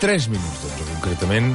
3 0.00 0.28
minuts 0.32 0.62
d'onze, 0.64 0.86
concretament. 0.94 1.52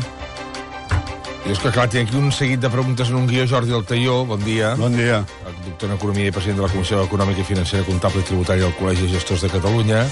I 1.46 1.54
és 1.54 1.60
que, 1.62 1.70
clar, 1.74 1.86
tinc 1.94 2.10
aquí 2.10 2.18
un 2.18 2.32
seguit 2.34 2.62
de 2.62 2.70
preguntes 2.74 3.10
en 3.10 3.18
un 3.20 3.28
guió. 3.30 3.46
Jordi 3.50 3.74
Altaió, 3.74 4.24
bon 4.26 4.42
dia. 4.46 4.74
Bon 4.80 4.94
dia. 4.94 5.24
Doctor 5.66 5.90
en 5.90 5.96
Economia 5.98 6.30
i 6.30 6.34
president 6.34 6.62
de 6.62 6.66
la 6.66 6.70
Comissió 6.74 7.04
Econòmica 7.06 7.42
i 7.42 7.46
Financera 7.46 7.86
Comptable 7.86 8.22
i 8.22 8.28
Tributària 8.30 8.68
del 8.68 8.74
Col·legi 8.80 9.06
de 9.06 9.14
Gestors 9.14 9.46
de 9.46 9.52
Catalunya. 9.54 10.04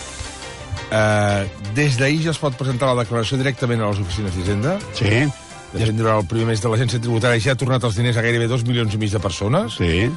Uh, 0.94 1.46
des 1.78 1.98
d'ahir 1.98 2.22
ja 2.26 2.34
es 2.34 2.42
pot 2.42 2.54
presentar 2.58 2.92
la 2.92 3.02
declaració 3.02 3.38
directament 3.42 3.82
a 3.82 3.90
les 3.90 4.02
oficines 4.02 4.36
d'Hisenda. 4.36 4.78
Sí, 4.98 5.26
De 5.74 5.82
fet, 5.88 5.96
durant 5.98 6.20
el 6.22 6.28
primer 6.30 6.52
mes 6.52 6.62
de 6.62 6.70
l'agència 6.70 7.02
tributària 7.02 7.42
ja 7.42 7.56
ha 7.56 7.58
tornat 7.58 7.86
els 7.86 7.96
diners 7.98 8.18
a 8.18 8.22
gairebé 8.22 8.46
2 8.50 8.66
milions 8.70 8.94
i 8.94 9.00
mig 9.02 9.14
de 9.14 9.22
persones. 9.22 9.80
sí. 9.82 10.10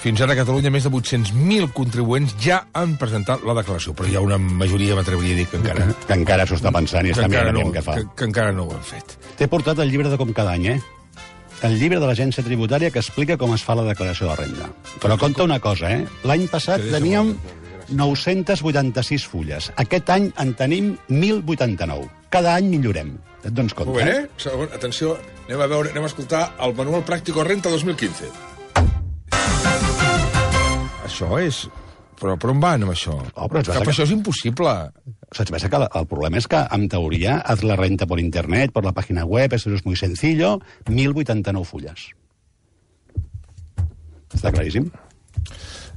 Fins 0.00 0.20
ara 0.24 0.32
a 0.32 0.38
Catalunya 0.38 0.70
més 0.72 0.86
de 0.86 0.90
800.000 0.96 1.74
contribuents 1.76 2.32
ja 2.40 2.62
han 2.72 2.94
presentat 3.00 3.42
la 3.44 3.52
declaració, 3.58 3.92
però 3.96 4.08
hi 4.08 4.16
ha 4.16 4.22
una 4.24 4.38
majoria, 4.40 4.94
m'atreviria 4.96 5.36
a 5.36 5.40
dir, 5.42 5.44
que 5.50 5.60
encara, 5.60 5.90
Que 6.08 6.16
encara 6.16 6.46
s'ho 6.48 6.56
està 6.56 6.72
pensant 6.72 7.04
i 7.04 7.12
està 7.12 7.28
mirant 7.28 7.52
no, 7.52 7.66
què 7.74 7.82
fa. 7.84 7.98
que, 7.98 8.06
que 8.16 8.28
encara 8.30 8.54
no 8.56 8.64
ho 8.64 8.72
han 8.78 8.86
fet. 8.86 9.18
T'he 9.36 9.48
portat 9.52 9.82
el 9.84 9.92
llibre 9.92 10.08
de 10.08 10.16
com 10.20 10.32
cada 10.32 10.56
any, 10.56 10.70
eh? 10.72 10.78
El 11.68 11.76
llibre 11.76 12.00
de 12.00 12.08
l'agència 12.08 12.40
tributària 12.40 12.88
que 12.88 13.02
explica 13.02 13.36
com 13.36 13.52
es 13.52 13.60
fa 13.66 13.76
la 13.76 13.84
declaració 13.84 14.30
de 14.30 14.38
renda. 14.40 14.70
Però 15.02 15.20
compta 15.20 15.44
una 15.44 15.60
cosa, 15.60 15.92
eh? 15.92 16.06
L'any 16.24 16.46
passat 16.48 16.86
teníem 16.94 17.34
molt, 17.34 17.56
986 17.92 19.26
fulles. 19.28 19.68
Aquest 19.84 20.08
any 20.16 20.30
en 20.40 20.54
tenim 20.56 20.94
1.089. 21.10 22.08
Cada 22.32 22.54
any 22.56 22.70
millorem. 22.72 23.18
Et 23.44 23.52
dones 23.52 23.76
compte, 23.76 23.92
Molt 23.92 24.04
bé, 24.04 24.22
eh? 24.22 24.28
Segon, 24.40 24.72
atenció, 24.72 25.18
anem 25.48 25.60
a 25.60 25.68
veure, 25.68 25.92
anem 25.92 26.08
a 26.08 26.10
escoltar 26.14 26.46
el 26.64 26.72
Manual 26.78 27.04
Pràctico 27.04 27.44
Renta 27.44 27.68
2015. 27.72 28.49
Això 31.10 31.36
és... 31.42 31.64
Però 32.20 32.34
per 32.36 32.50
on 32.52 32.58
van 32.60 32.82
amb 32.84 32.92
això? 32.92 33.14
Oh, 33.16 33.46
però 33.48 33.62
Cap 33.64 33.78
sacar- 33.78 33.88
això 33.94 34.04
és 34.04 34.10
impossible. 34.12 34.72
Saps 35.32 35.50
que 35.72 35.78
el, 35.80 36.06
problema 36.10 36.36
és 36.36 36.46
que, 36.52 36.58
en 36.76 36.84
teoria, 36.92 37.38
haz 37.40 37.62
la 37.64 37.78
renta 37.80 38.06
por 38.06 38.20
internet, 38.20 38.74
por 38.74 38.84
la 38.84 38.92
página 38.92 39.24
web, 39.24 39.54
eso 39.56 39.72
es 39.72 39.86
muy 39.86 39.96
sencillo, 39.96 40.58
1.089 40.84 41.64
fulles. 41.64 42.10
Està 44.36 44.52
claríssim? 44.52 44.90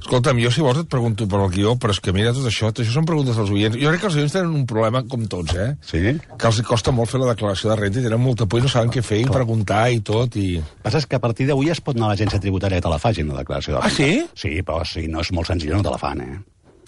Escolta'm, 0.04 0.36
jo 0.42 0.50
si 0.52 0.60
vols 0.60 0.82
et 0.82 0.88
pregunto 0.92 1.24
per 1.30 1.38
al 1.40 1.48
guió, 1.48 1.70
però 1.80 1.94
és 1.94 2.00
que 2.04 2.12
mira 2.12 2.34
tot 2.36 2.44
això, 2.50 2.68
tot 2.68 2.82
això 2.84 2.92
són 2.98 3.06
preguntes 3.08 3.38
dels 3.40 3.50
oients. 3.54 3.78
Jo 3.80 3.88
crec 3.88 4.02
que 4.02 4.08
els 4.10 4.16
oients 4.20 4.34
tenen 4.36 4.52
un 4.52 4.66
problema, 4.68 5.00
com 5.08 5.22
tots, 5.32 5.54
eh? 5.56 5.70
Sí? 5.88 6.02
Que 6.36 6.50
els 6.50 6.60
costa 6.68 6.92
molt 6.92 7.08
fer 7.10 7.22
la 7.22 7.30
declaració 7.32 7.70
de 7.72 7.76
renta 7.80 8.02
i 8.02 8.04
tenen 8.04 8.20
molta 8.20 8.44
por 8.44 8.60
i 8.60 8.66
no 8.66 8.68
saben 8.68 8.92
què 8.92 9.00
fer 9.02 9.22
i 9.22 9.28
preguntar 9.32 9.86
i 9.94 10.02
tot. 10.04 10.36
I... 10.36 10.58
passa 10.84 11.00
que 11.08 11.16
a 11.16 11.22
partir 11.24 11.46
d'avui 11.48 11.72
es 11.72 11.80
pot 11.80 11.96
anar 11.96 12.10
a 12.10 12.12
l'agència 12.12 12.38
tributària 12.42 12.82
que 12.82 12.84
te 12.84 12.92
la 12.92 13.00
facin, 13.00 13.32
la 13.32 13.40
declaració 13.40 13.78
de 13.78 13.80
Ah, 13.80 13.88
renta. 13.88 13.96
sí? 13.96 14.26
Sí, 14.44 14.60
però 14.60 14.84
si 14.84 15.06
no 15.08 15.24
és 15.24 15.32
molt 15.32 15.48
senzill 15.48 15.72
no 15.72 15.80
te 15.82 15.94
la 15.96 15.98
fan, 16.02 16.20
eh? 16.20 16.36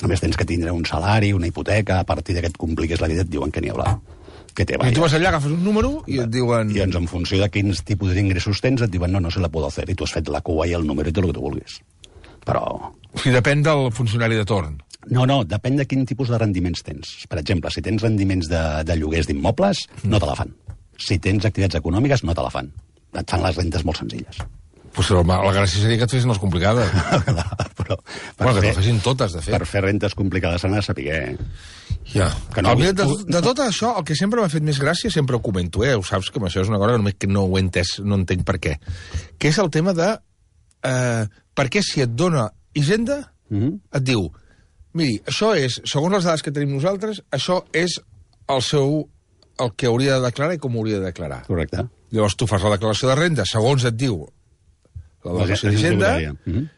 A 0.04 0.10
més, 0.12 0.20
tens 0.20 0.36
que 0.36 0.44
tindre 0.44 0.70
un 0.76 0.84
salari, 0.84 1.32
una 1.32 1.48
hipoteca, 1.48 2.00
a 2.00 2.04
partir 2.04 2.36
que 2.36 2.50
et 2.52 2.56
compliques 2.60 3.00
la 3.00 3.08
vida 3.08 3.24
et 3.24 3.32
diuen 3.32 3.50
que 3.50 3.64
n'hi 3.64 3.72
haurà. 3.72 3.96
Que 4.56 4.64
te 4.64 4.76
I 4.76 4.92
tu 4.92 5.00
vas 5.02 5.12
allà, 5.12 5.28
agafes 5.28 5.52
un 5.52 5.64
número 5.64 6.02
i 6.08 6.18
et 6.20 6.28
diuen... 6.32 6.70
I 6.72 6.78
doncs, 6.80 6.96
en 6.96 7.08
funció 7.08 7.40
de 7.40 7.48
quins 7.52 7.80
tipus 7.84 8.12
d'ingressos 8.16 8.60
tens, 8.64 8.80
et 8.84 8.92
diuen 8.92 9.12
no, 9.12 9.20
no 9.20 9.30
se 9.32 9.40
la 9.40 9.48
puedo 9.52 9.66
hacer. 9.68 9.84
I 9.88 9.94
tu 9.96 10.04
has 10.04 10.12
fet 10.16 10.28
la 10.32 10.40
cua 10.44 10.64
i 10.68 10.72
el 10.76 10.86
número 10.86 11.08
i 11.08 11.12
tot 11.12 11.24
el 11.24 11.30
que 11.32 11.36
tu 11.36 11.42
vulguis. 11.44 11.80
Però 12.46 12.66
O 13.16 13.20
sigui, 13.22 13.32
depèn 13.34 13.62
del 13.64 13.88
funcionari 13.96 14.36
de 14.36 14.44
torn. 14.48 14.76
No, 15.08 15.24
no, 15.28 15.40
depèn 15.46 15.78
de 15.78 15.86
quin 15.88 16.04
tipus 16.08 16.28
de 16.32 16.38
rendiments 16.40 16.82
tens. 16.84 17.14
Per 17.30 17.38
exemple, 17.40 17.70
si 17.72 17.82
tens 17.84 18.02
rendiments 18.02 18.50
de, 18.50 18.62
de 18.84 18.96
lloguers 18.98 19.28
d'immobles, 19.30 19.86
no 20.04 20.20
te 20.20 20.28
la 20.28 20.34
fan. 20.36 20.52
Si 21.00 21.16
tens 21.22 21.46
activitats 21.46 21.78
econòmiques, 21.80 22.24
no 22.26 22.34
te 22.36 22.44
la 22.44 22.52
fan. 22.52 22.68
Et 23.16 23.30
fan 23.30 23.44
les 23.44 23.56
rentes 23.56 23.84
molt 23.86 24.02
senzilles. 24.02 24.42
Pues 24.96 25.10
la, 25.12 25.20
la 25.22 25.52
gràcia 25.52 25.82
seria 25.82 25.98
que 26.00 26.06
et 26.08 26.12
fessin 26.12 26.30
les 26.32 26.40
complicades. 26.40 26.92
Però 27.78 27.96
bueno, 28.00 28.54
que 28.56 28.62
te'l 28.64 28.76
fessin 28.78 29.00
totes, 29.04 29.34
de 29.36 29.42
fet. 29.44 29.52
per 29.52 29.68
fer 29.68 29.82
rentes 29.84 30.16
complicades 30.16 30.64
s'ha 30.64 30.70
de 30.72 30.82
saber... 30.82 31.18
Ja. 32.12 32.30
Que 32.54 32.62
no 32.64 32.72
de, 32.80 32.92
de 32.96 33.42
tot 33.44 33.60
això, 33.64 33.92
el 34.00 34.06
que 34.08 34.16
sempre 34.16 34.40
m'ha 34.40 34.50
fet 34.52 34.64
més 34.64 34.80
gràcia, 34.80 35.10
sempre 35.12 35.36
ho 35.36 35.42
comento, 35.44 35.84
eh? 35.84 35.92
Ho 35.98 36.04
saps 36.06 36.30
que 36.32 36.40
això 36.48 36.64
és 36.64 36.70
una 36.72 36.80
cosa 36.80 36.94
que 36.94 37.02
només 37.02 37.18
que 37.20 37.28
no 37.28 37.44
ho 37.44 37.58
he 37.58 37.64
entès, 37.64 37.98
no 38.04 38.16
entenc 38.20 38.46
per 38.48 38.56
què. 38.62 38.76
Que 39.38 39.52
és 39.52 39.60
el 39.62 39.70
tema 39.74 39.94
de... 39.96 40.14
Eh, 40.86 41.26
per 41.54 41.66
què 41.72 41.82
si 41.82 42.00
et 42.04 42.10
dona 42.14 42.50
Hisenda, 42.76 43.32
Mm 43.48 43.60
-hmm. 43.62 43.80
et 43.96 44.02
diu, 44.02 44.30
miri, 44.92 45.20
això 45.26 45.54
és, 45.56 45.80
segons 45.84 46.12
les 46.12 46.24
dades 46.24 46.42
que 46.42 46.50
tenim 46.50 46.74
nosaltres, 46.74 47.22
això 47.30 47.62
és 47.72 48.00
el 48.48 48.62
seu 48.62 49.08
el 49.58 49.70
que 49.76 49.86
hauria 49.86 50.14
de 50.18 50.20
declarar 50.26 50.54
i 50.54 50.58
com 50.58 50.74
hauria 50.76 50.98
de 50.98 51.04
declarar. 51.06 51.46
Correcte. 51.46 51.86
Llavors 52.10 52.36
tu 52.36 52.46
fas 52.46 52.62
la 52.62 52.70
declaració 52.70 53.08
de 53.08 53.14
renda, 53.14 53.44
segons 53.46 53.84
et 53.84 53.94
diu 53.96 54.26
la 55.24 55.32
declaració 55.32 55.70
d'Hisenda, 55.70 56.18
Mm 56.18 56.36
-hmm. 56.52 56.68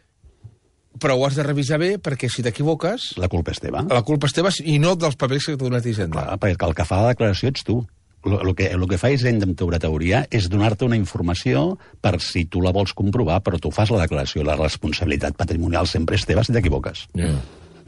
però 0.99 1.17
ho 1.17 1.27
has 1.27 1.35
de 1.37 1.43
revisar 1.43 1.79
bé 1.79 1.99
perquè 1.99 2.29
si 2.29 2.43
t'equivoques, 2.43 3.17
La 3.17 3.29
culpa 3.29 3.51
és 3.53 3.61
teva. 3.61 3.85
la 3.89 4.03
culpa 4.03 4.27
és 4.27 4.33
teva 4.33 4.51
i 4.65 4.79
no 4.79 4.95
dels 4.97 5.17
papers 5.17 5.47
que 5.47 5.57
t'ha 5.57 5.65
donat 5.65 5.85
Hisenda. 5.87 6.23
Clar, 6.25 6.39
perquè 6.39 6.67
el 6.69 6.75
que 6.75 6.85
fa 6.85 7.03
la 7.03 7.09
declaració 7.09 7.49
ets 7.49 7.65
tu. 7.65 7.87
El 8.29 8.55
que, 8.55 8.67
el 8.75 8.85
que 8.91 8.99
fa 9.01 9.11
Hisenda 9.15 9.47
amb 9.49 9.57
teoria 9.59 9.79
teoria 9.83 10.23
és 10.35 10.49
donar-te 10.53 10.85
una 10.85 10.97
informació 10.99 11.79
per 12.05 12.17
si 12.21 12.45
tu 12.47 12.61
la 12.65 12.73
vols 12.75 12.93
comprovar, 12.99 13.41
però 13.47 13.59
tu 13.63 13.71
fas 13.75 13.91
la 13.95 14.03
declaració. 14.05 14.45
La 14.45 14.57
responsabilitat 14.59 15.37
patrimonial 15.39 15.87
sempre 15.89 16.17
és 16.19 16.27
teva 16.29 16.45
si 16.45 16.53
t'equivoques. 16.53 17.07
Yeah. 17.17 17.39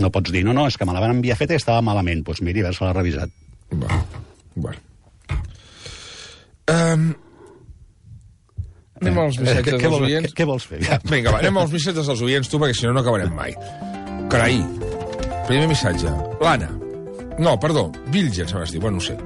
No 0.00 0.08
pots 0.14 0.32
dir, 0.32 0.44
no, 0.46 0.54
no, 0.56 0.66
és 0.70 0.78
que 0.80 0.86
me 0.88 0.94
la 0.96 1.00
van 1.02 1.16
enviar 1.18 1.36
feta 1.36 1.52
i 1.52 1.60
estava 1.60 1.82
malament. 1.84 2.22
Doncs 2.24 2.40
pues 2.40 2.44
miri, 2.46 2.62
haver-se-la 2.64 2.92
revisat. 2.96 3.30
Bueno, 3.70 4.00
bueno. 4.54 4.78
Um, 6.70 7.10
anem 9.00 9.18
als 9.18 9.36
Eh, 9.38 9.42
missatges 9.42 9.64
què, 9.66 9.76
què, 9.76 9.80
dels 9.82 9.92
vol, 9.94 10.04
oients. 10.06 10.28
què, 10.30 10.36
què 10.42 10.46
vols 10.46 10.66
fer? 10.70 10.80
Ja. 10.86 10.98
Vinga, 11.10 11.32
va, 11.34 11.40
anem 11.42 11.58
als 11.58 11.72
missatges 11.74 12.06
dels 12.06 12.22
oients, 12.22 12.48
tu, 12.52 12.60
perquè 12.62 12.76
si 12.78 12.86
no, 12.86 12.92
no 12.96 13.00
acabarem 13.02 13.32
mai. 13.34 13.54
Carai, 14.30 14.60
primer 15.48 15.66
missatge. 15.70 16.12
L'Anna. 16.40 16.70
No, 17.40 17.54
perdó, 17.58 17.86
Vilgen, 18.12 18.46
se 18.48 18.54
m'has 18.58 18.70
dit, 18.74 18.80
bueno, 18.82 18.98
no 18.98 19.04
sé. 19.04 19.16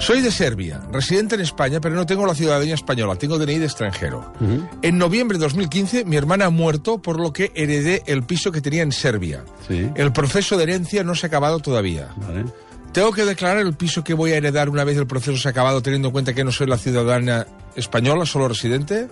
Soy 0.00 0.22
de 0.22 0.30
Serbia, 0.30 0.80
residente 0.92 1.34
en 1.34 1.42
España, 1.42 1.80
pero 1.80 1.94
no 1.94 2.06
tengo 2.06 2.24
la 2.24 2.34
ciudadanía 2.34 2.74
española, 2.74 3.16
tengo 3.16 3.38
DNI 3.38 3.58
de 3.58 3.66
extranjero. 3.66 4.32
En 4.80 4.96
noviembre 4.96 5.38
de 5.38 5.44
2015, 5.44 6.04
mi 6.04 6.16
hermana 6.16 6.46
ha 6.46 6.50
muerto, 6.50 6.98
por 7.02 7.20
lo 7.20 7.32
que 7.32 7.52
heredé 7.54 8.02
el 8.06 8.22
piso 8.22 8.52
que 8.52 8.60
tenía 8.60 8.82
en 8.82 8.92
Serbia. 8.92 9.44
Sí. 9.66 9.90
El 9.96 10.12
proceso 10.12 10.56
de 10.56 10.62
herencia 10.62 11.04
no 11.04 11.14
se 11.14 11.26
ha 11.26 11.28
acabado 11.28 11.58
todavía. 11.58 12.08
Vale. 12.16 12.44
¿Tengo 12.92 13.12
que 13.12 13.24
declarar 13.24 13.58
el 13.58 13.74
piso 13.74 14.02
que 14.02 14.14
voy 14.14 14.32
a 14.32 14.36
heredar 14.36 14.70
una 14.70 14.84
vez 14.84 14.96
el 14.96 15.06
proceso 15.06 15.36
se 15.36 15.48
ha 15.48 15.50
acabado, 15.50 15.82
teniendo 15.82 16.08
en 16.08 16.12
cuenta 16.12 16.32
que 16.32 16.44
no 16.44 16.52
soy 16.52 16.68
la 16.68 16.78
ciudadana 16.78 17.46
española, 17.76 18.24
solo 18.24 18.48
residente? 18.48 19.08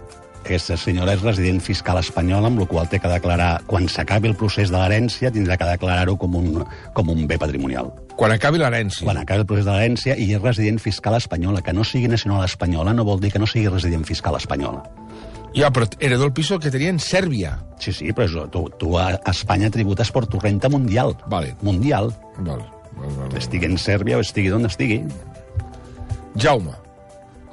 Aquesta 0.46 0.76
senyora 0.78 1.16
és 1.16 1.22
resident 1.24 1.56
fiscal 1.58 1.98
espanyola, 1.98 2.46
amb 2.46 2.60
la 2.62 2.68
qual 2.70 2.86
té 2.86 3.00
que 3.02 3.10
declarar, 3.10 3.64
quan 3.66 3.88
s'acabi 3.90 4.28
el 4.30 4.36
procés 4.38 4.70
de 4.70 4.78
l'herència, 4.78 5.32
tindrà 5.34 5.56
que 5.58 5.66
declarar-ho 5.66 6.14
com, 6.22 6.36
un, 6.38 6.60
com 6.94 7.10
un 7.10 7.24
bé 7.26 7.34
patrimonial. 7.42 7.90
Quan 8.14 8.30
acabi 8.30 8.60
l'herència. 8.62 9.02
Quan 9.08 9.18
acabi 9.18 9.42
el 9.42 9.48
procés 9.50 9.66
de 9.66 9.74
l'herència 9.74 10.14
i 10.14 10.28
és 10.36 10.44
resident 10.44 10.78
fiscal 10.78 11.18
espanyola. 11.18 11.64
Que 11.66 11.74
no 11.74 11.82
sigui 11.82 12.06
nacional 12.12 12.46
espanyola 12.46 12.94
no 12.94 13.08
vol 13.08 13.18
dir 13.24 13.32
que 13.34 13.42
no 13.42 13.50
sigui 13.50 13.66
resident 13.74 14.06
fiscal 14.06 14.38
espanyola. 14.38 14.86
Ja, 15.56 15.72
però 15.74 15.90
heredó 15.98 16.30
el 16.30 16.32
piso 16.36 16.60
que 16.62 16.70
tenia 16.70 16.94
en 16.94 17.02
Sèrbia. 17.02 17.56
Sí, 17.82 17.90
sí, 17.90 18.14
però 18.14 18.30
és, 18.30 18.38
tu, 18.54 18.66
tu 18.78 18.94
a 19.02 19.10
Espanya 19.34 19.74
tributes 19.74 20.14
per 20.14 20.28
tu 20.30 20.38
renta 20.38 20.70
mundial. 20.70 21.16
Vale. 21.26 21.56
Mundial. 21.66 22.14
Val, 22.38 22.62
val, 22.62 22.66
val, 23.02 23.14
val. 23.26 23.38
Estigui 23.42 23.66
en 23.66 23.80
Sèrbia 23.82 24.22
o 24.22 24.22
estigui 24.22 24.54
d'on 24.54 24.70
estigui. 24.70 25.02
Jaume, 26.38 26.78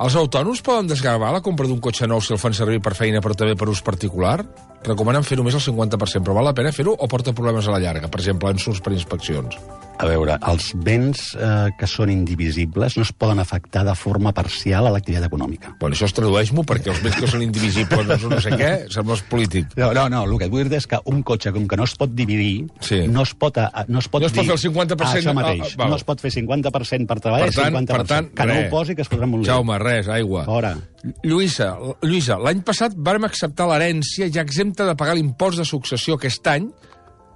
els 0.03 0.15
autònoms 0.19 0.59
poden 0.65 0.89
desgravar 0.89 1.29
la 1.31 1.39
compra 1.45 1.67
d'un 1.69 1.79
cotxe 1.83 2.09
nou 2.11 2.19
si 2.19 2.33
el 2.35 2.41
fan 2.41 2.55
servir 2.57 2.81
per 2.83 2.91
feina 2.97 3.21
però 3.23 3.37
també 3.39 3.55
per 3.55 3.69
ús 3.71 3.83
particular? 3.85 4.35
Recomanen 4.83 5.23
fer 5.23 5.37
només 5.39 5.55
el 5.55 5.63
50%, 5.63 6.25
però 6.25 6.35
val 6.35 6.49
la 6.49 6.55
pena 6.57 6.75
fer-ho 6.75 6.97
o 6.97 7.07
porta 7.07 7.31
problemes 7.31 7.69
a 7.69 7.77
la 7.77 7.79
llarga? 7.79 8.11
Per 8.11 8.19
exemple, 8.19 8.51
ensurts 8.51 8.83
per 8.83 8.91
inspeccions. 8.97 9.55
A 10.01 10.07
veure, 10.09 10.33
els 10.49 10.71
béns 10.83 11.19
eh, 11.37 11.69
que 11.77 11.87
són 11.87 12.09
indivisibles 12.11 12.95
no 12.97 13.03
es 13.05 13.11
poden 13.13 13.39
afectar 13.39 13.83
de 13.85 13.93
forma 13.95 14.33
parcial 14.35 14.87
a 14.87 14.91
l'activitat 14.91 15.27
econòmica. 15.29 15.75
Bueno, 15.79 15.95
això 15.95 16.07
es 16.09 16.15
tradueix-m'ho 16.17 16.63
perquè 16.67 16.89
els 16.91 16.99
béns 17.03 17.19
que 17.21 17.29
són 17.29 17.43
indivisibles 17.45 18.09
no, 18.09 18.31
no 18.33 18.39
sé 18.43 18.51
què, 18.57 18.71
sembles 18.91 19.21
polític. 19.29 19.69
No, 19.79 19.91
no, 19.95 20.07
no, 20.11 20.23
el 20.25 20.33
que 20.41 20.49
et 20.49 20.51
vull 20.51 20.65
dir 20.67 20.79
és 20.81 20.87
que 20.89 20.99
un 21.13 21.21
cotxe, 21.23 21.53
com 21.55 21.67
que 21.69 21.77
no 21.79 21.85
es 21.87 21.93
pot 21.95 22.11
dividir, 22.17 22.65
Sí. 22.83 23.03
no 23.07 23.23
es 23.23 23.31
pot, 23.37 23.57
a, 23.61 23.85
no 23.87 24.01
es 24.01 24.09
pot, 24.09 24.21
No 24.25 24.27
es 24.27 24.33
pot 24.33 24.41
dir- 24.43 24.49
fer 24.51 24.57
el 24.57 24.63
50%, 24.65 25.07
Ah, 25.07 25.21
això 25.21 25.33
mateix. 25.37 25.61
ah, 25.61 25.77
val. 25.77 25.89
no 25.93 25.95
es 26.01 26.03
pot 26.03 26.19
fer 26.25 26.31
50% 26.31 27.07
per 27.07 27.19
treball 27.21 27.45
Per 27.45 27.51
i 27.53 27.55
tant, 27.55 27.73
50%. 27.77 27.97
per 27.97 28.07
tant, 28.07 28.31
que 28.33 28.45
no 28.49 28.53
res. 28.53 28.67
ho 28.67 28.69
posi, 28.75 28.95
que 28.95 29.01
es 29.03 29.09
podrà 29.13 29.27
molt 29.29 29.43
bé. 29.45 29.51
Jaume, 29.53 29.79
res, 29.79 30.07
aigua. 30.09 30.43
Fora. 30.45 30.75
Lluïsa, 31.23 31.77
Lluïsa 32.01 32.39
l'any 32.41 32.61
passat 32.65 32.93
vàrem 32.97 33.23
acceptar 33.25 33.67
l'herència 33.69 34.27
ja 34.31 34.41
exempta 34.41 34.85
de 34.85 34.95
pagar 34.95 35.15
l'impost 35.15 35.59
de 35.59 35.65
successió 35.65 36.15
aquest 36.15 36.47
any, 36.47 36.67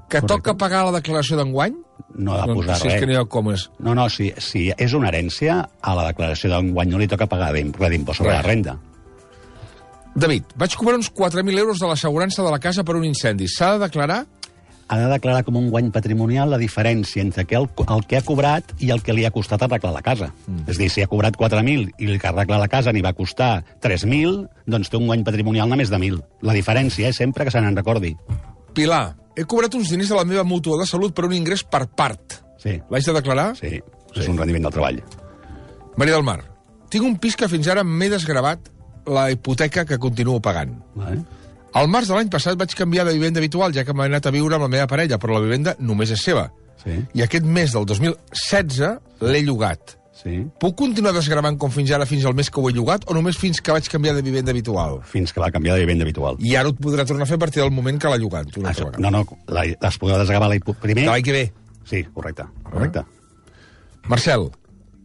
que 0.10 0.22
Correcte. 0.22 0.28
toca 0.28 0.58
pagar 0.58 0.86
la 0.86 1.00
declaració 1.00 1.38
d'enguany? 1.38 1.76
No 2.16 2.34
ha 2.34 2.46
de 2.48 2.54
posar 2.56 2.78
si 2.80 2.88
és 2.88 2.94
res. 2.94 3.02
que 3.02 3.08
no 3.08 3.14
hi 3.14 3.20
ha 3.20 3.26
com 3.26 3.52
és. 3.52 3.70
No, 3.80 3.94
no, 3.98 4.08
si, 4.10 4.32
si 4.38 4.68
és 4.72 4.94
una 4.98 5.10
herència, 5.12 5.60
a 5.82 5.96
la 5.98 6.08
declaració 6.08 6.50
d'enguany 6.54 6.94
no 6.94 7.02
li 7.02 7.08
toca 7.12 7.28
pagar 7.28 7.52
d'impost 7.54 8.22
sobre 8.22 8.32
Res. 8.32 8.40
la 8.40 8.46
renda. 8.46 8.78
David, 10.18 10.56
vaig 10.58 10.74
cobrar 10.74 10.96
uns 10.98 11.12
4.000 11.14 11.60
euros 11.60 11.78
de 11.78 11.86
l'assegurança 11.86 12.42
de 12.42 12.50
la 12.50 12.58
casa 12.58 12.84
per 12.84 12.96
un 12.98 13.06
incendi. 13.06 13.46
S'ha 13.48 13.76
de 13.76 13.84
declarar? 13.86 14.24
Ha 14.88 14.98
de 14.98 15.10
declarar 15.12 15.44
com 15.44 15.58
un 15.60 15.68
guany 15.70 15.92
patrimonial 15.92 16.50
la 16.50 16.58
diferència 16.58 17.22
entre 17.22 17.44
el, 17.44 17.68
el 17.68 18.06
que 18.08 18.18
ha 18.18 18.24
cobrat 18.26 18.72
i 18.80 18.90
el 18.96 19.04
que 19.04 19.14
li 19.14 19.28
ha 19.28 19.34
costat 19.36 19.62
arreglar 19.68 19.92
la 19.94 20.02
casa. 20.02 20.32
Mm. 20.48 20.64
És 20.72 20.80
a 20.80 20.82
dir, 20.82 20.90
si 20.90 21.04
ha 21.04 21.12
cobrat 21.12 21.38
4.000 21.38 21.92
i 22.00 22.08
el 22.08 22.18
que 22.24 22.32
arreglar 22.32 22.58
la 22.64 22.70
casa 22.72 22.96
n'hi 22.96 23.04
va 23.04 23.14
costar 23.14 23.66
3.000, 23.84 24.48
doncs 24.66 24.90
té 24.90 24.98
un 24.98 25.06
guany 25.12 25.28
patrimonial 25.28 25.70
de 25.70 25.82
més 25.84 25.92
de 25.92 26.00
1.000. 26.00 26.24
La 26.42 26.56
diferència 26.56 27.12
és 27.12 27.20
sempre 27.20 27.46
que 27.46 27.52
se 27.52 27.62
n'en 27.62 27.76
recordi. 27.76 28.16
Pilar, 28.74 29.18
he 29.38 29.46
cobrat 29.46 29.74
uns 29.78 29.92
diners 29.94 30.10
de 30.10 30.18
la 30.18 30.26
meva 30.26 30.44
mútua 30.44 30.80
de 30.82 30.88
salut 30.90 31.14
per 31.16 31.26
un 31.30 31.34
ingrés 31.38 31.62
per 31.64 31.86
part. 31.88 32.40
Sí, 32.58 32.80
L'haig 32.90 33.06
de 33.06 33.14
declarar? 33.14 33.52
sí, 33.60 33.78
és 34.18 34.28
un 34.28 34.38
rendiment 34.38 34.64
del 34.66 34.74
treball. 34.74 34.98
Maria 35.98 36.16
del 36.18 36.24
Mar, 36.26 36.40
tinc 36.90 37.06
un 37.06 37.18
pis 37.22 37.36
que 37.38 37.48
fins 37.52 37.68
ara 37.70 37.84
m'he 37.86 38.10
desgravat 38.10 38.72
la 39.08 39.30
hipoteca 39.32 39.86
que 39.86 39.98
continuo 40.02 40.42
pagant. 40.42 40.74
Vale. 40.96 41.22
Al 41.78 41.88
març 41.92 42.08
de 42.10 42.16
l'any 42.16 42.30
passat 42.34 42.58
vaig 42.58 42.74
canviar 42.76 43.06
de 43.06 43.14
vivenda 43.14 43.40
habitual, 43.40 43.74
ja 43.76 43.84
que 43.86 43.94
m'he 43.94 44.06
anat 44.10 44.26
a 44.26 44.32
viure 44.34 44.56
amb 44.58 44.66
la 44.66 44.72
meva 44.74 44.88
parella, 44.90 45.20
però 45.22 45.38
la 45.38 45.44
vivenda 45.46 45.76
només 45.80 46.12
és 46.12 46.24
seva. 46.24 46.48
Sí, 46.84 46.96
I 47.14 47.22
aquest 47.26 47.46
mes 47.46 47.74
del 47.74 47.86
2016 47.86 49.00
l'he 49.22 49.42
llogat. 49.46 49.97
Sí. 50.18 50.40
Puc 50.62 50.76
continuar 50.80 51.14
desgravant 51.16 51.58
com 51.62 51.72
fins 51.74 51.92
ara, 51.96 52.08
fins 52.10 52.26
al 52.26 52.36
mes 52.38 52.50
que 52.52 52.62
ho 52.62 52.70
he 52.70 52.76
llogat, 52.76 53.08
o 53.08 53.16
només 53.18 53.40
fins 53.40 53.62
que 53.62 53.76
vaig 53.76 53.88
canviar 53.92 54.16
de 54.18 54.24
vivenda 54.26 54.54
habitual? 54.54 55.00
Fins 55.08 55.34
que 55.34 55.44
va 55.44 55.52
canviar 55.54 55.78
de 55.78 55.86
vivenda 55.86 56.08
habitual. 56.08 56.40
I 56.44 56.56
ara 56.60 56.72
ho 56.72 56.76
podrà 56.78 57.06
tornar 57.08 57.28
a 57.28 57.30
fer 57.30 57.40
a 57.40 57.44
partir 57.46 57.64
del 57.64 57.74
moment 57.74 58.00
que 58.02 58.12
l'ha 58.12 58.20
llogat. 58.22 58.52
Una 58.62 58.74
Això, 58.74 58.90
no, 58.98 59.14
no, 59.14 59.24
la, 59.48 59.66
les 59.70 60.00
podrà 60.02 60.20
desgravar 60.24 60.52
la 60.52 60.60
hipo... 60.60 60.76
primer... 60.82 61.06
De 61.06 61.12
l'any 61.14 61.26
que 61.26 61.36
ve. 61.36 61.46
Sí, 61.88 62.04
correcte, 62.14 62.48
correcte. 62.68 63.06
Marcel, 64.12 64.50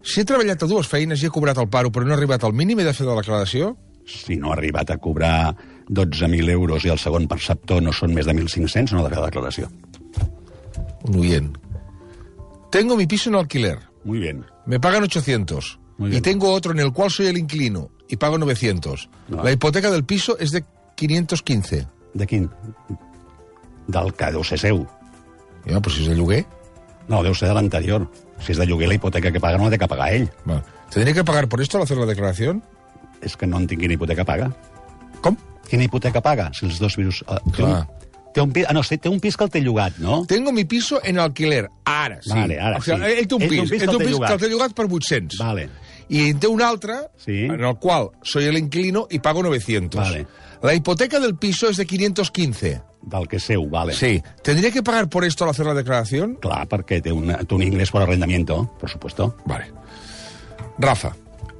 si 0.03 0.23
he 0.23 0.27
treballat 0.27 0.63
a 0.63 0.71
dues 0.71 0.89
feines 0.91 1.23
i 1.23 1.29
he 1.29 1.35
cobrat 1.35 1.59
el 1.63 1.69
paro 1.71 1.93
però 1.95 2.07
no 2.07 2.15
he 2.15 2.19
arribat 2.19 2.43
al 2.47 2.55
mínim, 2.59 2.81
he 2.83 2.87
de 2.87 2.95
fer 2.97 3.07
la 3.07 3.19
declaració? 3.21 3.77
Si 4.09 4.35
no 4.39 4.51
ha 4.51 4.57
arribat 4.57 4.91
a 4.91 4.99
cobrar 4.99 5.53
12.000 5.89 6.51
euros 6.51 6.85
i 6.87 6.91
el 6.91 6.99
segon 6.99 7.29
perceptor 7.31 7.83
no 7.83 7.95
són 7.95 8.15
més 8.17 8.27
de 8.27 8.35
1.500, 8.35 8.95
no 8.95 9.03
ha 9.03 9.07
de 9.07 9.15
fer 9.15 9.23
la 9.23 9.31
declaració. 9.31 9.71
Un 11.07 11.19
oient. 11.23 11.53
Tengo 12.73 12.97
mi 12.97 13.07
piso 13.07 13.31
en 13.31 13.37
alquiler. 13.37 13.79
Muy 14.05 14.19
bien. 14.19 14.45
Me 14.67 14.81
pagan 14.81 15.03
800. 15.03 15.79
Muy 15.99 16.17
y 16.17 16.21
tengo 16.21 16.53
otro 16.53 16.73
en 16.73 16.81
el 16.81 16.93
cual 16.93 17.11
soy 17.11 17.27
el 17.27 17.39
inquilino 17.39 17.91
y 18.09 18.17
pago 18.17 18.39
900. 18.39 19.09
No. 19.29 19.43
La 19.43 19.53
hipoteca 19.53 19.91
del 19.91 20.05
piso 20.05 20.39
es 20.39 20.51
de 20.51 20.65
515. 20.97 21.87
De 22.15 22.27
quin? 22.27 22.51
Del 23.87 24.13
que 24.15 24.31
deu 24.31 24.45
ser 24.45 24.59
seu. 24.61 24.85
Ja, 25.67 25.79
però 25.79 25.93
si 25.95 26.05
és 26.05 26.11
de 26.11 26.17
lloguer... 26.19 26.43
No, 27.11 27.23
deu 27.25 27.35
ser 27.35 27.49
de 27.51 27.55
l'anterior. 27.57 28.05
Si 28.43 28.53
és 28.55 28.61
de 28.61 28.67
lloguer, 28.67 28.89
la 28.91 28.95
hipoteca 28.99 29.33
que 29.33 29.41
paga 29.43 29.59
no 29.59 29.67
la 29.67 29.75
té 29.75 29.79
que 29.81 29.89
pagar 29.91 30.13
ell. 30.15 30.29
Va. 30.49 30.61
¿Tendré 30.93 31.15
que 31.15 31.25
pagar 31.25 31.49
por 31.49 31.61
esto 31.61 31.79
al 31.79 31.85
hacer 31.85 31.97
la 31.97 32.07
declaración? 32.07 32.63
És 33.23 33.37
que 33.39 33.47
no 33.47 33.59
entenc 33.63 33.81
quina 33.81 33.95
hipoteca 33.97 34.27
paga. 34.29 34.51
Com? 35.25 35.37
Quina 35.69 35.87
hipoteca 35.87 36.21
paga? 36.23 36.51
Si 36.55 36.67
els 36.67 36.79
dos. 36.83 36.99
Uh, 36.99 37.39
té, 37.51 37.63
Clar. 37.63 37.87
Té, 38.35 38.41
un, 38.41 38.53
pi- 38.53 38.65
ah, 38.67 38.73
no, 38.73 38.83
té 38.83 39.09
un 39.09 39.21
pis 39.21 39.37
que 39.37 39.45
el 39.45 39.51
té 39.51 39.61
llogat, 39.61 39.99
no? 39.99 40.25
Tengo 40.27 40.53
mi 40.53 40.65
piso 40.65 41.01
en 41.05 41.19
alquiler. 41.19 41.69
Ara, 41.85 42.19
sí. 42.23 42.31
Vale, 42.31 42.59
ara, 42.61 42.79
o 42.79 42.83
sigui, 42.83 42.99
sí. 42.99 43.13
Ell 43.19 43.27
té 43.29 43.35
un 43.37 43.43
Ell 43.43 43.49
té 43.49 43.55
pis, 43.55 43.63
un 43.63 43.69
pis 43.71 43.83
ell 43.83 43.89
té 43.91 43.97
un 43.97 44.03
pis 44.07 44.19
que 44.27 44.33
el 44.33 44.41
té 44.41 44.49
llogat 44.49 44.75
per 44.75 44.87
800. 44.87 45.39
Vale. 45.39 45.69
Y 46.09 46.29
en 46.31 46.41
té 46.41 46.47
un 46.49 46.61
altre, 46.61 46.95
Sí. 47.25 47.45
en 47.45 47.63
el 47.65 47.77
qual 47.77 48.11
soy 48.23 48.45
el 48.45 48.59
inquilino 48.59 49.07
y 49.11 49.19
pago 49.21 49.43
900. 49.43 50.01
Vale. 50.01 50.27
La 50.63 50.75
hipoteca 50.75 51.19
del 51.21 51.37
piso 51.37 51.69
es 51.69 51.77
de 51.77 51.87
515. 51.87 52.83
Del 53.03 53.27
que 53.27 53.37
és 53.37 53.43
seu, 53.45 53.65
vale. 53.69 53.95
Sí. 53.95 54.23
¿Tendría 54.45 54.71
que 54.71 54.83
pagar 54.83 55.09
por 55.09 55.25
esto 55.25 55.43
al 55.45 55.51
hacer 55.51 55.67
la 55.67 55.75
declaración? 55.75 56.37
Clar, 56.41 56.69
perquè 56.69 57.01
té 57.03 57.11
un, 57.11 57.33
té 57.35 57.55
un 57.55 57.63
ingrés 57.65 57.91
por 57.91 58.03
arrendamiento, 58.03 58.71
por 58.79 58.89
supuesto. 58.89 59.35
Vale. 59.45 59.73
Rafa, 60.79 61.11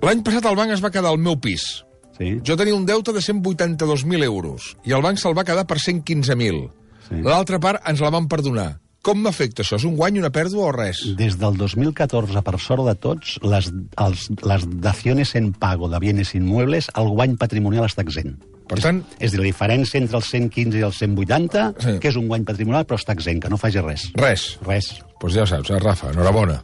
l'any 0.03 0.23
passat 0.23 0.47
el 0.51 0.57
banc 0.59 0.71
es 0.75 0.83
va 0.85 0.91
quedar 0.95 1.11
al 1.11 1.19
meu 1.19 1.35
pis. 1.41 1.85
Sí. 2.19 2.37
Jo 2.45 2.57
tenia 2.61 2.75
un 2.77 2.87
deute 2.87 3.13
de 3.13 3.21
182.000 3.25 4.23
euros 4.25 4.77
i 4.85 4.93
el 4.93 5.03
banc 5.03 5.19
se'l 5.19 5.37
va 5.37 5.45
quedar 5.49 5.67
per 5.67 5.79
115.000. 5.81 6.69
Sí. 7.09 7.21
L'altra 7.25 7.59
part 7.61 7.83
ens 7.89 8.01
la 8.01 8.11
van 8.15 8.29
perdonar. 8.29 8.79
Com 9.03 9.19
m'afecta 9.19 9.65
això? 9.65 9.81
És 9.81 9.85
un 9.89 9.97
guany, 9.99 10.21
una 10.21 10.31
pèrdua 10.31 10.69
o 10.69 10.73
res? 10.77 11.01
Des 11.19 11.35
del 11.41 11.57
2014, 11.59 12.39
per 12.47 12.55
sort 12.63 12.85
de 12.87 12.95
tots, 12.95 13.33
les, 13.43 13.73
els, 13.99 14.29
les 14.47 14.67
daciones 14.85 15.35
en 15.35 15.51
pago 15.53 15.89
de 15.91 15.99
bienes 15.99 16.31
inmuebles, 16.39 16.87
el 16.95 17.11
guany 17.11 17.35
patrimonial 17.41 17.89
està 17.89 18.05
exempt. 18.07 18.45
Per 18.71 18.79
tant, 18.79 19.03
És 19.19 19.33
a 19.33 19.35
dir, 19.35 19.41
la 19.43 19.49
diferència 19.49 19.99
entre 19.99 20.17
els 20.21 20.29
115 20.31 20.79
i 20.79 20.85
els 20.87 21.01
180, 21.03 21.65
Sí. 21.83 21.97
que 21.99 22.09
és 22.13 22.17
un 22.17 22.29
guany 22.31 22.45
patrimonial, 22.47 22.87
però 22.87 22.97
està 22.97 23.13
exempt, 23.13 23.43
que 23.43 23.51
no 23.51 23.59
faci 23.59 23.83
res. 23.83 24.07
res. 24.15 24.59
Res. 24.63 24.87
Doncs 25.01 25.19
pues 25.21 25.35
ja 25.35 25.47
saps, 25.47 25.71
eh, 25.71 25.79
Rafa, 25.83 26.13
enhorabona. 26.15 26.63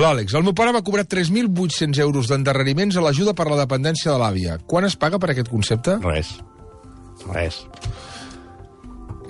L'Àlex, 0.00 0.32
el 0.32 0.44
meu 0.46 0.54
pare 0.56 0.72
va 0.72 0.80
cobrar 0.84 1.04
3.800 1.04 2.00
euros 2.00 2.30
d'endarreriments 2.30 2.96
a 2.96 3.04
l'ajuda 3.04 3.34
per 3.36 3.50
la 3.50 3.58
dependència 3.60 4.14
de 4.14 4.18
l'àvia. 4.22 4.56
Quan 4.66 4.88
es 4.88 4.96
paga 4.96 5.20
per 5.20 5.32
aquest 5.34 5.50
concepte? 5.52 5.98
Res. 6.04 6.38
Res. 7.28 7.60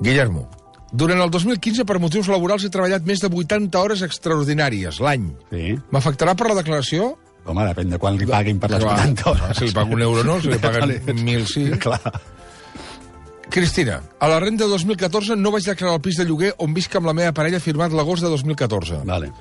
Guillermo, 0.02 0.46
durant 0.92 1.22
el 1.24 1.30
2015, 1.32 1.86
per 1.88 1.96
motius 2.02 2.28
laborals, 2.28 2.66
he 2.66 2.70
treballat 2.72 3.06
més 3.08 3.22
de 3.24 3.30
80 3.32 3.80
hores 3.80 4.02
extraordinàries 4.04 5.00
l'any. 5.00 5.30
Sí. 5.48 5.76
M'afectarà 5.94 6.34
per 6.36 6.50
la 6.50 6.58
declaració? 6.60 7.14
Home, 7.48 7.64
depèn 7.66 7.94
de 7.94 7.98
quan 7.98 8.18
li 8.20 8.28
paguin 8.28 8.60
per 8.62 8.70
les 8.70 8.84
Clar, 8.84 8.98
80 9.00 9.30
hores. 9.30 9.56
Si 9.58 9.70
li 9.70 9.74
paga 9.74 9.96
un 9.96 10.04
euro 10.04 10.22
no, 10.28 10.36
si 10.44 10.52
li 10.52 10.60
paguen 10.62 10.84
Vale. 10.84 10.98
1.000 11.08 11.48
sí. 11.48 11.64
Clar. 11.82 12.12
Cristina, 13.52 13.98
a 14.20 14.28
la 14.28 14.38
renda 14.40 14.64
de 14.64 14.70
2014 14.70 15.34
no 15.36 15.50
vaig 15.52 15.66
declarar 15.66 15.96
el 15.98 16.04
pis 16.04 16.20
de 16.20 16.28
lloguer 16.28 16.52
on 16.62 16.76
visc 16.76 16.94
amb 16.96 17.08
la 17.08 17.16
meva 17.16 17.34
parella 17.36 17.60
firmat 17.60 17.92
l'agost 17.92 18.24
de 18.24 18.30
2014. 18.30 19.02
Vale. 19.08 19.32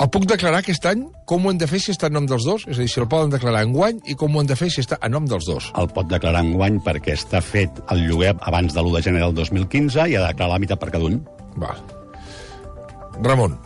El 0.00 0.08
puc 0.08 0.24
declarar 0.24 0.62
aquest 0.62 0.86
any? 0.88 1.02
Com 1.28 1.44
ho 1.44 1.50
hem 1.52 1.58
de 1.60 1.66
fer 1.68 1.78
si 1.84 1.92
està 1.92 2.08
en 2.08 2.14
nom 2.16 2.26
dels 2.28 2.46
dos? 2.48 2.64
És 2.70 2.78
a 2.78 2.80
dir, 2.80 2.88
si 2.88 3.00
el 3.02 3.08
poden 3.10 3.32
declarar 3.34 3.66
en 3.66 3.74
guany 3.74 3.98
i 4.08 4.14
com 4.16 4.32
ho 4.32 4.40
hem 4.40 4.48
de 4.48 4.56
fer 4.56 4.70
si 4.72 4.80
està 4.80 4.96
en 5.04 5.12
nom 5.12 5.26
dels 5.28 5.44
dos. 5.44 5.66
El 5.76 5.90
pot 5.92 6.08
declarar 6.08 6.40
en 6.40 6.54
guany 6.54 6.78
perquè 6.86 7.12
està 7.18 7.42
fet 7.44 7.82
el 7.92 8.06
lloguer 8.08 8.32
abans 8.48 8.72
de 8.72 8.80
l'1 8.80 8.94
de 8.96 9.02
gener 9.04 9.24
del 9.26 9.34
2015 9.36 10.06
i 10.08 10.16
ha 10.16 10.22
de 10.22 10.30
declarar 10.32 10.54
la 10.54 10.60
meitat 10.62 10.80
per 10.80 10.88
cada 10.94 11.04
un. 11.04 11.18
Val. 11.60 11.82
Ramon. 13.26 13.58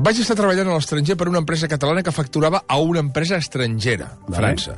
Vaig 0.00 0.20
estar 0.20 0.36
treballant 0.36 0.68
a 0.68 0.76
l'estranger 0.76 1.16
per 1.16 1.28
una 1.28 1.40
empresa 1.40 1.68
catalana 1.68 2.02
que 2.04 2.12
facturava 2.12 2.62
a 2.68 2.76
una 2.80 3.00
empresa 3.00 3.40
estrangera, 3.40 4.10
Vale. 4.26 4.36
França. 4.36 4.76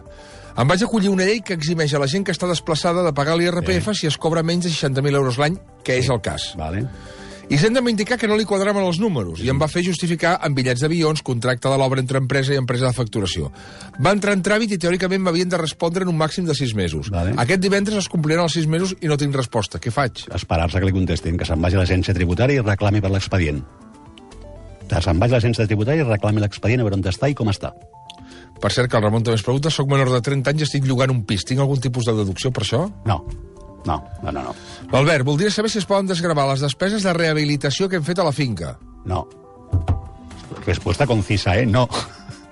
Em 0.53 0.69
vaig 0.69 0.83
acollir 0.85 1.11
una 1.11 1.27
llei 1.27 1.41
que 1.43 1.55
eximeix 1.59 1.95
a 1.95 2.01
la 2.03 2.07
gent 2.11 2.27
que 2.27 2.35
està 2.35 2.47
desplaçada 2.51 3.03
de 3.03 3.15
pagar 3.17 3.35
l'IRPF 3.39 3.91
si 3.97 4.07
es 4.07 4.19
cobra 4.21 4.43
menys 4.47 4.69
de 4.69 4.73
60.000 4.75 5.19
euros 5.19 5.39
l'any, 5.41 5.59
que 5.83 5.97
és 5.99 6.11
el 6.13 6.21
cas. 6.23 6.53
Vale. 6.61 6.85
I 7.53 7.59
se'm 7.61 7.75
de 7.77 7.83
indicar 7.91 8.17
que 8.17 8.25
no 8.31 8.37
li 8.39 8.47
quadraven 8.49 8.81
els 8.89 8.97
números 8.97 9.43
i 9.45 9.51
em 9.53 9.59
va 9.61 9.67
fer 9.69 9.83
justificar 9.85 10.39
amb 10.47 10.57
bitllets 10.57 10.81
d'avions, 10.81 11.21
contracte 11.21 11.69
de 11.69 11.77
l'obra 11.77 12.01
entre 12.01 12.17
empresa 12.23 12.55
i 12.55 12.57
empresa 12.57 12.87
de 12.87 12.97
facturació. 12.97 13.51
Va 14.01 14.15
entrar 14.17 14.33
en 14.39 14.41
tràmit 14.47 14.73
i 14.73 14.79
teòricament 14.81 15.21
m'havien 15.21 15.53
de 15.53 15.61
respondre 15.61 16.07
en 16.07 16.15
un 16.15 16.17
màxim 16.17 16.49
de 16.49 16.57
sis 16.57 16.73
mesos. 16.73 17.11
Vale. 17.13 17.35
Aquest 17.45 17.61
divendres 17.61 18.01
es 18.01 18.09
compliran 18.09 18.47
els 18.47 18.57
sis 18.57 18.65
mesos 18.65 18.95
i 19.05 19.11
no 19.13 19.21
tinc 19.21 19.37
resposta. 19.37 19.83
Què 19.85 19.93
faig? 19.93 20.25
Esperar-se 20.33 20.81
que 20.81 20.89
li 20.89 20.97
contestin, 20.97 21.37
que 21.37 21.45
se'n 21.45 21.61
vagi 21.61 21.77
a 21.77 21.83
l'agència 21.83 22.17
tributària 22.17 22.65
i 22.65 22.65
reclami 22.65 23.05
per 23.05 23.13
l'expedient. 23.13 23.61
Se'n 24.89 25.21
vagi 25.21 25.37
a 25.37 25.37
l'agència 25.37 25.69
tributària 25.69 26.07
i 26.07 26.09
reclami 26.09 26.41
l'expedient 26.41 26.81
a 26.81 26.89
veure 26.89 27.03
on 27.03 27.05
està 27.13 27.29
i 27.29 27.37
com 27.37 27.53
està. 27.53 27.75
Per 28.65 28.73
cert, 28.73 28.89
que 28.89 28.97
el 28.97 29.05
Ramon 29.05 29.29
també 29.29 29.37
es 29.37 29.45
pregunta, 29.45 29.69
soc 29.69 29.93
menor 29.93 30.09
de 30.09 30.25
30 30.25 30.57
anys 30.57 30.65
i 30.65 30.71
estic 30.71 30.89
llogant 30.89 31.13
un 31.13 31.25
pis. 31.29 31.45
Tinc 31.45 31.61
algun 31.61 31.85
tipus 31.85 32.09
de 32.09 32.17
deducció 32.17 32.49
per 32.49 32.65
això? 32.65 32.87
No, 33.05 33.25
no, 33.87 33.97
no, 34.23 34.31
no, 34.33 34.43
no. 34.43 34.55
L'Albert, 34.93 35.25
voldria 35.27 35.51
saber 35.51 35.71
si 35.71 35.79
es 35.79 35.87
poden 35.87 36.07
desgravar 36.07 36.49
les 36.53 36.61
despeses 36.63 37.03
de 37.03 37.13
rehabilitació 37.17 37.89
que 37.89 37.97
hem 37.97 38.05
fet 38.07 38.19
a 38.19 38.25
la 38.25 38.33
finca. 38.33 38.77
no. 39.05 39.27
Respuesta 40.67 41.07
concisa, 41.07 41.57
eh? 41.59 41.67
No. 41.67 41.89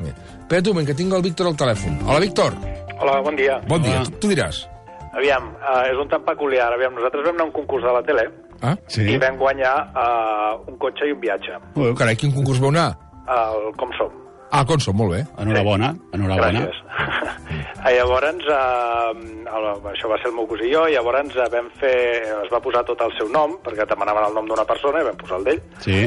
Bé. 0.01 0.11
Espera't 0.41 0.67
un 0.67 0.73
moment, 0.75 0.87
que 0.89 0.95
tinc 0.99 1.13
el 1.15 1.23
Víctor 1.23 1.47
al 1.47 1.57
telèfon. 1.57 1.99
Hola, 2.09 2.19
Víctor. 2.19 2.57
Hola, 2.99 3.21
bon 3.23 3.37
dia. 3.37 3.61
Bon 3.69 3.83
dia. 3.83 4.01
Hola. 4.01 4.11
Tu, 4.11 4.19
tu 4.25 4.31
diràs. 4.33 4.65
Aviam, 5.15 5.51
uh, 5.61 5.85
és 5.87 5.99
un 6.01 6.09
tant 6.11 6.25
peculiar. 6.27 6.73
Aviam, 6.75 6.95
nosaltres 6.97 7.23
vam 7.29 7.37
anar 7.37 7.45
a 7.47 7.51
un 7.51 7.55
concurs 7.55 7.85
de 7.87 7.93
la 7.95 8.03
tele 8.07 8.25
Ah? 8.63 8.75
Sí. 8.93 9.07
i 9.09 9.17
vam 9.17 9.39
guanyar 9.41 9.75
uh, 9.97 10.59
un 10.69 10.77
cotxe 10.83 11.07
i 11.09 11.15
un 11.15 11.21
viatge. 11.23 11.55
Oh, 11.77 11.95
carai, 11.97 12.17
quin 12.21 12.33
concurs 12.35 12.59
vau 12.61 12.69
anar? 12.75 12.91
El 13.31 13.71
Com 13.79 13.95
som. 13.97 14.11
Ah, 14.51 14.65
com 14.67 14.81
som, 14.83 14.97
molt 14.99 15.15
bé. 15.15 15.21
Enhorabona, 15.39 15.93
enhorabona. 16.13 16.65
Gràcies. 16.67 16.81
I 17.87 17.93
llavors, 17.99 18.49
el, 18.51 19.69
això 19.93 20.11
va 20.11 20.19
ser 20.19 20.31
el 20.31 20.37
meu 20.37 20.49
cosí 20.51 20.67
i 20.67 20.73
jo, 20.75 20.87
i 20.91 20.97
llavors 20.97 21.37
uh, 21.39 21.47
vam 21.53 21.71
fer, 21.81 21.95
es 22.43 22.51
va 22.53 22.61
posar 22.63 22.83
tot 22.89 23.01
el 23.07 23.15
seu 23.19 23.31
nom, 23.31 23.55
perquè 23.65 23.87
et 23.87 23.93
demanaven 23.95 24.27
el 24.27 24.35
nom 24.37 24.51
d'una 24.51 24.67
persona 24.69 25.03
i 25.03 25.07
vam 25.07 25.21
posar 25.21 25.39
el 25.39 25.47
d'ell. 25.47 25.63
Sí. 25.85 26.01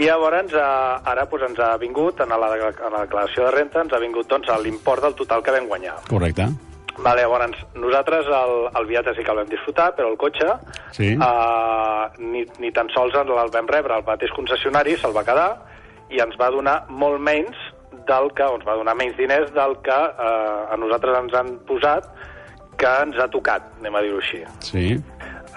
I 0.00 0.08
llavors, 0.08 0.52
uh, 0.52 1.00
ara 1.14 1.24
pues, 1.32 1.46
ens 1.48 1.58
ha 1.64 1.72
vingut, 1.80 2.20
en 2.20 2.36
la, 2.36 2.52
en 2.60 2.92
la 2.92 3.06
declaració 3.06 3.48
de 3.48 3.56
renta, 3.56 3.86
ens 3.86 3.96
ha 3.96 4.02
vingut 4.04 4.28
doncs, 4.28 4.52
l'import 4.62 5.08
del 5.08 5.16
total 5.16 5.42
que 5.42 5.56
vam 5.56 5.72
guanyar. 5.72 5.96
Correcte. 6.12 6.50
Vale, 7.02 7.24
llavors, 7.24 7.56
nosaltres 7.74 8.28
el, 8.28 8.56
el 8.76 8.86
viatge 8.86 9.16
sí 9.16 9.24
que 9.24 9.32
el 9.32 9.40
vam 9.40 9.48
disfrutar, 9.48 9.94
però 9.96 10.12
el 10.12 10.18
cotxe 10.20 10.52
Sí. 10.92 11.14
uh, 11.16 12.04
ni, 12.20 12.44
ni 12.60 12.70
tan 12.76 12.92
sols 12.92 13.16
el 13.16 13.32
vam 13.32 13.68
rebre, 13.68 13.96
el 13.96 14.04
mateix 14.04 14.32
concessionari 14.36 14.98
se'l 15.00 15.16
va 15.16 15.24
quedar 15.24 15.50
i 16.12 16.20
ens 16.24 16.36
va 16.40 16.50
donar 16.54 16.82
molt 16.88 17.20
menys 17.22 17.56
del 18.08 18.30
que, 18.36 18.44
o 18.44 18.58
ens 18.58 18.66
va 18.66 18.76
donar 18.78 18.94
menys 18.98 19.16
diners 19.18 19.52
del 19.56 19.76
que 19.86 19.96
uh, 19.96 20.72
a 20.72 20.78
nosaltres 20.80 21.18
ens 21.24 21.34
han 21.38 21.56
posat 21.68 22.08
que 22.80 22.92
ens 23.04 23.18
ha 23.20 23.28
tocat, 23.30 23.66
anem 23.80 23.96
a 23.96 24.02
dir-ho 24.04 24.20
així. 24.20 24.40
Sí. 24.64 24.86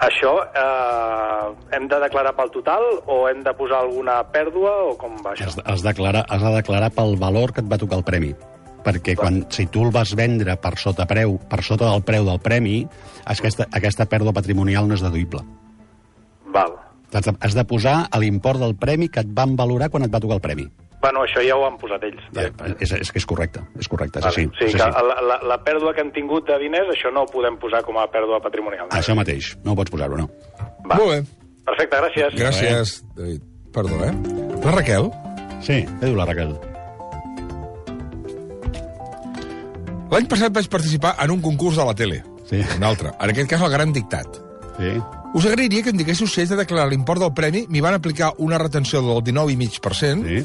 Això 0.04 0.32
eh, 0.44 1.44
hem 1.72 1.86
de 1.88 1.98
declarar 2.02 2.34
pel 2.36 2.50
total 2.52 2.84
o 3.08 3.22
hem 3.30 3.40
de 3.46 3.54
posar 3.56 3.80
alguna 3.86 4.18
pèrdua 4.28 4.74
o 4.90 4.94
com 5.00 5.16
va 5.24 5.32
això? 5.32 5.48
Has, 5.48 5.56
has, 5.64 5.84
declarar, 5.86 6.26
has 6.28 6.44
de 6.44 6.52
declarar 6.58 6.90
pel 6.92 7.16
valor 7.16 7.54
que 7.56 7.64
et 7.64 7.70
va 7.70 7.80
tocar 7.80 8.02
el 8.02 8.04
premi. 8.04 8.34
Perquè 8.86 9.16
quan, 9.18 9.40
si 9.50 9.66
tu 9.72 9.86
el 9.86 9.94
vas 9.94 10.12
vendre 10.14 10.54
per 10.62 10.76
sota 10.78 11.08
preu, 11.10 11.40
per 11.50 11.62
sota 11.64 11.88
del 11.88 12.04
preu 12.06 12.28
del 12.28 12.38
premi, 12.44 12.82
aquesta, 13.24 13.66
aquesta 13.74 14.06
pèrdua 14.06 14.36
patrimonial 14.36 14.86
no 14.86 14.94
és 14.94 15.02
deduïble. 15.02 15.40
Val. 16.54 16.76
Has 17.12 17.24
de, 17.24 17.36
has 17.40 17.54
de 17.54 17.64
posar 17.68 17.96
l'import 18.18 18.60
del 18.60 18.74
premi 18.76 19.08
que 19.08 19.22
et 19.22 19.30
van 19.32 19.54
valorar 19.56 19.90
quan 19.90 20.04
et 20.04 20.12
va 20.12 20.20
tocar 20.20 20.40
el 20.40 20.44
premi. 20.44 20.66
Bueno, 21.00 21.22
això 21.22 21.42
ja 21.44 21.54
ho 21.54 21.64
han 21.66 21.76
posat 21.78 22.02
ells. 22.08 22.22
Ja, 22.34 22.48
eh, 22.48 22.52
eh, 22.66 22.74
és, 22.82 22.92
és 22.96 23.12
que 23.12 23.20
és 23.20 23.26
correcte, 23.28 23.62
és 23.78 23.88
correcte, 23.88 24.18
és 24.18 24.24
vale. 24.26 24.32
així. 24.32 24.46
Sí, 24.58 24.70
és 24.72 24.74
així. 24.74 25.06
La, 25.06 25.18
la, 25.22 25.36
la 25.52 25.58
pèrdua 25.62 25.92
que 25.94 26.02
han 26.02 26.10
tingut 26.14 26.48
de 26.48 26.56
diners, 26.62 26.90
això 26.90 27.12
no 27.14 27.26
ho 27.26 27.30
podem 27.30 27.58
posar 27.62 27.84
com 27.86 27.98
a 28.00 28.06
pèrdua 28.10 28.40
patrimonial. 28.42 28.88
Això 28.96 29.14
mateix, 29.14 29.52
no 29.64 29.74
ho 29.74 29.78
pots 29.78 29.92
posar-ho, 29.92 30.18
no. 30.18 30.30
Va. 30.88 30.96
Molt 30.96 31.12
bé. 31.12 31.20
Perfecte, 31.66 32.00
gràcies. 32.02 32.38
Gràcies, 32.40 32.96
David. 33.18 33.44
Perdó, 33.76 34.00
eh? 34.06 34.12
La 34.64 34.72
Raquel? 34.72 35.10
Sí, 35.60 35.82
què 35.84 36.08
diu 36.08 36.16
la 36.16 36.26
Raquel? 36.26 36.56
L'any 40.10 40.28
passat 40.30 40.54
vaig 40.54 40.68
participar 40.72 41.16
en 41.22 41.34
un 41.34 41.42
concurs 41.44 41.76
de 41.76 41.84
la 41.86 41.94
tele. 41.98 42.22
Sí. 42.48 42.62
Un 42.78 42.84
altre. 42.86 43.10
En 43.20 43.32
aquest 43.32 43.50
cas, 43.50 43.62
el 43.66 43.72
Gran 43.74 43.92
Dictat. 43.92 44.38
Sí. 44.78 44.92
Us 45.36 45.44
agrairia 45.44 45.82
que 45.84 45.90
em 45.92 45.98
diguéssiu 46.00 46.24
si 46.32 46.40
haig 46.40 46.48
de 46.48 46.56
declarar 46.56 46.86
l'import 46.88 47.20
del 47.20 47.32
premi, 47.36 47.66
m'hi 47.68 47.82
van 47.84 47.92
aplicar 47.92 48.30
una 48.40 48.56
retenció 48.56 49.02
del 49.04 49.18
19,5%. 49.26 50.24
Sí. 50.24 50.38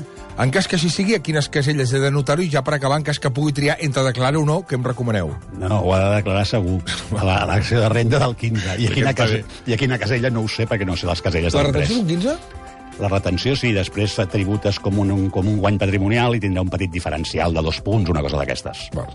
En 0.44 0.52
cas 0.52 0.68
que 0.68 0.76
així 0.76 0.90
sigui, 0.92 1.16
a 1.16 1.22
quines 1.24 1.48
caselles 1.54 1.94
he 1.96 2.00
de 2.04 2.10
notar-ho 2.12 2.44
i 2.44 2.50
ja 2.52 2.60
per 2.68 2.74
acabar, 2.76 2.98
en 3.00 3.06
cas 3.08 3.20
que 3.24 3.32
pugui 3.32 3.54
triar 3.56 3.78
entre 3.80 4.04
declarar 4.04 4.36
o 4.42 4.44
no, 4.44 4.58
què 4.68 4.76
em 4.76 4.84
recomaneu? 4.84 5.32
No, 5.62 5.78
ho 5.80 5.94
ha 5.96 6.02
de 6.10 6.16
declarar 6.18 6.44
segur. 6.50 6.82
A 7.16 7.24
la- 7.24 7.46
l'acció 7.48 7.80
de 7.80 7.88
renda 7.94 8.20
del 8.20 8.36
15. 8.36 8.76
I 8.84 8.88
a, 8.90 8.92
quina 8.98 9.14
està 9.14 9.22
case, 9.24 9.46
I 9.66 9.74
a 9.74 9.78
quina 9.80 9.98
casella 10.02 10.30
no 10.30 10.42
ho 10.44 10.50
sé, 10.52 10.68
perquè 10.68 10.86
no 10.86 10.98
sé 11.00 11.08
les 11.08 11.22
caselles 11.22 11.54
La 11.56 11.64
del 11.64 11.72
retenció 11.72 11.96
3. 11.96 12.08
d'un 12.08 12.20
15? 12.20 12.38
La 13.00 13.08
retenció, 13.08 13.56
sí, 13.56 13.72
després 13.72 14.18
tributes 14.30 14.78
com 14.84 15.00
un, 15.00 15.12
un, 15.16 15.30
com 15.32 15.48
un 15.48 15.58
guany 15.64 15.80
patrimonial 15.80 16.36
i 16.36 16.42
tindrà 16.44 16.62
un 16.68 16.70
petit 16.70 16.92
diferencial 16.92 17.54
de 17.56 17.62
dos 17.64 17.80
punts, 17.82 18.10
una 18.12 18.22
cosa 18.22 18.38
d'aquestes. 18.44 18.90
Val. 18.94 19.08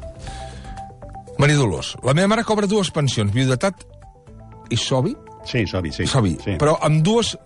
Maria 1.38 1.56
Dolors, 1.61 1.97
la 2.02 2.14
meva 2.16 2.33
mare 2.33 2.45
cobra 2.49 2.66
dues 2.66 2.88
pensions, 2.90 3.30
viudetat 3.35 3.85
i 4.73 4.76
sobi, 4.80 5.12
Sí, 5.46 5.64
Sobi, 5.66 5.92
sí. 5.92 6.06
sobi, 6.10 6.32
Sí. 6.42 6.56
però 6.58 6.76
amb 6.82 7.02
dues... 7.06 7.36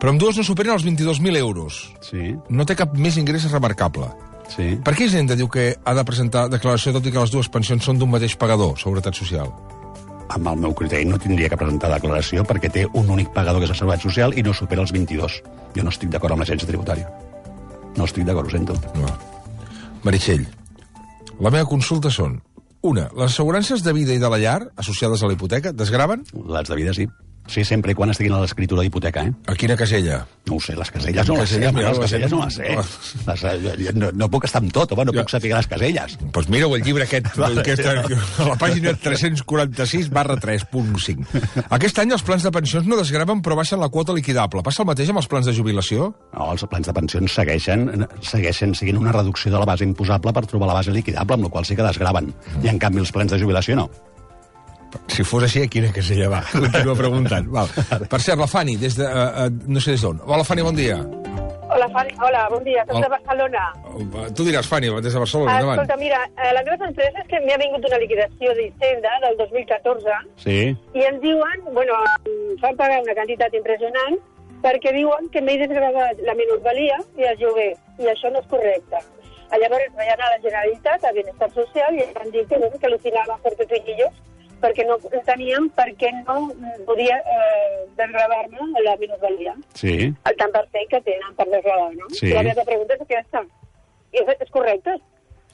Però 0.00 0.08
amb 0.10 0.20
dues 0.20 0.38
no 0.40 0.44
superen 0.46 0.72
els 0.74 0.84
22.000 0.86 1.36
euros. 1.36 1.92
Sí, 2.00 2.34
No 2.48 2.64
té 2.64 2.74
cap 2.76 2.94
més 2.96 3.16
ingrés 3.20 3.44
remarcable. 3.52 4.08
sí. 4.48 4.78
Per 4.84 4.94
què 4.96 5.06
Hisenda 5.06 5.36
diu 5.36 5.48
que 5.48 5.76
ha 5.84 5.94
de 5.94 6.04
presentar 6.04 6.48
declaració 6.48 6.92
tot 6.92 7.06
i 7.06 7.12
que 7.12 7.20
les 7.20 7.30
dues 7.30 7.48
pensions 7.48 7.84
són 7.84 7.98
d'un 7.98 8.10
mateix 8.10 8.36
pagador, 8.36 8.78
Seguretat 8.78 9.14
Social? 9.14 9.52
Amb 10.28 10.48
el 10.48 10.56
meu 10.56 10.72
criteri 10.74 11.04
no 11.04 11.18
tindria 11.20 11.50
que 11.52 11.56
presentar 11.56 11.90
declaració 11.92 12.44
perquè 12.48 12.70
té 12.72 12.86
un 12.94 13.10
únic 13.10 13.28
pagador 13.34 13.60
que 13.60 13.64
és 13.68 13.70
la 13.74 13.76
Seguretat 13.76 14.02
Social 14.08 14.32
i 14.38 14.42
no 14.42 14.54
supera 14.54 14.80
els 14.80 14.92
22. 14.92 15.42
Jo 15.76 15.82
no 15.84 15.90
estic 15.92 16.08
d'acord 16.10 16.32
amb 16.32 16.40
l'agència 16.42 16.66
tributària. 16.68 17.10
No 17.96 18.04
estic 18.08 18.24
d'acord, 18.24 18.48
ho 18.48 18.50
sento. 18.50 18.72
No. 18.96 19.06
Meritxell, 20.04 20.46
la 21.40 21.50
meva 21.50 21.68
consulta 21.68 22.10
són... 22.10 22.40
Una, 22.84 23.06
les 23.16 23.32
assegurances 23.32 23.80
de 23.80 23.94
vida 23.96 24.12
i 24.12 24.20
de 24.20 24.28
la 24.28 24.36
llar, 24.36 24.58
associades 24.76 25.22
a 25.22 25.30
la 25.30 25.32
hipoteca, 25.32 25.72
desgraven? 25.72 26.26
Les 26.52 26.68
de 26.68 26.76
vida 26.76 26.92
sí. 26.92 27.06
Sí, 27.46 27.60
sempre 27.64 27.92
i 27.92 27.94
quan 27.94 28.08
estiguin 28.08 28.32
a 28.32 28.38
l'escriptura 28.40 28.80
d'hipoteca, 28.80 29.20
eh? 29.28 29.32
A 29.52 29.54
quina 29.54 29.74
casella? 29.76 30.22
No 30.48 30.56
ho 30.56 30.60
sé, 30.64 30.72
les 30.76 30.90
caselles 30.90 31.28
no 31.28 31.34
les 31.36 31.50
sé, 31.52 31.58
mira, 31.60 31.90
les 31.90 31.98
les- 31.98 31.98
caselles 32.00 32.30
no 32.32 32.38
les 32.44 32.54
sé. 32.56 32.70
Les, 33.26 33.42
jo, 33.84 33.92
no, 34.00 34.08
no 34.16 34.28
puc 34.32 34.46
estar 34.48 34.62
amb 34.62 34.72
tot, 34.72 34.92
home, 34.96 35.04
no 35.04 35.12
puc 35.12 35.28
saber 35.28 35.50
les 35.52 35.66
caselles. 35.68 36.16
Doncs 36.20 36.32
pues 36.32 36.48
mira 36.48 36.66
el 36.66 36.82
llibre 36.82 37.04
aquest, 37.04 37.26
aquesta, 37.36 37.94
a 38.00 38.48
la 38.48 38.56
pàgina 38.60 38.94
346 38.96 40.08
barra 40.10 40.36
3.5. 40.40 41.64
Aquest 41.76 42.00
any 42.00 42.14
els 42.16 42.24
plans 42.24 42.42
de 42.48 42.52
pensions 42.54 42.88
no 42.88 42.96
desgraven 43.00 43.42
però 43.44 43.56
baixen 43.60 43.80
la 43.80 43.90
quota 43.92 44.16
liquidable. 44.16 44.62
Passa 44.64 44.82
el 44.82 44.88
mateix 44.88 45.12
amb 45.12 45.20
els 45.20 45.28
plans 45.28 45.46
de 45.48 45.54
jubilació? 45.56 46.10
No, 46.32 46.48
els 46.56 46.64
plans 46.70 46.88
de 46.88 46.96
pensions 46.96 47.36
segueixen, 47.40 48.06
segueixen 48.24 48.72
siguin 48.74 48.96
una 49.00 49.12
reducció 49.12 49.52
de 49.52 49.60
la 49.60 49.68
base 49.68 49.84
imposable 49.84 50.32
per 50.32 50.46
trobar 50.48 50.72
la 50.72 50.80
base 50.80 50.90
liquidable, 50.96 51.36
amb 51.36 51.44
la 51.48 51.52
qual 51.52 51.68
sí 51.68 51.76
que 51.76 51.84
desgraven. 51.84 52.32
I, 52.62 52.68
en 52.72 52.80
canvi, 52.80 53.04
els 53.04 53.12
plans 53.12 53.32
de 53.36 53.40
jubilació 53.40 53.76
no. 53.76 53.90
Si 55.08 55.24
fos 55.24 55.44
així, 55.46 55.62
a 55.64 55.68
quina 55.70 55.90
casella 55.94 56.28
va? 56.32 56.40
Continua 56.52 56.94
preguntant. 56.98 57.46
Val. 57.54 57.68
Per 58.10 58.20
cert, 58.20 58.38
la 58.40 58.46
Fanny, 58.50 58.76
des 58.80 58.96
de... 58.98 59.04
Uh, 59.04 59.46
uh, 59.46 59.70
no 59.70 59.80
sé 59.80 59.94
des 59.96 60.02
d'on. 60.02 60.20
Hola, 60.26 60.44
Fanny, 60.44 60.62
bon 60.66 60.74
dia. 60.78 60.98
Hola, 61.74 61.88
Fanny. 61.90 62.12
Hola, 62.22 62.42
bon 62.52 62.62
dia. 62.66 62.84
Soc 62.86 62.96
Hola. 62.96 63.06
de 63.06 63.10
Barcelona. 63.14 63.62
Uh, 63.94 64.26
Tu 64.36 64.44
diràs, 64.46 64.66
Fanny, 64.70 64.90
des 65.02 65.12
de 65.12 65.18
Barcelona, 65.22 65.52
Ah, 65.52 65.56
endavant. 65.60 65.80
escolta, 65.80 65.96
mira, 66.02 66.20
eh, 66.38 66.52
la 66.54 66.62
meva 66.66 66.76
sorpresa 66.84 67.22
és 67.24 67.28
que 67.32 67.40
m'ha 67.46 67.56
vingut 67.62 67.88
una 67.90 67.98
liquidació 68.02 68.54
d'Hisenda 68.58 69.14
del 69.24 69.36
2014 69.40 70.18
Sí? 70.44 70.58
i 70.94 71.06
em 71.08 71.18
diuen, 71.24 71.64
bueno, 71.74 71.98
em 72.26 72.54
fan 72.62 72.76
pagar 72.78 73.00
una 73.02 73.14
quantitat 73.18 73.54
impressionant 73.58 74.18
perquè 74.64 74.92
diuen 74.94 75.26
que 75.32 75.42
m'he 75.44 75.58
desgravat 75.60 76.20
la 76.24 76.34
minusvalia 76.38 76.96
i 77.18 77.26
el 77.28 77.36
lloguer, 77.42 77.72
i 78.00 78.06
això 78.12 78.30
no 78.32 78.40
és 78.40 78.46
correcte. 78.48 79.02
Llavors 79.54 79.90
vaig 79.94 80.08
anar 80.10 80.26
a 80.30 80.36
la 80.36 80.40
Generalitat, 80.42 81.04
a 81.04 81.12
Benestar 81.14 81.50
Social, 81.52 81.94
i 81.94 82.02
em 82.02 82.14
van 82.16 82.30
dir 82.32 82.46
que, 82.48 82.56
bueno, 82.58 82.78
que 82.80 82.86
al·lucinaven 82.88 83.42
per 83.44 83.52
pepinillos 83.60 84.14
perquè 84.64 84.86
no 84.88 84.96
entenien 85.12 85.68
per 85.76 85.90
què 86.00 86.10
no 86.24 86.36
podia 86.88 87.18
eh, 87.20 87.84
desgravar-me 87.98 88.84
la 88.86 88.96
minusvalia. 89.00 89.54
Sí? 89.76 89.96
el 90.08 90.38
tant 90.40 90.54
per 90.54 90.64
cent 90.72 90.88
que 90.92 91.00
tenen 91.06 91.34
per 91.38 91.48
desgravar, 91.52 91.90
no? 91.98 92.08
Sí. 92.16 92.30
I 92.32 92.38
la 92.38 92.46
meva 92.48 92.64
pregunta 92.66 92.96
és 92.96 93.04
aquesta. 93.04 93.44
És, 94.14 94.30
és 94.40 94.54
correcte? 94.54 94.96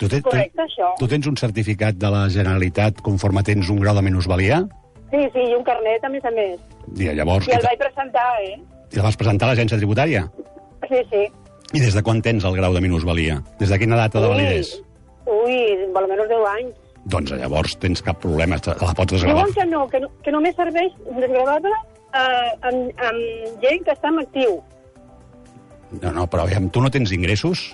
Tu, 0.00 0.08
te, 0.08 0.22
Correcte, 0.24 0.64
això. 0.64 0.94
tu 0.96 1.06
tens 1.12 1.26
un 1.28 1.36
certificat 1.36 1.98
de 2.00 2.08
la 2.08 2.22
Generalitat 2.32 3.02
conforme 3.04 3.42
tens 3.44 3.68
un 3.68 3.82
grau 3.82 3.98
de 3.98 4.04
minusvalia? 4.06 4.62
Sí, 5.10 5.26
sí, 5.34 5.42
i 5.50 5.56
un 5.56 5.64
carnet, 5.66 6.04
a 6.06 6.08
més 6.08 6.24
a 6.24 6.32
més. 6.32 6.60
I 6.96 7.10
llavors... 7.18 7.48
I 7.50 7.58
el 7.58 7.66
I, 7.66 7.66
vaig 7.66 7.82
presentar, 7.82 8.28
eh? 8.46 8.54
I 8.94 9.00
el 9.02 9.04
vas 9.04 9.18
presentar 9.20 9.48
a 9.48 9.52
l'agència 9.52 9.76
tributària? 9.76 10.24
Sí, 10.86 11.02
sí. 11.10 11.26
I 11.76 11.82
des 11.84 11.92
de 11.94 12.02
quan 12.06 12.22
tens 12.24 12.46
el 12.48 12.56
grau 12.56 12.72
de 12.72 12.80
minusvalia? 12.80 13.42
Des 13.60 13.68
de 13.68 13.78
quina 13.82 13.98
data 14.00 14.22
de 14.24 14.30
validesa? 14.32 14.80
Ui, 15.28 15.58
per 15.92 16.00
almenys 16.00 16.32
10 16.32 16.48
anys. 16.54 16.78
Doncs 17.04 17.32
llavors 17.32 17.76
tens 17.80 18.02
cap 18.04 18.18
problema, 18.20 18.58
la 18.66 18.92
pots 18.94 19.14
desgravar. 19.14 19.46
Diuen 19.46 19.54
que 19.56 19.64
no, 19.70 19.86
que, 19.88 20.00
no, 20.00 20.10
que 20.24 20.32
només 20.34 20.54
serveix 20.58 20.92
desgravar-la 21.16 21.72
eh, 21.72 22.50
amb, 22.68 23.02
amb 23.08 23.62
gent 23.64 23.84
que 23.86 23.94
està 23.96 24.12
en 24.12 24.20
actiu. 24.20 24.58
No, 26.02 26.12
no, 26.14 26.26
però 26.30 26.44
aviam, 26.44 26.68
tu 26.70 26.82
no 26.84 26.90
tens 26.92 27.10
ingressos? 27.16 27.70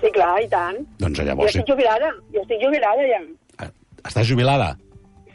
Sí, 0.00 0.08
clar, 0.14 0.36
i 0.44 0.48
tant. 0.48 0.78
Doncs 1.02 1.18
Jo 1.20 1.26
llavors... 1.26 1.52
estic 1.52 1.68
jubilada, 1.74 2.12
jo 2.32 2.42
estic 2.46 2.62
jubilada 2.62 3.04
ja. 3.10 3.20
eh, 3.66 3.70
Estàs 4.06 4.28
jubilada? 4.30 4.76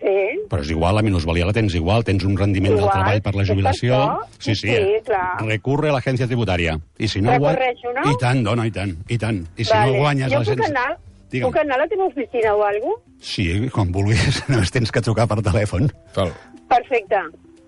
Sí. 0.01 0.15
Però 0.49 0.63
és 0.63 0.71
igual, 0.73 0.95
la 0.97 1.03
minusvalia 1.05 1.45
la 1.45 1.53
tens 1.53 1.75
igual, 1.77 2.01
tens 2.07 2.23
un 2.25 2.33
rendiment 2.39 2.73
del 2.73 2.81
Igual, 2.87 2.95
treball 2.95 3.19
per 3.21 3.35
la 3.37 3.43
jubilació. 3.45 3.99
Sí, 4.39 4.55
sí. 4.57 4.71
Sí, 4.73 4.95
clar. 5.05 5.35
Recurre 5.45 5.91
a 5.91 5.93
l'agència 5.99 6.25
tributària. 6.25 6.73
I 6.97 7.09
si 7.11 7.21
no 7.21 7.35
guany- 7.35 7.53
Recorreixo, 7.59 7.93
no? 7.99 8.07
I 8.09 8.17
tant, 8.23 8.41
dona, 8.47 8.65
i 8.65 8.73
tant, 8.73 8.95
i 9.13 9.19
tant. 9.21 9.43
I 9.57 9.65
si 9.67 9.69
vale. 9.75 9.91
no 9.91 9.99
guanyes 10.01 10.33
jo 10.33 10.41
puc 10.47 10.63
anar, 10.71 10.87
Digue'm. 11.31 11.47
puc 11.49 11.57
anar 11.61 11.77
a 11.77 11.83
la 11.83 11.87
teva 11.87 12.05
oficina 12.09 12.53
o 12.55 12.63
alguna 12.65 12.95
cosa? 12.95 13.15
Sí, 13.21 13.45
com 13.71 13.91
vulguis, 13.93 14.41
només 14.51 14.71
tens 14.71 14.91
que 14.91 15.01
trucar 15.01 15.27
per 15.31 15.39
telèfon. 15.45 15.87
Val. 16.15 16.31
Perfecte. 16.71 17.21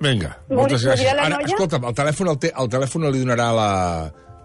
Vinga, 0.04 0.34
moltes 0.50 0.84
gràcies. 0.84 1.14
Ara, 1.16 1.38
escolta'm, 1.46 1.86
el 1.88 1.94
telèfon, 1.96 2.28
el, 2.34 2.38
té, 2.44 2.50
el 2.60 2.68
telèfon 2.70 3.06
li 3.14 3.22
donarà 3.24 3.46
la, 3.56 3.70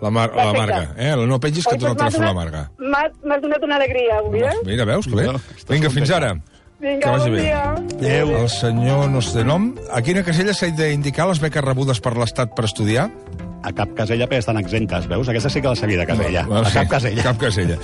la, 0.01 0.11
mar, 0.15 0.29
la. 0.37 0.53
Marga. 0.55 0.83
Eh? 0.97 1.15
No 1.27 1.41
pengis 1.43 1.67
que 1.67 1.75
et 1.75 1.81
dona 1.83 1.97
el 1.97 1.99
telèfon 1.99 2.23
a 2.23 2.29
la 2.31 2.37
Marga. 2.37 2.63
m'ha- 2.79 3.09
M'has 3.25 3.43
donat 3.43 3.65
una 3.67 3.77
alegria 3.81 4.21
avui, 4.21 4.45
eh? 4.47 4.53
Mira, 4.69 4.85
veus 4.87 5.09
que 5.11 5.17
bé? 5.19 5.27
Vinga, 5.73 5.91
fins 5.91 6.11
ara. 6.15 6.37
Que 6.79 6.87
Vinga, 6.93 7.11
vagi 7.11 7.31
bon 7.31 7.35
bé. 7.35 7.43
dia. 7.43 7.63
Adéu. 7.75 8.29
El 8.45 8.49
senyor 8.55 9.09
no 9.11 9.21
sé 9.21 9.39
de 9.41 9.45
nom. 9.49 9.73
A 9.91 9.99
quina 10.07 10.23
casella 10.23 10.55
s'ha 10.55 10.69
d'indicar 10.71 11.27
les 11.27 11.41
beques 11.43 11.65
rebudes 11.65 11.99
per 12.05 12.13
l'Estat 12.17 12.55
per 12.55 12.69
estudiar? 12.69 13.09
A 13.67 13.73
cap 13.75 13.91
casella 13.99 14.29
perquè 14.31 14.39
estan 14.45 14.61
exemptes, 14.63 15.09
veus? 15.11 15.27
Aquesta 15.29 15.51
sí 15.51 15.61
que 15.61 15.67
la 15.67 15.75
sabia 15.75 15.99
de 15.99 16.07
casella. 16.07 16.45
Bueno, 16.47 16.63
a 16.63 16.71
sí, 16.71 16.79
cap 16.79 16.87
casella. 16.93 17.25
Cap 17.27 17.41
casella. 17.43 17.79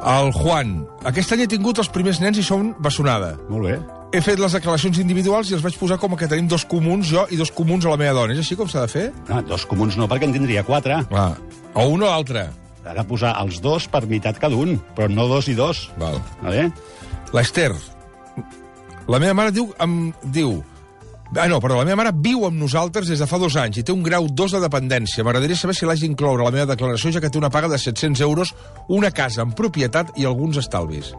El 0.00 0.32
Juan. 0.32 0.84
Aquest 1.08 1.34
any 1.34 1.44
he 1.44 1.48
tingut 1.50 1.80
els 1.82 1.90
primers 1.92 2.20
nens 2.22 2.38
i 2.40 2.44
són 2.44 2.72
bessonada. 2.80 3.34
Molt 3.52 3.68
bé. 3.68 3.78
He 4.16 4.22
fet 4.24 4.40
les 4.42 4.54
declaracions 4.56 4.98
individuals 4.98 5.50
i 5.50 5.54
els 5.54 5.62
vaig 5.62 5.76
posar 5.78 6.00
com 6.00 6.16
que 6.18 6.26
tenim 6.30 6.48
dos 6.50 6.64
comuns, 6.66 7.10
jo 7.12 7.26
i 7.30 7.38
dos 7.38 7.52
comuns 7.54 7.84
a 7.86 7.92
la 7.92 8.00
meva 8.00 8.16
dona. 8.16 8.34
És 8.34 8.40
així 8.42 8.56
com 8.58 8.70
s'ha 8.70 8.86
de 8.86 8.90
fer? 8.90 9.04
Ah, 9.28 9.42
dos 9.46 9.66
comuns 9.70 9.98
no, 10.00 10.08
perquè 10.10 10.26
en 10.26 10.34
tindria 10.34 10.64
quatre. 10.66 11.02
Ah. 11.12 11.34
O 11.74 11.86
un 11.92 12.02
o 12.02 12.08
l'altre. 12.08 12.48
Ha 12.80 12.96
de 12.96 13.04
posar 13.06 13.34
els 13.42 13.60
dos 13.62 13.86
per 13.92 14.02
meitat 14.08 14.40
cada 14.40 14.56
un, 14.56 14.78
però 14.96 15.06
no 15.12 15.28
dos 15.30 15.50
i 15.52 15.54
dos. 15.54 15.90
Val. 16.00 16.18
Vale? 16.40 16.70
L'Ester. 17.36 17.70
La 19.10 19.20
meva 19.20 19.36
mare 19.36 19.54
diu... 19.54 19.68
Em, 19.84 20.10
diu 20.32 20.58
Ah, 21.36 21.46
no, 21.46 21.60
però 21.62 21.76
la 21.78 21.86
meva 21.86 22.00
mare 22.00 22.10
viu 22.10 22.42
amb 22.48 22.58
nosaltres 22.58 23.06
des 23.06 23.20
de 23.22 23.26
fa 23.30 23.38
dos 23.38 23.54
anys 23.60 23.78
i 23.78 23.84
té 23.86 23.94
un 23.94 24.02
grau 24.02 24.26
2 24.26 24.56
de 24.56 24.60
dependència. 24.64 25.22
M'agradaria 25.22 25.58
saber 25.58 25.76
si 25.78 25.86
l'haig 25.86 26.02
d'incloure 26.02 26.42
a 26.42 26.48
la 26.48 26.54
meva 26.54 26.66
declaració, 26.72 27.12
ja 27.14 27.22
que 27.22 27.30
té 27.30 27.38
una 27.38 27.52
paga 27.54 27.70
de 27.70 27.78
700 27.78 28.22
euros, 28.26 28.54
una 28.88 29.12
casa 29.14 29.44
en 29.46 29.52
propietat 29.54 30.10
i 30.18 30.26
alguns 30.26 30.58
estalvis. 30.58 31.12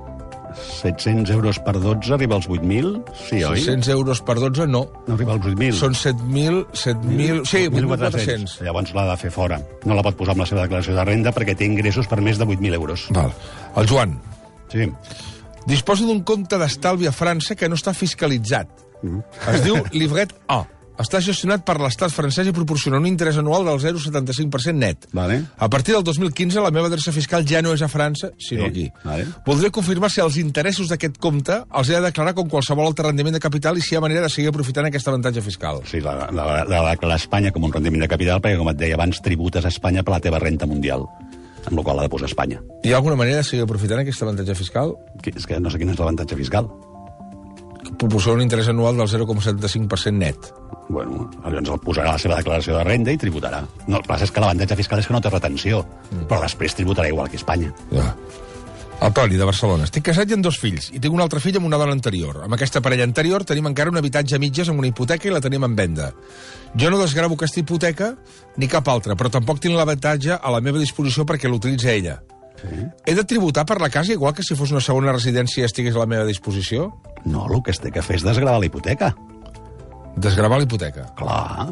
700 0.81 1.31
euros 1.31 1.59
per 1.63 1.77
12 1.79 2.11
arriba 2.13 2.35
als 2.35 2.49
8.000? 2.49 3.05
Sí, 3.15 3.39
oi? 3.39 3.61
600 3.63 3.87
euros 3.95 4.21
per 4.21 4.35
12, 4.39 4.67
no. 4.67 4.83
No 5.07 5.15
arriba 5.15 5.37
als 5.37 5.47
8.000. 5.47 5.79
Són 5.79 5.95
7.000... 5.95 6.65
7.000... 6.75 7.45
Sí, 7.47 7.63
1.400. 7.71 7.79
8.400. 7.87 8.59
Llavors 8.67 8.93
l'ha 8.97 9.07
de 9.13 9.17
fer 9.23 9.31
fora. 9.31 9.61
No 9.87 9.95
la 9.95 10.03
pot 10.03 10.19
posar 10.19 10.35
amb 10.35 10.43
la 10.43 10.51
seva 10.51 10.65
declaració 10.65 10.97
de 10.97 11.07
renda 11.07 11.31
perquè 11.31 11.55
té 11.55 11.71
ingressos 11.71 12.11
per 12.11 12.19
més 12.19 12.41
de 12.41 12.47
8.000 12.49 12.79
euros. 12.81 13.07
Val. 13.15 13.31
El 13.79 13.87
Joan. 13.87 14.19
Sí. 14.75 14.91
Disposo 15.71 16.07
d'un 16.09 16.23
compte 16.27 16.59
d'estalvi 16.59 17.07
a 17.07 17.15
França 17.15 17.55
que 17.55 17.71
no 17.71 17.79
està 17.79 17.95
fiscalitzat. 17.95 18.90
Es 19.53 19.63
diu 19.65 19.81
Livret 19.93 20.33
A. 20.47 20.63
Està 21.01 21.17
gestionat 21.23 21.63
per 21.65 21.79
l'estat 21.81 22.11
francès 22.13 22.45
i 22.45 22.51
proporciona 22.53 22.99
un 22.99 23.07
interès 23.09 23.37
anual 23.39 23.63
del 23.65 23.79
0,75% 23.81 24.75
net. 24.77 25.07
Vale. 25.17 25.39
A 25.57 25.69
partir 25.71 25.95
del 25.95 26.03
2015, 26.05 26.59
la 26.61 26.69
meva 26.69 26.85
adreça 26.91 27.13
fiscal 27.15 27.41
ja 27.47 27.61
no 27.65 27.71
és 27.73 27.81
a 27.81 27.87
França, 27.89 28.29
sinó 28.37 28.67
Sí, 28.67 28.69
aquí. 28.69 28.83
vale. 29.03 29.25
Voldré 29.47 29.71
confirmar 29.73 30.11
si 30.13 30.21
els 30.21 30.37
interessos 30.37 30.91
d'aquest 30.91 31.17
compte 31.17 31.57
els 31.73 31.89
he 31.89 31.95
de 31.95 32.01
declarar 32.05 32.35
com 32.37 32.47
qualsevol 32.51 32.85
altre 32.85 33.07
rendiment 33.07 33.33
de 33.33 33.39
capital 33.41 33.77
i 33.77 33.81
si 33.81 33.95
hi 33.95 33.97
ha 33.97 34.01
manera 34.03 34.21
de 34.21 34.29
seguir 34.29 34.49
aprofitant 34.53 34.85
aquest 34.91 35.07
avantatge 35.07 35.41
fiscal. 35.41 35.81
Sí, 35.89 36.01
la, 36.05 36.13
la, 36.29 36.45
la, 36.69 36.83
la, 36.83 36.93
la 37.01 37.15
Espanya 37.17 37.51
com 37.51 37.63
un 37.65 37.73
rendiment 37.73 38.01
de 38.05 38.11
capital, 38.11 38.37
perquè, 38.43 38.59
com 38.61 38.69
et 38.69 38.77
deia 38.77 38.93
abans, 38.99 39.23
tributes 39.25 39.65
a 39.65 39.69
Espanya 39.73 40.03
per 40.03 40.13
la 40.13 40.21
teva 40.21 40.37
renta 40.43 40.67
mundial, 40.69 41.07
amb 41.65 41.77
la 41.79 41.83
qual 41.87 41.97
ha 41.97 42.05
de 42.05 42.13
posar 42.13 42.29
Espanya. 42.29 42.61
Hi 42.83 42.93
ha 42.93 42.97
alguna 43.01 43.15
manera 43.17 43.41
de 43.41 43.43
seguir 43.49 43.63
aprofitant 43.65 44.03
aquest 44.05 44.21
avantatge 44.21 44.53
fiscal? 44.59 44.93
Que, 45.23 45.33
és 45.33 45.47
que 45.49 45.57
no 45.59 45.71
sé 45.73 45.79
quin 45.81 45.89
és 45.89 45.97
l'avantatge 45.97 46.37
fiscal. 46.37 46.69
Proporciona 47.89 48.39
un 48.39 48.45
interès 48.45 48.69
anual 48.71 48.97
del 48.97 49.09
0,75% 49.09 50.13
net. 50.17 50.51
Bueno, 50.91 51.29
llavors 51.45 51.71
el 51.71 51.81
posarà 51.85 52.11
a 52.11 52.17
la 52.17 52.21
seva 52.21 52.37
declaració 52.41 52.75
de 52.77 52.83
renda 52.83 53.13
i 53.13 53.19
tributarà. 53.19 53.63
No, 53.87 53.97
el 53.97 54.03
que 54.03 54.11
passa 54.11 54.27
és 54.27 54.33
que 54.33 54.43
l'avantatge 54.43 54.77
fiscal 54.79 54.99
és 54.99 55.07
que 55.07 55.15
no 55.15 55.21
té 55.23 55.31
retenció, 55.31 55.85
mm. 56.09 56.25
però 56.29 56.41
després 56.43 56.75
tributarà 56.75 57.07
igual 57.11 57.29
que 57.31 57.39
Espanya. 57.39 57.71
Ja. 57.93 58.09
El 59.01 59.13
Toni, 59.17 59.33
de 59.33 59.45
Barcelona. 59.47 59.87
Estic 59.87 60.03
casat 60.11 60.29
i 60.29 60.35
amb 60.35 60.43
dos 60.45 60.59
fills, 60.61 60.91
i 60.93 60.99
tinc 61.01 61.15
un 61.15 61.23
altre 61.23 61.39
fill 61.41 61.55
amb 61.57 61.65
una 61.65 61.79
dona 61.81 61.95
anterior. 61.97 62.43
Amb 62.45 62.53
aquesta 62.53 62.83
parella 62.85 63.07
anterior 63.07 63.41
tenim 63.49 63.65
encara 63.71 63.89
un 63.89 63.97
habitatge 63.97 64.37
a 64.37 64.41
mitges 64.41 64.69
amb 64.69 64.83
una 64.83 64.91
hipoteca 64.91 65.25
i 65.25 65.33
la 65.33 65.41
tenim 65.41 65.65
en 65.65 65.77
venda. 65.79 66.11
Jo 66.77 66.91
no 66.93 66.99
desgravo 67.01 67.33
aquesta 67.39 67.63
hipoteca 67.63 68.11
ni 68.61 68.69
cap 68.69 68.91
altra, 68.93 69.17
però 69.17 69.31
tampoc 69.33 69.63
tinc 69.63 69.73
l'habitatge 69.73 70.37
a 70.37 70.53
la 70.53 70.61
meva 70.61 70.77
disposició 70.77 71.25
perquè 71.25 71.49
l'utilitza 71.49 71.89
ella. 71.95 72.19
Sí. 72.61 72.83
He 73.09 73.15
de 73.17 73.25
tributar 73.25 73.65
per 73.65 73.79
la 73.81 73.89
casa 73.89 74.13
igual 74.13 74.35
que 74.37 74.45
si 74.45 74.53
fos 74.59 74.69
una 74.69 74.85
segona 74.85 75.15
residència 75.15 75.63
i 75.63 75.69
estigués 75.71 75.97
a 75.97 76.03
la 76.03 76.09
meva 76.11 76.27
disposició? 76.29 76.91
No, 77.25 77.45
el 77.53 77.61
que 77.63 77.71
es 77.71 77.79
té 77.79 77.91
que 77.91 78.01
fer 78.01 78.15
és 78.17 78.23
desgravar 78.25 78.59
la 78.59 78.65
hipoteca. 78.65 79.13
Desgravar 80.17 80.57
la 80.59 80.63
hipoteca. 80.65 81.05
Clar. 81.15 81.69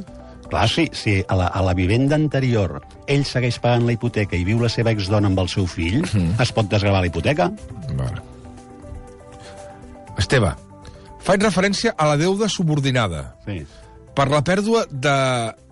Clar, 0.49 0.67
si, 0.69 0.87
si 0.93 1.23
a, 1.27 1.35
la, 1.37 1.47
a 1.53 1.61
la 1.61 1.73
vivenda 1.77 2.15
anterior 2.17 2.79
ell 3.05 3.25
segueix 3.25 3.59
pagant 3.61 3.85
la 3.85 3.93
hipoteca 3.93 4.35
i 4.37 4.43
viu 4.47 4.59
la 4.63 4.69
seva 4.73 4.89
exdona 4.95 5.29
amb 5.29 5.39
el 5.39 5.49
seu 5.49 5.67
fill, 5.69 6.01
Mhm. 6.01 6.39
es 6.41 6.51
pot 6.51 6.69
desgravar 6.71 7.01
la 7.01 7.07
hipoteca? 7.11 7.51
Vale. 7.93 8.21
Esteve, 10.17 10.51
faig 11.23 11.43
referència 11.45 11.93
a 11.97 12.07
la 12.09 12.17
deuda 12.17 12.49
subordinada. 12.49 13.35
Sí. 13.45 13.61
Per 14.15 14.27
la 14.31 14.41
pèrdua 14.43 14.85
de 14.89 15.13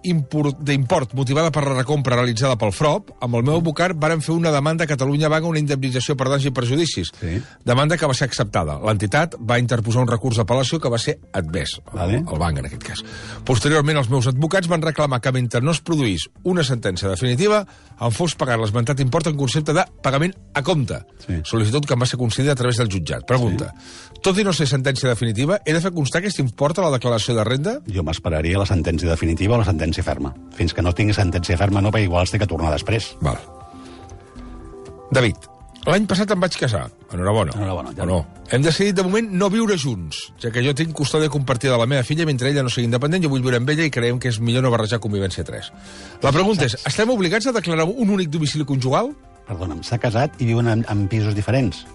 d'import 0.04 1.14
motivada 1.18 1.52
per 1.52 1.64
la 1.66 1.76
recompra 1.80 2.16
realitzada 2.16 2.58
pel 2.60 2.72
FROP, 2.72 3.12
amb 3.24 3.38
el 3.40 3.46
meu 3.48 3.58
advocat 3.60 3.96
varen 3.98 4.22
fer 4.24 4.36
una 4.36 4.52
demanda 4.54 4.86
a 4.86 4.90
Catalunya 4.90 5.30
Vaga 5.30 5.50
una 5.50 5.60
indemnització 5.60 6.16
per 6.16 6.30
danys 6.30 6.48
i 6.48 6.54
perjudicis. 6.56 7.12
Sí. 7.20 7.38
Demanda 7.66 7.98
que 7.98 8.08
va 8.08 8.16
ser 8.18 8.28
acceptada. 8.30 8.78
L'entitat 8.86 9.36
va 9.42 9.60
interposar 9.60 10.04
un 10.06 10.12
recurs 10.12 10.40
d'apel·lació 10.40 10.80
que 10.80 10.92
va 10.94 11.00
ser 11.02 11.18
admès, 11.34 11.78
Vale. 11.92 12.22
el, 12.22 12.40
banc 12.40 12.62
en 12.62 12.70
aquest 12.70 12.84
cas. 12.84 13.04
Posteriorment, 13.48 13.98
els 13.98 14.12
meus 14.14 14.30
advocats 14.32 14.70
van 14.72 14.86
reclamar 14.86 15.20
que 15.22 15.34
mentre 15.36 15.62
no 15.62 15.74
es 15.76 15.82
produís 15.82 16.28
una 16.44 16.64
sentència 16.64 17.10
definitiva, 17.10 17.64
em 17.98 18.14
fos 18.14 18.38
pagat 18.38 18.62
l'esmentat 18.62 19.02
import 19.04 19.28
en 19.28 19.38
concepte 19.38 19.76
de 19.76 19.84
pagament 20.04 20.36
a 20.54 20.64
compte. 20.64 21.02
Sí. 21.26 21.42
Sol·licitud 21.44 21.88
que 21.88 21.98
em 21.98 22.06
va 22.06 22.10
ser 22.10 22.22
concedida 22.22 22.54
a 22.54 22.60
través 22.60 22.78
del 22.78 22.92
jutjat. 22.94 23.26
Pregunta, 23.28 23.74
tot 24.24 24.38
i 24.38 24.46
no 24.46 24.54
ser 24.54 24.70
sentència 24.70 25.10
definitiva, 25.10 25.60
he 25.66 25.74
de 25.76 25.82
fer 25.84 25.94
constar 25.96 26.22
aquest 26.22 26.40
import 26.44 26.80
a 26.80 26.88
la 26.88 26.94
declaració 26.94 27.36
de 27.38 27.44
renda? 27.48 27.78
Jo 27.92 28.06
m'esperaria 28.06 28.62
la 28.62 28.70
sentència 28.70 29.10
definitiva 29.10 29.58
o 29.58 29.62
la 29.62 29.68
sentència 29.68 29.87
ferma. 29.94 30.34
Fins 30.58 30.74
que 30.74 30.84
no 30.84 30.94
tingui 30.96 31.16
sentència 31.16 31.58
ferma 31.58 31.82
no, 31.82 31.92
perquè 31.92 32.08
igual 32.08 32.28
es 32.28 32.34
té 32.34 32.40
que 32.42 32.48
tornar 32.50 32.74
després. 32.74 33.14
Val. 33.22 33.38
David, 35.14 35.48
l'any 35.88 36.08
passat 36.10 36.32
em 36.34 36.42
vaig 36.44 36.58
casar. 36.60 36.88
Enhorabona. 37.14 37.54
Enhorabona, 37.56 37.94
ja 37.96 38.04
O 38.04 38.10
no. 38.10 38.18
Hem 38.52 38.64
decidit 38.64 38.96
de 38.96 39.04
moment 39.04 39.28
no 39.40 39.50
viure 39.52 39.78
junts, 39.80 40.32
ja 40.40 40.52
que 40.52 40.64
jo 40.64 40.74
tinc 40.76 40.94
custòdia 40.96 41.32
compartida 41.32 41.74
de 41.74 41.80
la 41.80 41.88
meva 41.88 42.04
filla 42.08 42.26
mentre 42.28 42.50
ella 42.52 42.64
no 42.64 42.72
sigui 42.72 42.88
independent, 42.88 43.24
jo 43.24 43.32
vull 43.32 43.44
viure 43.44 43.60
amb 43.60 43.70
ella 43.70 43.88
i 43.88 43.92
creiem 43.92 44.20
que 44.20 44.32
és 44.32 44.40
millor 44.40 44.64
no 44.64 44.72
barrejar 44.72 45.00
convivència 45.04 45.44
3. 45.48 45.72
La 46.24 46.32
pregunta 46.36 46.68
és, 46.68 46.78
estem 46.88 47.12
obligats 47.12 47.48
a 47.48 47.56
declarar 47.56 47.88
un 47.88 48.12
únic 48.16 48.32
domicili 48.32 48.68
conjugal? 48.68 49.12
Perdona'm, 49.48 49.84
s'ha 49.84 50.00
casat 50.00 50.40
i 50.40 50.48
viuen 50.48 50.68
en, 50.72 50.86
en 50.92 51.08
pisos 51.12 51.36
diferents. 51.36 51.86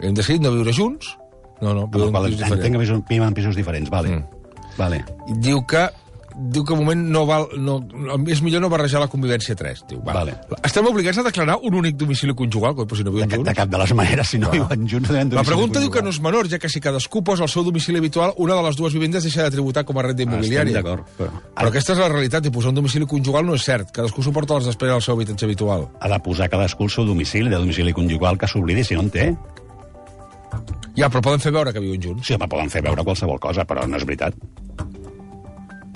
Hem 0.00 0.14
decidit 0.16 0.44
no 0.44 0.52
viure 0.54 0.72
junts? 0.72 1.16
No, 1.60 1.74
no, 1.74 1.86
viuen 1.88 2.14
en 2.14 2.28
pisos 2.28 2.44
entenc 2.44 2.76
que 2.76 2.82
diferents. 2.84 3.08
viuen 3.08 3.28
en 3.28 3.38
pisos 3.40 3.56
diferents, 3.56 3.90
vale. 3.90 4.16
Mm. 4.16 4.37
Vale. 4.78 5.04
Diu 5.42 5.64
que 5.66 5.88
diu 6.38 6.62
que 6.62 6.70
de 6.70 6.78
moment 6.78 7.00
no 7.10 7.24
val, 7.26 7.48
no, 7.58 7.80
és 8.30 8.38
millor 8.46 8.60
no 8.62 8.68
barrejar 8.70 9.00
la 9.02 9.08
convivència 9.10 9.56
3. 9.58 9.80
Diu, 9.90 9.98
val. 10.06 10.14
Vale. 10.20 10.36
Estem 10.62 10.86
obligats 10.86 11.18
a 11.18 11.24
declarar 11.26 11.56
un 11.66 11.74
únic 11.74 11.96
domicili 11.98 12.30
conjugal, 12.38 12.76
però 12.78 12.94
si 12.94 13.02
no 13.02 13.10
De, 13.10 13.16
viuen 13.16 13.28
cap- 13.28 13.40
junts? 13.40 13.48
de 13.50 13.54
cap 13.58 13.68
de 13.72 13.78
les 13.82 13.92
maneres, 13.98 14.28
si 14.30 14.38
no 14.38 14.46
Clar. 14.52 14.68
viuen 14.68 14.86
junts... 14.88 15.10
La 15.34 15.42
pregunta 15.42 15.80
diu 15.82 15.90
que 15.90 15.98
conjugal. 15.98 16.04
no 16.04 16.10
és 16.14 16.20
menor, 16.22 16.46
ja 16.52 16.60
que 16.62 16.68
si 16.70 16.78
cadascú 16.80 17.24
posa 17.26 17.42
el 17.42 17.50
seu 17.50 17.64
domicili 17.66 17.98
habitual, 17.98 18.34
una 18.36 18.54
de 18.54 18.62
les 18.68 18.76
dues 18.78 18.94
vivendes 18.94 19.24
deixa 19.26 19.42
de 19.42 19.50
tributar 19.50 19.82
com 19.84 19.98
a 19.98 20.02
renda 20.06 20.22
immobiliària. 20.22 20.70
Estem 20.78 20.84
d'acord, 20.84 21.10
però- 21.18 21.42
Però 21.58 21.68
aquesta 21.74 21.92
és 21.94 21.98
la 21.98 22.08
realitat, 22.08 22.46
i 22.46 22.50
posar 22.54 22.68
un 22.70 22.76
domicili 22.76 23.04
conjugal 23.10 23.44
no 23.44 23.54
és 23.58 23.64
cert. 23.66 23.90
Cadascú 23.90 24.22
suporta 24.22 24.54
les 24.62 24.66
despeses 24.70 24.94
del 24.94 25.02
seu 25.02 25.14
habitatge 25.18 25.44
habitual. 25.44 25.88
Ha 25.98 26.08
de 26.08 26.20
posar 26.20 26.48
cadascú 26.48 26.84
el 26.84 26.90
seu 26.90 27.04
domicili, 27.04 27.50
de 27.50 27.56
domicili 27.58 27.92
conjugal, 27.92 28.38
que 28.38 28.46
s'oblidi 28.46 28.84
si 28.84 28.94
no 28.94 29.00
en 29.00 29.10
té. 29.10 29.34
Ja, 30.98 31.06
però 31.12 31.22
poden 31.22 31.42
fer 31.42 31.52
veure 31.54 31.72
que 31.74 31.82
viuen 31.82 32.02
junts. 32.02 32.26
Sí, 32.26 32.34
home, 32.34 32.48
poden 32.50 32.70
fer 32.72 32.82
veure 32.82 33.04
qualsevol 33.06 33.38
cosa, 33.42 33.64
però 33.68 33.86
no 33.86 33.98
és 34.00 34.06
veritat. 34.08 34.34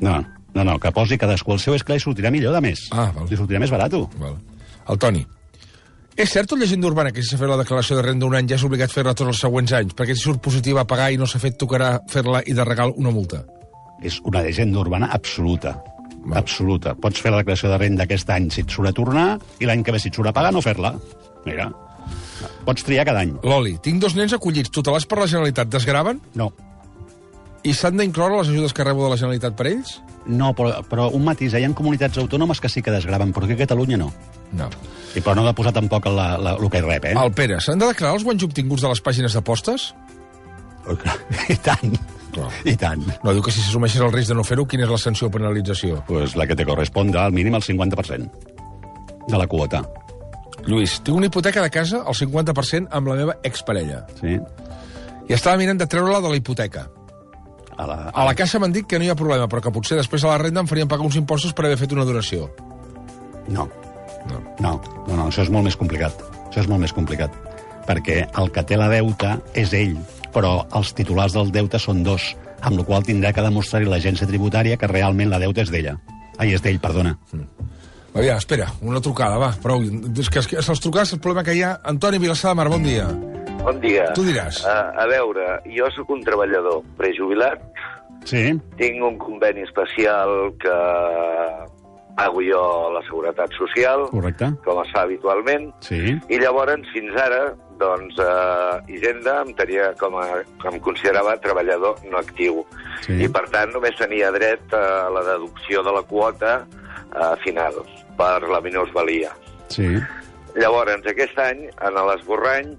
No, 0.02 0.16
no, 0.54 0.64
no, 0.64 0.78
que 0.78 0.92
posi 0.94 1.18
cadascú 1.18 1.56
el 1.56 1.62
seu, 1.62 1.76
que 1.78 1.96
li 1.96 2.02
sortirà 2.02 2.30
millor, 2.34 2.54
de 2.54 2.62
més. 2.64 2.88
Ah, 2.92 3.10
val. 3.14 3.28
Li 3.30 3.38
sortirà 3.38 3.62
més 3.62 3.72
barat. 3.72 3.96
Val. 4.20 4.36
El 4.90 5.00
Toni. 5.02 5.22
És 6.12 6.28
cert 6.34 6.52
o 6.52 6.58
llegenda 6.60 6.90
urbana 6.90 7.10
que 7.14 7.22
si 7.22 7.32
s'ha 7.32 7.38
fet 7.40 7.48
la 7.48 7.56
declaració 7.56 7.96
de 7.96 8.02
renda 8.04 8.26
un 8.28 8.34
any 8.36 8.50
ja 8.50 8.58
és 8.58 8.64
obligat 8.66 8.92
fer-la 8.92 9.14
tots 9.16 9.32
els 9.32 9.40
següents 9.40 9.72
anys? 9.78 9.94
Perquè 9.96 10.14
si 10.14 10.26
surt 10.26 10.42
positiva 10.44 10.82
a 10.82 10.88
pagar 10.88 11.08
i 11.10 11.16
no 11.16 11.26
s'ha 11.26 11.40
fet, 11.40 11.56
tocarà 11.60 11.94
fer-la 12.12 12.42
i 12.44 12.52
de 12.58 12.66
regal 12.68 12.92
una 13.00 13.14
multa. 13.14 13.40
És 14.04 14.18
una 14.28 14.42
llegenda 14.44 14.82
urbana 14.82 15.08
absoluta. 15.16 15.78
Val. 16.26 16.36
Absoluta. 16.42 16.92
Pots 17.00 17.22
fer 17.22 17.32
la 17.32 17.40
declaració 17.40 17.72
de 17.72 17.78
renda 17.80 18.04
aquest 18.04 18.28
any 18.30 18.50
si 18.52 18.62
et 18.66 18.70
surt 18.70 18.92
a 18.92 18.94
tornar 18.94 19.26
i 19.58 19.66
l'any 19.66 19.82
que 19.82 19.94
ve 19.94 20.02
si 20.02 20.12
et 20.12 20.18
surt 20.20 20.28
a 20.28 20.36
pagar 20.36 20.52
no 20.52 20.60
fer-la. 20.62 20.92
Mira, 21.46 21.70
pots 22.66 22.84
triar 22.86 23.06
cada 23.08 23.22
any. 23.24 23.36
Loli, 23.42 23.76
tinc 23.82 24.02
dos 24.02 24.14
nens 24.18 24.34
acollits, 24.36 24.70
tutelats 24.70 25.06
per 25.06 25.18
la 25.20 25.26
Generalitat, 25.30 25.70
desgraven? 25.72 26.20
No, 26.38 26.52
I 27.62 27.72
s'han 27.78 27.94
d'incloure 27.94 28.40
les 28.40 28.48
ajudes 28.50 28.72
que 28.74 28.82
rebo 28.82 29.04
de 29.04 29.10
la 29.12 29.16
Generalitat 29.20 29.54
per 29.58 29.68
ells? 29.70 30.00
no 30.26 30.52
però, 30.54 30.84
però 30.86 31.08
un 31.14 31.24
matís, 31.26 31.54
hi 31.54 31.64
ha 31.66 31.70
comunitats 31.74 32.18
autònomes 32.18 32.60
que 32.62 32.68
sí 32.70 32.82
que 32.82 32.92
desgraven, 32.94 33.32
però 33.34 33.46
aquí 33.46 33.54
a 33.56 33.60
Catalunya 33.64 33.96
no. 33.98 34.12
No. 34.54 34.68
I 35.14 35.20
però 35.20 35.34
no 35.34 35.42
ha 35.42 35.50
de 35.50 35.54
posar 35.58 35.72
tampoc 35.74 36.06
la, 36.06 36.36
la, 36.38 36.52
el 36.54 36.70
que 36.70 36.78
hi 36.78 36.84
rep, 36.84 37.08
eh? 37.10 37.14
El 37.18 37.32
Pere, 37.34 37.58
s'han 37.60 37.78
de 37.82 37.88
declarar 37.90 38.14
els 38.14 38.24
guanys 38.26 38.46
obtinguts 38.46 38.82
de 38.82 38.90
les 38.92 39.02
pàgines 39.02 39.34
d'apostes? 39.34 39.88
I 41.50 41.56
tant, 41.62 41.98
Clar. 42.34 42.50
i 42.66 42.76
tant. 42.78 43.02
No, 43.22 43.34
diu 43.34 43.42
que 43.42 43.54
si 43.54 43.62
s'assumeixes 43.62 44.02
el 44.02 44.12
risc 44.14 44.30
de 44.30 44.38
no 44.38 44.46
fer-ho, 44.46 44.66
quina 44.66 44.86
és 44.86 44.90
la 44.94 44.98
sanció 44.98 45.26
o 45.30 45.34
penalització? 45.34 46.02
Pues 46.06 46.36
la 46.38 46.46
que 46.46 46.56
te 46.58 46.66
corresponda, 46.66 47.24
al 47.24 47.34
mínim 47.34 47.54
el 47.58 47.62
50% 47.62 48.30
de 49.28 49.38
la 49.38 49.46
quota. 49.46 49.82
Lluís, 50.66 51.00
tinc 51.02 51.16
una 51.18 51.26
hipoteca 51.26 51.62
de 51.64 51.70
casa 51.74 52.02
al 52.06 52.14
50% 52.14 52.88
amb 52.90 53.08
la 53.10 53.16
meva 53.18 53.36
exparella. 53.42 54.04
Sí? 54.20 54.36
I 55.28 55.34
estava 55.34 55.56
mirant 55.58 55.78
de 55.80 55.86
treure-la 55.90 56.20
de 56.22 56.30
la 56.30 56.36
hipoteca. 56.38 56.86
A 57.78 57.86
la, 57.88 57.96
A 58.12 58.24
la 58.28 58.34
caixa 58.36 58.58
m'han 58.60 58.72
dit 58.74 58.86
que 58.86 58.98
no 59.00 59.04
hi 59.06 59.10
ha 59.10 59.16
problema, 59.18 59.48
però 59.48 59.62
que 59.64 59.72
potser 59.74 59.96
després 59.98 60.22
a 60.24 60.28
la 60.34 60.38
renda 60.42 60.60
em 60.60 60.68
farien 60.70 60.88
pagar 60.90 61.06
uns 61.06 61.16
impostos 61.16 61.54
per 61.56 61.64
haver 61.66 61.78
fet 61.80 61.92
una 61.96 62.04
donació. 62.04 62.50
No, 63.48 63.68
No. 64.28 64.38
no, 64.60 64.72
no, 65.08 65.16
no, 65.16 65.24
això 65.26 65.42
és 65.42 65.50
molt 65.50 65.64
més 65.66 65.74
complicat. 65.76 66.14
Això 66.46 66.60
és 66.62 66.68
molt 66.70 66.80
més 66.84 66.92
complicat. 66.94 67.32
Perquè 67.88 68.20
el 68.38 68.52
que 68.54 68.62
té 68.62 68.76
la 68.78 68.86
deuta 68.92 69.40
és 69.58 69.72
ell, 69.74 69.96
però 70.32 70.60
els 70.78 70.92
titulars 70.94 71.34
del 71.34 71.50
deute 71.50 71.80
són 71.82 72.04
dos, 72.06 72.28
amb 72.60 72.78
la 72.78 72.84
qual 72.86 73.02
tindrà 73.02 73.32
que 73.34 73.42
demostrar-hi 73.42 73.88
l'agència 73.90 74.28
tributària 74.30 74.76
que 74.78 74.86
realment 74.86 75.32
la 75.32 75.40
deuta 75.42 75.64
és 75.66 75.72
d'ella. 75.74 75.96
Ai, 76.38 76.52
és 76.54 76.62
d'ell, 76.62 76.78
perdona. 76.78 77.16
Aviam, 78.14 78.36
espera, 78.36 78.66
una 78.84 79.00
trucada, 79.00 79.38
va, 79.40 79.52
prou. 79.62 79.80
És 80.20 80.28
que, 80.28 80.42
és 80.42 80.48
que 80.50 80.62
se'ls 80.62 80.82
trucades 80.84 81.14
el 81.16 81.20
problema 81.24 81.44
que 81.46 81.54
hi 81.56 81.62
ha... 81.64 81.78
Antoni 81.88 82.18
Vilassar 82.20 82.52
de 82.52 82.58
Mar, 82.60 82.68
bon 82.68 82.82
dia. 82.84 83.06
Bon 83.62 83.78
dia. 83.80 84.10
Tu 84.16 84.24
diràs. 84.26 84.58
A, 84.68 84.74
a 85.00 85.06
veure, 85.08 85.46
jo 85.72 85.88
sóc 85.96 86.10
un 86.12 86.22
treballador 86.26 86.82
prejubilat, 87.00 87.62
Sí? 88.22 88.52
tinc 88.78 89.00
un 89.02 89.16
conveni 89.18 89.64
especial 89.66 90.52
que 90.62 90.74
pago 92.14 92.42
jo 92.44 92.60
la 92.94 93.00
Seguretat 93.08 93.50
Social, 93.56 94.04
Correcte. 94.12 94.52
com 94.62 94.78
es 94.84 94.92
fa 94.92 95.02
habitualment, 95.08 95.72
Sí. 95.82 96.12
i 96.28 96.38
llavors, 96.38 96.84
fins 96.92 97.16
ara, 97.18 97.54
doncs, 97.80 98.14
eh, 98.22 98.92
Hisenda 98.94 99.40
em 99.42 99.50
tenia 99.58 99.88
com 99.98 100.14
a, 100.20 100.26
em 100.70 100.78
considerava 100.84 101.34
treballador 101.40 101.96
no 102.10 102.18
actiu. 102.20 102.62
Sí. 103.06 103.16
I, 103.24 103.28
per 103.32 103.48
tant, 103.50 103.72
només 103.74 103.96
tenia 103.98 104.30
dret 104.30 104.70
a 104.76 105.08
la 105.10 105.24
deducció 105.32 105.82
de 105.82 105.96
la 105.96 106.02
quota 106.06 106.60
eh, 107.14 107.34
final 107.44 107.74
per 108.16 108.42
la 108.48 108.60
minusvalia. 108.60 109.30
Sí. 109.68 109.86
Llavors, 110.54 111.06
aquest 111.06 111.38
any, 111.38 111.64
en 111.80 111.94
l'esborrany, 112.06 112.74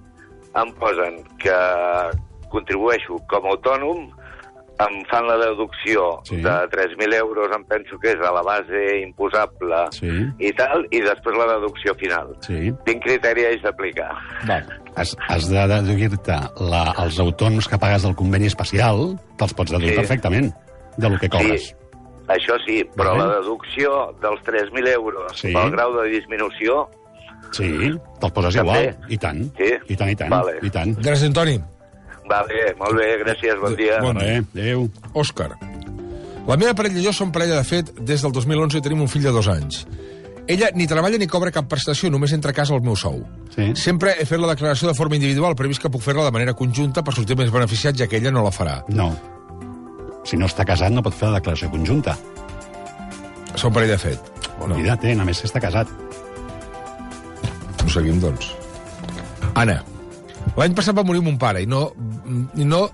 em 0.55 0.73
posen 0.77 1.23
que 1.41 1.55
contribueixo 2.53 3.17
com 3.31 3.47
a 3.47 3.55
autònom, 3.55 4.03
em 4.83 4.95
fan 5.09 5.27
la 5.29 5.37
deducció 5.37 6.19
Sí. 6.25 6.37
de 6.41 6.53
3.000 6.73 7.13
euros, 7.13 7.49
em 7.55 7.63
penso 7.65 7.97
que 7.99 8.11
és 8.11 8.21
a 8.21 8.31
la 8.33 8.41
base 8.41 9.01
imposable 9.01 9.83
Sí. 9.91 10.09
i 10.39 10.51
tal, 10.53 10.85
i 10.91 10.99
després 11.01 11.37
la 11.37 11.45
deducció 11.57 11.93
final. 11.95 12.35
Sí. 12.41 12.73
Quin 12.85 12.99
criteri 12.99 13.45
haig 13.45 13.61
d'aplicar? 13.61 14.11
Has, 14.95 15.15
has 15.27 15.47
de 15.49 15.67
deduir-te 15.67 16.37
la- 16.59 16.93
els 17.03 17.19
autònoms 17.19 17.67
que 17.67 17.77
pagues 17.77 18.03
del 18.03 18.15
conveni 18.15 18.45
especial, 18.47 19.15
te'ls 19.37 19.53
pots 19.53 19.71
deduir 19.71 19.91
Sí. 19.93 19.95
perfectament 19.97 20.53
de 20.97 21.09
lo 21.09 21.17
que 21.19 21.29
cobres. 21.29 21.69
Sí, 21.69 21.75
això 22.27 22.57
sí, 22.65 22.83
però 22.95 23.17
Vale. 23.17 23.27
la 23.27 23.39
deducció 23.41 24.15
dels 24.21 24.41
3.000 24.43 24.87
euros 24.93 25.31
Sí. 25.39 25.51
pel 25.53 25.71
grau 25.71 25.93
de 26.01 26.09
disminució, 26.09 26.89
Sí, 27.51 27.67
te'ls 28.19 28.31
poses 28.33 28.55
També? 28.55 28.79
igual. 28.95 29.11
I 29.13 29.17
tant. 29.17 29.43
Sí? 29.57 29.73
I 29.89 29.95
tant, 29.95 30.09
i 30.09 30.15
tant. 30.15 30.29
Vale. 30.31 30.53
I 30.63 30.69
tant. 30.71 30.95
Gràcies, 30.97 31.27
Antoni. 31.27 31.59
va 32.31 32.41
bé, 32.47 32.73
molt 32.79 32.95
bé, 32.97 33.19
gràcies, 33.19 33.59
bon 33.61 33.75
dia. 33.75 33.99
Bon 34.01 34.15
Vale, 34.15 34.37
adéu. 34.55 34.89
Òscar. 35.13 35.51
La 36.47 36.57
meva 36.57 36.73
parella 36.73 36.99
i 36.99 37.03
jo 37.05 37.13
som 37.13 37.31
parella, 37.31 37.55
de 37.59 37.63
fet, 37.63 37.91
des 37.99 38.21
del 38.23 38.31
2011 38.31 38.77
i 38.77 38.81
tenim 38.81 39.01
un 39.01 39.07
fill 39.07 39.23
de 39.23 39.31
dos 39.31 39.47
anys. 39.47 39.85
Ella 40.47 40.69
ni 40.75 40.87
treballa 40.87 41.17
ni 41.17 41.27
cobra 41.27 41.51
cap 41.51 41.69
prestació, 41.69 42.09
només 42.09 42.33
entra 42.33 42.51
a 42.51 42.53
casa 42.53 42.73
el 42.75 42.81
meu 42.81 42.95
sou. 42.95 43.21
Sí. 43.55 43.69
Sempre 43.75 44.15
he 44.19 44.25
fet 44.25 44.39
la 44.39 44.47
declaració 44.55 44.87
de 44.89 44.93
forma 44.97 45.15
individual, 45.15 45.53
però 45.55 45.65
he 45.65 45.71
vist 45.71 45.81
que 45.81 45.89
puc 45.89 46.01
fer-la 46.01 46.25
de 46.25 46.31
manera 46.31 46.53
conjunta 46.53 47.03
per 47.03 47.13
sortir 47.13 47.37
més 47.37 47.51
beneficiat, 47.51 47.95
ja 47.95 48.07
que 48.07 48.17
ella 48.17 48.31
no 48.31 48.43
la 48.43 48.51
farà. 48.51 48.83
No. 48.89 49.13
Si 50.23 50.39
no 50.39 50.47
està 50.49 50.65
casat, 50.67 50.93
no 50.93 51.03
pot 51.03 51.15
fer 51.15 51.29
la 51.29 51.39
declaració 51.39 51.69
conjunta. 51.71 52.15
Som 53.59 53.73
parella 53.75 53.97
de 53.97 54.01
fet. 54.01 54.31
No. 54.63 54.71
Oblida't, 54.71 55.03
eh? 55.09 55.15
només 55.19 55.41
si 55.41 55.47
està 55.49 55.59
casat. 55.63 55.89
Ho 57.83 57.89
seguim, 57.91 58.19
doncs. 58.23 58.53
Anna, 59.59 59.81
l'any 60.57 60.75
passat 60.77 60.95
va 60.95 61.03
morir 61.05 61.23
mon 61.25 61.35
pare 61.41 61.63
i 61.63 61.67
no, 61.69 61.89
i 62.55 62.65
no 62.65 62.85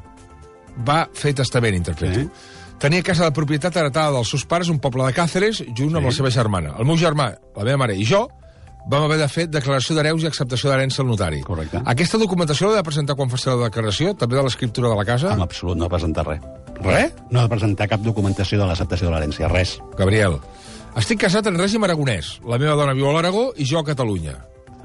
va 0.88 1.04
fer 1.14 1.36
testament, 1.38 1.78
interpreto. 1.78 2.26
Sí. 2.26 2.58
Tenia 2.80 3.04
casa 3.04 3.28
de 3.28 3.36
propietat 3.36 3.76
heretada 3.76 4.16
dels 4.16 4.30
seus 4.32 4.46
pares, 4.48 4.70
un 4.72 4.80
poble 4.80 5.04
de 5.04 5.16
Càceres, 5.16 5.62
junt 5.76 6.00
amb 6.00 6.08
la 6.08 6.14
seva 6.16 6.32
germana. 6.32 6.78
El 6.80 6.88
meu 6.88 6.96
germà, 7.00 7.34
la 7.58 7.66
meva 7.68 7.82
mare 7.84 7.98
i 8.00 8.06
jo 8.08 8.24
vam 8.90 9.04
haver 9.04 9.20
de 9.20 9.28
fer 9.30 9.46
declaració 9.52 9.98
d'hereus 9.98 10.24
i 10.24 10.30
acceptació 10.30 10.72
d'herència 10.72 11.04
al 11.04 11.10
notari. 11.12 11.44
Correcte. 11.46 11.84
Aquesta 11.94 12.18
documentació 12.22 12.70
l'ha 12.70 12.80
de 12.80 12.88
presentar 12.88 13.18
quan 13.20 13.30
faci 13.30 13.52
la 13.52 13.58
declaració, 13.66 14.16
també 14.18 14.40
de 14.40 14.46
l'escriptura 14.48 14.90
de 14.94 14.98
la 14.98 15.06
casa? 15.06 15.36
En 15.36 15.44
absolut, 15.44 15.78
no 15.78 15.86
ha 15.86 15.92
de 15.92 15.96
presentar 15.98 16.26
res. 16.26 16.48
Res? 16.84 17.16
No 17.30 17.42
ha 17.42 17.48
de 17.48 17.52
presentar 17.52 17.90
cap 17.92 18.04
documentació 18.06 18.60
de 18.62 18.68
l'acceptació 18.70 19.10
de 19.10 19.16
l'herència, 19.16 19.50
res. 19.52 19.78
Gabriel, 20.00 20.40
estic 21.00 21.22
casat 21.26 21.50
en 21.50 21.60
règim 21.60 21.84
aragonès. 21.86 22.38
La 22.48 22.60
meva 22.62 22.78
dona 22.80 22.96
viu 22.98 23.10
a 23.10 23.18
l'Aragó 23.18 23.50
i 23.58 23.68
jo 23.68 23.82
a 23.82 23.86
Catalunya. 23.88 24.38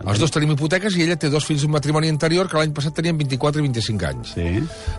Els 0.03 0.19
dos 0.19 0.33
tenim 0.35 0.51
hipoteques 0.53 0.97
i 0.99 1.05
ella 1.05 1.15
té 1.17 1.29
dos 1.31 1.45
fills 1.47 1.63
d'un 1.63 1.71
matrimoni 1.73 2.11
anterior 2.11 2.49
que 2.51 2.59
l'any 2.59 2.73
passat 2.75 2.97
tenien 2.99 3.17
24 3.17 3.63
i 3.63 3.65
25 3.69 4.07
anys. 4.09 4.33
Sí. 4.35 4.49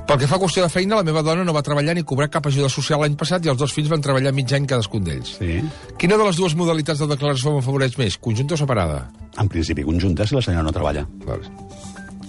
Pel 0.07 0.21
que 0.21 0.29
fa 0.31 0.37
a 0.39 0.41
qüestió 0.41 0.63
de 0.63 0.71
feina, 0.71 0.95
la 0.95 1.05
meva 1.05 1.21
dona 1.25 1.43
no 1.45 1.53
va 1.53 1.63
treballar 1.67 1.97
ni 1.97 2.05
cobrar 2.07 2.29
cap 2.31 2.47
ajuda 2.47 2.71
social 2.71 3.03
l'any 3.03 3.17
passat 3.19 3.45
i 3.45 3.51
els 3.51 3.59
dos 3.59 3.75
fills 3.75 3.91
van 3.91 4.01
treballar 4.05 4.33
mig 4.33 4.53
any 4.55 4.65
cadascun 4.71 5.03
d'ells. 5.05 5.35
Sí. 5.41 5.59
Quina 6.01 6.17
de 6.17 6.29
les 6.29 6.39
dues 6.39 6.55
modalitats 6.57 7.03
de 7.03 7.09
declaració 7.11 7.57
m'afavoreix 7.57 7.99
més, 7.99 8.17
conjunta 8.17 8.55
o 8.55 8.61
separada? 8.63 9.03
En 9.37 9.51
principi 9.51 9.83
conjunta, 9.83 10.25
si 10.25 10.39
la 10.39 10.45
senyora 10.45 10.65
no 10.65 10.73
treballa. 10.73 11.05
Vale. 11.27 11.51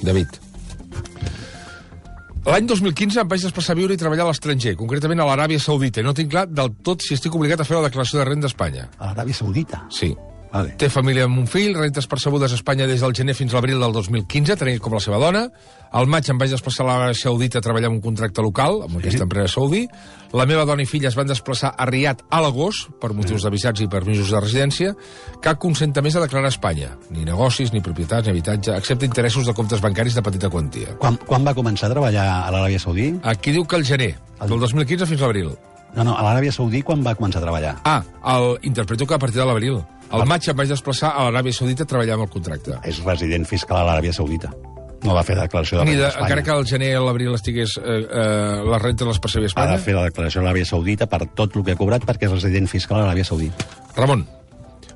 David. 0.02 0.42
L'any 2.46 2.68
2015 2.70 3.18
em 3.18 3.30
vaig 3.30 3.42
desplaçar 3.42 3.74
a 3.74 3.78
viure 3.80 3.94
i 3.96 3.98
treballar 3.98 4.22
a 4.22 4.28
l'estranger, 4.28 4.76
concretament 4.78 5.18
a 5.18 5.24
l'Aràbia 5.26 5.58
Saudita, 5.58 5.98
i 5.98 6.06
no 6.06 6.12
tinc 6.14 6.30
clar 6.30 6.44
del 6.46 6.70
tot 6.86 7.02
si 7.02 7.16
estic 7.18 7.34
obligat 7.34 7.58
a 7.58 7.66
fer 7.66 7.74
la 7.74 7.88
declaració 7.88 8.20
de 8.20 8.26
renda 8.28 8.46
a 8.46 8.52
Espanya. 8.52 8.86
A 9.00 9.08
l'Aràbia 9.08 9.34
Saudita. 9.34 9.80
Sí. 9.90 10.12
Vale. 10.56 10.72
Té 10.80 10.88
família 10.88 11.26
amb 11.28 11.36
un 11.42 11.48
fill, 11.50 11.74
rentes 11.76 12.06
percebudes 12.08 12.52
a 12.54 12.56
Espanya 12.56 12.86
des 12.88 13.02
del 13.04 13.12
gener 13.16 13.34
fins 13.36 13.52
a 13.52 13.58
l'abril 13.58 13.82
del 13.82 13.92
2015, 13.92 14.56
tenint 14.56 14.80
com 14.80 14.94
la 14.96 15.02
seva 15.04 15.20
dona. 15.20 15.46
Al 15.96 16.08
maig 16.10 16.28
em 16.32 16.38
vaig 16.40 16.50
desplaçar 16.50 16.84
a 16.84 16.88
l'Aràbia 16.88 17.18
Saudita 17.18 17.60
a 17.60 17.64
treballar 17.64 17.90
en 17.90 17.98
un 17.98 18.00
contracte 18.04 18.42
local, 18.44 18.80
amb 18.86 18.98
aquesta 18.98 19.26
empresa 19.26 19.52
saudí. 19.52 19.84
La 20.36 20.46
meva 20.48 20.64
dona 20.68 20.82
i 20.84 20.88
filla 20.88 21.10
es 21.10 21.16
van 21.16 21.28
desplaçar 21.28 21.74
a 21.76 21.86
Riad 21.88 22.24
a 22.32 22.40
l'agost, 22.44 22.90
per 23.00 23.12
motius 23.16 23.44
de 23.44 23.52
visats 23.52 23.84
i 23.84 23.90
permisos 23.92 24.32
de 24.32 24.40
residència. 24.40 24.96
Cap 25.44 25.60
consenta 25.62 26.02
més 26.04 26.16
a 26.16 26.24
declarar 26.24 26.50
a 26.50 26.54
Espanya. 26.54 26.90
Ni 27.12 27.28
negocis, 27.28 27.72
ni 27.72 27.84
propietats, 27.84 28.26
ni 28.26 28.34
habitatge, 28.34 28.74
excepte 28.76 29.08
interessos 29.08 29.46
de 29.46 29.54
comptes 29.54 29.84
bancaris 29.84 30.16
de 30.16 30.24
petita 30.24 30.50
quantia. 30.52 30.96
Quan, 31.00 31.20
quan 31.28 31.46
va 31.46 31.54
començar 31.56 31.90
a 31.90 31.94
treballar 31.94 32.26
a 32.42 32.50
l'Aràbia 32.50 32.82
Saudí? 32.82 33.12
Aquí 33.22 33.54
diu 33.54 33.68
que 33.68 33.76
el 33.76 33.88
gener, 33.88 34.14
del 34.42 34.60
2015 34.68 35.12
fins 35.12 35.22
a 35.22 35.28
l'abril. 35.28 35.56
No, 35.96 36.04
no, 36.04 36.12
a 36.12 36.24
l'Aràbia 36.26 36.52
Saudí 36.52 36.82
quan 36.84 37.00
va 37.04 37.14
començar 37.16 37.40
a 37.40 37.46
treballar? 37.46 37.76
Ah, 37.88 38.02
el, 38.34 38.58
interpreto 38.68 39.06
que 39.06 39.16
a 39.16 39.18
partir 39.18 39.40
de 39.40 39.46
l'abril. 39.48 39.80
Al 40.10 40.24
maig 40.28 40.46
em 40.48 40.56
vaig 40.56 40.68
desplaçar 40.70 41.10
a 41.16 41.26
l'Aràbia 41.26 41.52
Saudita 41.56 41.82
a 41.82 41.86
treballar 41.90 42.14
amb 42.14 42.26
el 42.28 42.30
contracte. 42.30 42.78
És 42.84 43.00
resident 43.04 43.44
fiscal 43.48 43.78
a 43.80 43.84
l'Aràbia 43.88 44.12
Saudita. 44.14 44.52
No 45.04 45.14
va 45.14 45.22
fer 45.22 45.36
declaració 45.36 45.78
de 45.78 45.84
Ni 45.84 45.90
renda 45.92 46.04
de, 46.04 46.08
Espanya. 46.08 46.26
encara 46.26 46.42
que 46.42 46.50
al 46.54 46.64
gener 46.66 46.92
o 46.98 47.04
l'abril 47.06 47.34
estigués 47.36 47.76
eh, 47.78 47.82
eh, 47.84 48.62
les 48.70 48.82
rentes 48.82 49.06
les 49.06 49.18
percebi 49.20 49.44
a 49.44 49.46
Ha 49.46 49.52
Espanya. 49.52 49.76
de 49.76 49.84
fer 49.84 49.94
la 49.94 50.04
declaració 50.08 50.40
a 50.40 50.44
l'Aràbia 50.46 50.64
Saudita 50.66 51.06
per 51.06 51.26
tot 51.34 51.54
el 51.56 51.64
que 51.64 51.72
ha 51.76 51.76
cobrat 51.76 52.02
perquè 52.08 52.26
és 52.26 52.32
resident 52.32 52.66
fiscal 52.70 52.98
a 53.02 53.04
l'Aràbia 53.04 53.24
Saudita. 53.28 53.66
Ramon, 53.96 54.24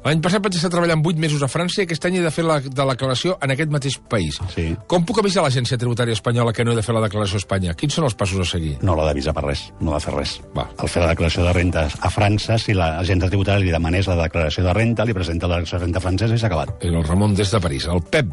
l'any 0.05 0.21
passat 0.25 0.41
vaig 0.43 0.55
estar 0.57 0.71
treballant 0.73 1.03
8 1.05 1.19
mesos 1.21 1.43
a 1.45 1.49
França 1.53 1.83
i 1.83 1.85
aquest 1.85 2.05
any 2.09 2.17
he 2.17 2.23
de 2.25 2.31
fer 2.33 2.45
la 2.47 2.59
de 2.61 2.85
la 2.87 2.95
declaració 2.95 3.37
en 3.45 3.51
aquest 3.53 3.71
mateix 3.75 3.99
país. 4.09 4.39
Sí. 4.55 4.71
Com 4.89 5.05
puc 5.05 5.19
avisar 5.21 5.43
l'agència 5.45 5.77
tributària 5.79 6.17
espanyola 6.17 6.55
que 6.57 6.65
no 6.65 6.73
he 6.73 6.79
de 6.79 6.83
fer 6.87 6.95
la 6.97 7.03
declaració 7.05 7.37
a 7.37 7.43
Espanya? 7.45 7.75
Quins 7.77 7.95
són 7.99 8.07
els 8.09 8.17
passos 8.17 8.41
a 8.41 8.49
seguir? 8.49 8.79
No 8.83 8.97
l'ha 8.97 9.05
d'avisar 9.11 9.35
per 9.37 9.45
res, 9.45 9.67
no 9.81 9.93
ha 9.93 9.99
de 10.01 10.05
fer 10.07 10.15
res. 10.17 10.39
Va. 10.57 10.65
Al 10.79 10.89
fer 10.89 11.03
la 11.05 11.13
declaració 11.13 11.45
de 11.45 11.53
rentes 11.53 11.99
a 12.01 12.11
França, 12.11 12.57
si 12.59 12.73
l'agència 12.77 13.29
tributària 13.29 13.65
li 13.65 13.71
demanés 13.75 14.09
la 14.09 14.17
declaració 14.23 14.65
de 14.65 14.73
renta, 14.81 15.05
li 15.05 15.13
presenta 15.17 15.47
la 15.47 15.61
declaració 15.61 15.79
de 15.79 15.85
renta 15.85 16.01
francesa 16.09 16.35
i 16.35 16.39
s'ha 16.41 16.49
acabat. 16.49 16.77
Era 16.81 16.99
el 16.99 17.05
Ramon 17.05 17.35
des 17.37 17.51
de 17.53 17.61
París. 17.61 17.85
El 17.93 18.01
Pep 18.09 18.33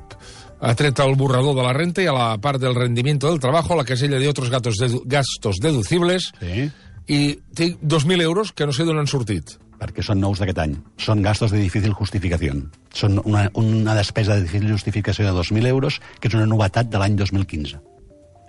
ha 0.59 0.73
tret 0.73 0.99
el 1.03 1.15
borrador 1.19 1.53
de 1.59 1.61
la 1.67 1.73
renta 1.75 2.01
i 2.01 2.07
a 2.07 2.13
la 2.15 2.31
part 2.41 2.59
del 2.63 2.73
rendimiento 2.75 3.27
del 3.29 3.39
trabajo, 3.43 3.73
a 3.73 3.77
la 3.83 3.85
casella 3.85 4.17
de 4.17 4.27
otros 4.31 4.49
gatos 4.49 4.79
dedu 4.79 5.03
gastos 5.05 5.59
deducibles, 5.61 6.31
Sí. 6.39 6.71
i 7.07 7.19
tinc 7.55 7.77
2.000 7.83 8.21
euros 8.23 8.51
que 8.53 8.65
no 8.65 8.73
sé 8.73 8.83
d'on 8.83 8.97
han 8.99 9.07
sortit. 9.07 9.51
Perquè 9.79 10.03
són 10.03 10.19
nous 10.19 10.39
d'aquest 10.41 10.57
any. 10.63 10.75
Són 10.97 11.21
gastos 11.21 11.51
de 11.53 11.59
difícil 11.61 11.93
justificació. 11.97 12.55
Són 12.93 13.19
una, 13.25 13.47
una 13.53 13.95
despesa 13.95 14.35
de 14.35 14.43
difícil 14.47 14.69
justificació 14.71 15.25
de 15.29 15.33
2.000 15.37 15.67
euros, 15.67 15.99
que 16.19 16.27
és 16.29 16.33
una 16.37 16.45
novetat 16.49 16.89
de 16.89 16.97
l'any 17.01 17.15
2015. 17.15 17.79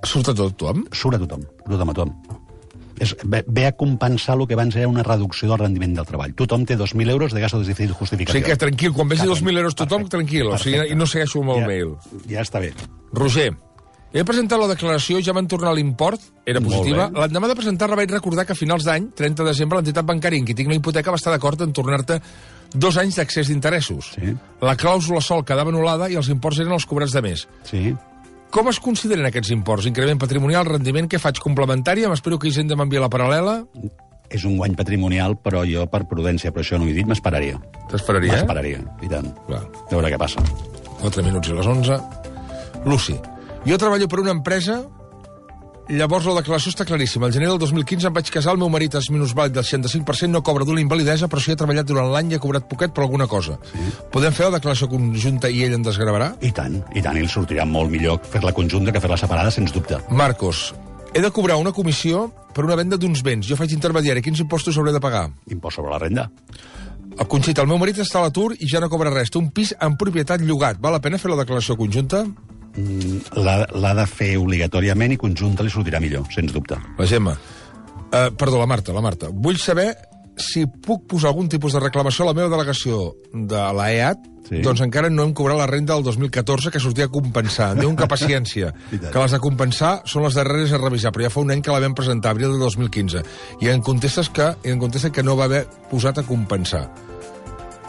Surt 0.05 0.29
a 0.31 0.35
tot 0.35 0.57
tothom? 0.57 0.85
Surt 0.95 1.17
a 1.19 1.23
tothom, 1.25 1.43
a 1.67 1.71
tothom 1.73 1.91
a 1.91 1.95
tothom. 1.95 2.15
És, 2.99 3.13
ve, 3.31 3.45
ve 3.47 3.63
a 3.69 3.73
compensar 3.79 4.35
el 4.35 4.47
que 4.51 4.57
abans 4.57 4.75
era 4.75 4.89
una 4.91 5.05
reducció 5.07 5.47
del 5.53 5.61
rendiment 5.61 5.93
del 5.95 6.07
treball. 6.07 6.33
Tothom 6.35 6.65
té 6.67 6.75
2.000 6.77 7.11
euros 7.13 7.33
de 7.33 7.41
gastos 7.45 7.63
de 7.63 7.71
difícil 7.71 7.93
O 7.93 7.99
justificació. 8.01 8.41
sigui 8.41 8.51
que 8.51 8.57
tranquil, 8.59 8.93
quan 8.93 9.09
vegi 9.09 9.23
Cap 9.23 9.37
2.000 9.37 9.49
any. 9.53 9.57
euros 9.63 9.75
tothom, 9.79 10.03
Perfecte. 10.03 10.17
tranquil. 10.17 10.47
O 10.49 10.59
sigui, 10.59 10.77
Perfecte. 10.81 10.95
i 10.95 10.99
no 10.99 11.07
segueixo 11.07 11.43
amb 11.45 11.51
el 11.55 11.61
ja, 11.61 11.67
mail. 11.69 11.93
Ja 12.29 12.41
està 12.43 12.59
bé. 12.65 12.73
Roger, 13.13 13.53
he 14.13 14.25
presentat 14.25 14.61
la 14.61 14.69
declaració, 14.71 15.21
ja 15.21 15.35
van 15.37 15.49
tornar 15.51 15.75
l'import, 15.77 16.23
era 16.49 16.63
positiva. 16.65 17.11
L'endemà 17.13 17.51
de 17.51 17.57
presentar-la 17.59 17.99
vaig 17.99 18.13
recordar 18.15 18.47
que 18.49 18.55
a 18.57 18.59
finals 18.59 18.87
d'any, 18.89 19.11
30 19.19 19.43
de 19.45 19.49
desembre, 19.51 19.81
l'entitat 19.81 20.07
bancària 20.09 20.41
en 20.41 20.47
qui 20.49 20.57
tinc 20.57 20.73
la 20.73 20.79
hipoteca 20.79 21.13
va 21.13 21.21
estar 21.21 21.35
d'acord 21.35 21.61
en 21.67 21.75
tornar-te 21.77 22.21
dos 22.73 22.97
anys 23.01 23.21
d'accés 23.21 23.49
d'interessos. 23.49 24.15
Sí. 24.17 24.35
La 24.65 24.77
clàusula 24.81 25.21
sol 25.25 25.45
quedava 25.45 25.73
anul·lada 25.73 26.09
i 26.09 26.17
els 26.21 26.29
imports 26.33 26.61
eren 26.65 26.73
els 26.77 26.89
cobrats 26.89 27.13
de 27.17 27.25
més. 27.25 27.47
Sí. 27.69 27.93
Com 28.53 28.69
es 28.73 28.81
consideren 28.81 29.29
aquests 29.29 29.53
imports? 29.53 29.87
Increment 29.89 30.21
patrimonial, 30.21 30.65
rendiment, 30.65 31.09
que 31.09 31.21
faig 31.21 31.41
complementària? 31.45 32.09
M'espero 32.09 32.39
que 32.41 32.49
Hisenda 32.49 32.77
m'envia 32.81 33.05
la 33.05 33.11
paral·lela. 33.13 33.61
És 34.33 34.45
un 34.49 34.57
guany 34.57 34.75
patrimonial, 34.77 35.37
però 35.41 35.65
jo, 35.69 35.85
per 35.89 36.07
prudència, 36.09 36.53
però 36.53 36.65
això 36.65 36.81
no 36.81 36.89
ho 36.89 36.89
he 36.89 36.97
dit, 36.97 37.09
m'esperaria. 37.09 37.61
T'esperaria, 37.93 38.33
eh? 38.33 38.41
M'esperaria, 38.41 38.81
i 39.05 39.09
tant. 39.13 39.29
Clar. 39.47 39.65
A 39.69 39.93
veure 39.93 40.13
què 40.13 40.21
passa. 40.21 40.45
4 41.01 41.25
minuts 41.25 41.49
i 41.49 41.57
les 41.57 41.69
11. 41.77 42.01
Lucy, 42.89 43.17
jo 43.69 43.79
treballo 43.79 44.09
per 44.09 44.23
una 44.25 44.33
empresa 44.33 44.85
Llavors 45.89 46.27
la 46.29 46.35
declaració 46.37 46.69
està 46.69 46.85
claríssima. 46.85 47.31
El 47.31 47.33
gener 47.33 47.47
del 47.49 47.59
2015 47.63 48.11
em 48.11 48.13
vaig 48.13 48.29
casar, 48.29 48.53
el 48.53 48.59
meu 48.61 48.69
marit 48.69 48.93
és 48.99 49.07
minusvàlid 49.09 49.55
del 49.57 49.65
65%, 49.65 50.29
no 50.29 50.43
cobra 50.45 50.67
d'una 50.69 50.83
invalidesa, 50.83 51.31
però 51.33 51.41
si 51.41 51.55
ha 51.55 51.57
treballat 51.57 51.87
durant 51.89 52.11
l'any 52.13 52.35
i 52.35 52.37
ha 52.37 52.41
cobrat 52.45 52.67
poquet 52.69 52.93
per 52.93 53.07
alguna 53.07 53.25
cosa. 53.27 53.57
Sí. 53.71 53.87
Podem 54.13 54.35
fer 54.37 54.51
la 54.51 54.59
declaració 54.59 54.91
conjunta 54.93 55.49
i 55.49 55.63
ell 55.65 55.79
en 55.79 55.87
desgravarà? 55.87 56.35
I 56.45 56.51
tant, 56.53 56.77
i 56.93 57.01
tant, 57.01 57.17
i 57.17 57.25
el 57.25 57.31
sortirà 57.33 57.65
molt 57.65 57.89
millor 57.89 58.21
fer-la 58.21 58.53
conjunta 58.53 58.93
que 58.93 59.01
fer-la 59.01 59.17
separada, 59.17 59.55
sens 59.55 59.73
dubte. 59.73 59.97
Marcos, 60.13 60.75
he 61.15 61.25
de 61.25 61.31
cobrar 61.33 61.57
una 61.57 61.73
comissió 61.73 62.27
per 62.53 62.67
una 62.69 62.77
venda 62.77 63.01
d'uns 63.01 63.25
béns. 63.25 63.49
Jo 63.49 63.57
faig 63.57 63.73
intermediari. 63.73 64.21
Quins 64.21 64.45
impostos 64.45 64.77
hauré 64.77 64.93
de 64.93 65.01
pagar? 65.01 65.31
Impost 65.49 65.81
sobre 65.81 65.95
la 65.95 66.03
renda. 66.05 66.29
El 67.17 67.27
Conxita, 67.33 67.65
el 67.65 67.73
meu 67.73 67.81
marit 67.81 67.97
està 68.05 68.21
a 68.21 68.27
l'atur 68.27 68.53
i 68.61 68.69
ja 68.69 68.85
no 68.85 68.93
cobra 68.93 69.15
res. 69.15 69.33
Té 69.33 69.41
un 69.41 69.49
pis 69.57 69.73
en 69.81 69.97
propietat 69.97 70.45
llogat. 70.45 70.77
Val 70.85 70.93
la 70.99 71.01
pena 71.01 71.17
fer 71.17 71.33
la 71.33 71.41
declaració 71.41 71.81
conjunta? 71.81 72.27
Mm, 72.79 73.43
L'ha 73.43 73.95
de 73.99 74.07
fer 74.07 74.37
obligatòriament 74.39 75.17
i 75.17 75.19
conjunta 75.21 75.67
li 75.67 75.73
sortirà 75.75 75.99
millor, 76.01 76.29
sens 76.35 76.53
dubte. 76.55 76.79
La 76.99 77.07
Gemma. 77.11 77.35
Uh, 78.09 78.29
perdó, 78.39 78.57
la 78.61 78.67
Marta, 78.71 78.95
la 78.95 79.03
Marta. 79.05 79.29
Vull 79.35 79.59
saber 79.59 79.91
si 80.39 80.63
puc 80.71 81.09
posar 81.11 81.33
algun 81.33 81.49
tipus 81.51 81.75
de 81.75 81.81
reclamació 81.83 82.23
a 82.25 82.29
la 82.31 82.35
meva 82.39 82.49
delegació 82.53 83.09
de 83.35 83.63
la 83.75 83.89
EAT, 83.93 84.27
Sí. 84.49 84.63
doncs 84.65 84.81
encara 84.81 85.11
no 85.13 85.27
hem 85.27 85.35
cobrat 85.37 85.59
la 85.59 85.67
renda 85.69 85.93
del 85.93 86.05
2014 86.07 86.71
que 86.73 86.81
sortia 86.81 87.05
a 87.05 87.13
compensar. 87.13 87.75
Diuen 87.77 87.97
que 87.99 88.07
paciència, 88.09 88.71
que 89.13 89.19
les 89.19 89.35
de 89.35 89.41
compensar 89.45 89.91
són 90.09 90.25
les 90.25 90.39
darreres 90.39 90.73
a 90.73 90.79
revisar, 90.81 91.13
però 91.13 91.27
ja 91.27 91.31
fa 91.35 91.43
un 91.43 91.51
any 91.53 91.61
que 91.61 91.75
la 91.75 91.83
vam 91.85 91.93
presentar, 91.99 92.31
abril 92.33 92.55
del 92.55 92.63
2015, 92.65 93.21
i 93.61 93.69
en 93.69 93.83
contestes 93.85 94.31
que, 94.33 94.55
i 94.65 94.73
en 94.73 94.81
contestes 94.81 95.13
que 95.13 95.23
no 95.27 95.37
va 95.37 95.51
haver 95.51 95.67
posat 95.91 96.23
a 96.23 96.25
compensar. 96.25 96.87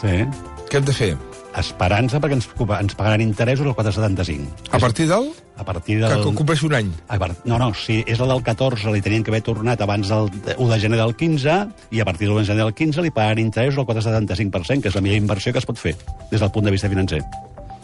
Sí. 0.02 0.26
Què 0.68 0.82
hem 0.82 0.90
de 0.90 0.98
fer? 0.98 1.14
Esperança 1.58 2.20
perquè 2.22 2.36
ens, 2.38 2.46
ens 2.54 2.94
pagaran 2.96 3.22
interessos 3.26 3.66
al 3.66 3.74
475. 3.74 4.70
A 4.72 4.80
partir 4.80 5.08
del... 5.10 5.32
A 5.58 5.64
partir 5.66 5.98
Que 6.00 6.08
del... 6.08 6.22
compleixi 6.38 6.68
un 6.68 6.76
any. 6.78 6.92
A 7.10 7.18
part... 7.20 7.42
No, 7.50 7.58
no, 7.60 7.72
si 7.76 7.98
és 8.08 8.20
la 8.22 8.28
del 8.30 8.44
14 8.46 8.94
li 8.94 9.02
tenien 9.02 9.26
que 9.26 9.32
haver 9.34 9.42
tornat 9.44 9.82
abans 9.82 10.08
del 10.08 10.30
1 10.56 10.70
de 10.72 10.78
gener 10.80 11.00
del 11.02 11.16
15 11.20 11.56
i 11.92 12.00
a 12.00 12.06
partir 12.06 12.28
del 12.30 12.36
1 12.38 12.46
de 12.46 12.52
gener 12.54 12.64
del 12.70 12.76
15 12.78 13.02
li 13.04 13.12
pagaran 13.12 13.42
interessos 13.42 13.82
al 13.82 13.90
475%, 13.90 14.82
que 14.86 14.88
és 14.94 14.96
la 14.96 15.02
millor 15.02 15.18
inversió 15.20 15.52
que 15.52 15.60
es 15.60 15.68
pot 15.68 15.82
fer 15.82 15.96
des 16.32 16.40
del 16.40 16.52
punt 16.54 16.70
de 16.70 16.72
vista 16.78 16.88
financer. 16.88 17.20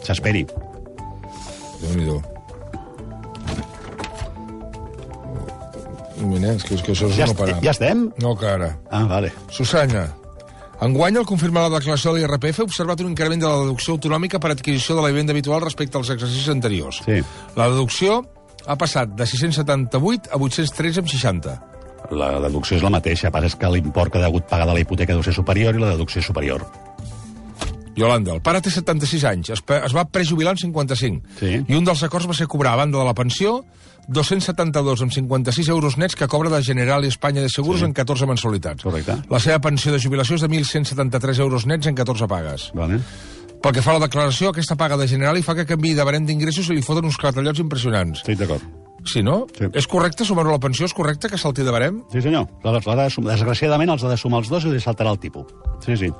S'esperi. 0.06 0.46
Déu-n'hi-do. 1.82 2.22
Mira, 6.26 6.54
és 6.56 6.64
que, 6.64 6.78
és 6.78 6.82
que 6.86 6.94
això 6.94 7.10
és 7.12 7.18
Ja, 7.20 7.26
est 7.28 7.36
parar. 7.38 7.58
ja 7.62 7.74
estem? 7.76 8.06
No, 8.24 8.36
que 8.40 8.48
ara. 8.48 8.70
Ah, 8.90 9.04
vale. 9.10 9.34
Susana, 9.52 10.08
enguany, 10.82 11.18
al 11.18 11.28
confirmar 11.28 11.66
la 11.66 11.78
declaració 11.78 12.14
de 12.14 12.22
l'IRPF, 12.22 12.60
he 12.60 12.68
observat 12.68 13.02
un 13.04 13.12
increment 13.14 13.42
de 13.42 13.48
la 13.48 13.62
deducció 13.64 13.96
autonòmica 13.96 14.42
per 14.44 14.52
adquisició 14.52 14.98
de 14.98 15.06
la 15.06 15.12
vivenda 15.14 15.32
habitual 15.36 15.64
respecte 15.64 15.98
als 15.98 16.12
exercicis 16.12 16.50
anteriors. 16.52 17.02
Sí. 17.06 17.22
La 17.56 17.70
deducció 17.72 18.24
ha 18.66 18.76
passat 18.76 19.14
de 19.16 19.28
678 19.30 20.34
a 20.34 20.42
813 20.42 21.04
amb 21.04 21.12
60. 21.12 21.56
La 22.12 22.34
deducció 22.44 22.78
és 22.78 22.84
la 22.86 22.92
mateixa, 22.94 23.30
el 23.30 23.34
que 23.34 23.48
és 23.50 23.56
que 23.56 23.72
l'import 23.72 24.14
que 24.14 24.20
ha 24.22 24.28
hagut 24.28 24.46
pagar 24.50 24.68
de 24.68 24.76
la 24.78 24.84
hipoteca 24.84 25.14
deu 25.14 25.24
ser 25.26 25.34
superior 25.34 25.76
i 25.76 25.82
la 25.82 25.94
deducció 25.96 26.22
és 26.22 26.28
superior. 26.28 26.66
Yolanda, 27.96 28.34
el 28.36 28.42
pare 28.44 28.60
té 28.62 28.70
76 28.74 29.24
anys, 29.30 29.50
es, 29.56 29.62
es 29.64 29.96
va 29.96 30.04
prejubilar 30.12 30.52
amb 30.52 30.60
55. 30.60 31.38
Sí. 31.40 31.54
I 31.64 31.78
un 31.78 31.88
dels 31.88 32.04
acords 32.04 32.28
va 32.28 32.36
ser 32.36 32.50
cobrar, 32.52 32.76
a 32.76 32.84
banda 32.84 33.00
de 33.00 33.08
la 33.08 33.16
pensió, 33.16 33.62
272 34.08 35.02
amb 35.02 35.12
56 35.12 35.70
euros 35.70 35.98
nets 35.98 36.16
que 36.16 36.28
cobra 36.28 36.50
de 36.50 36.64
General 36.64 37.04
i 37.06 37.08
Espanya 37.08 37.42
de 37.42 37.50
Seguros 37.50 37.80
Sí. 37.82 37.86
en 37.86 37.94
14 37.94 38.26
mensualitats. 38.26 38.84
Correcte. 38.84 39.16
La 39.30 39.40
seva 39.40 39.60
pensió 39.60 39.92
de 39.92 40.00
jubilació 40.00 40.36
és 40.36 40.42
de 40.42 40.48
1.173 40.50 41.40
euros 41.40 41.66
nets 41.66 41.88
en 41.88 41.96
14 41.96 42.28
pagues. 42.28 42.72
Vale. 42.74 43.00
Pel 43.62 43.74
que 43.74 43.82
fa 43.82 43.92
a 43.96 44.00
la 44.00 44.06
declaració, 44.08 44.50
aquesta 44.50 44.76
paga 44.76 44.98
de 44.98 45.08
general 45.08 45.38
i 45.38 45.42
fa 45.42 45.56
que 45.56 45.66
canvi 45.66 45.94
de 45.98 46.04
barem 46.04 46.26
d'ingressos 46.26 46.70
i 46.70 46.76
li 46.76 46.82
foten 46.86 47.06
uns 47.06 47.18
clatallots 47.18 47.60
impressionants. 47.60 48.20
Estic 48.22 48.38
d'acord. 48.38 48.62
Si 49.06 49.22
no, 49.22 49.46
Sí. 49.58 49.66
és 49.74 49.86
correcte 49.88 50.26
sumar-ho 50.26 50.50
a 50.50 50.54
la 50.54 50.60
pensió? 50.60 50.86
És 50.86 50.94
correcte 50.94 51.30
que 51.30 51.38
salti 51.38 51.62
de 51.64 51.72
barem? 51.72 52.04
Sí, 52.12 52.22
senyor. 52.22 52.48
Desgraciadament 52.64 53.90
els 53.92 54.04
ha 54.04 54.10
de 54.10 54.18
sumar 54.18 54.40
els 54.40 54.50
dos 54.50 54.66
i 54.66 54.70
li 54.70 54.80
saltarà 54.80 55.12
el 55.12 55.20
tipus. 55.20 55.46
Sí, 55.86 55.96
sí. 55.98 56.12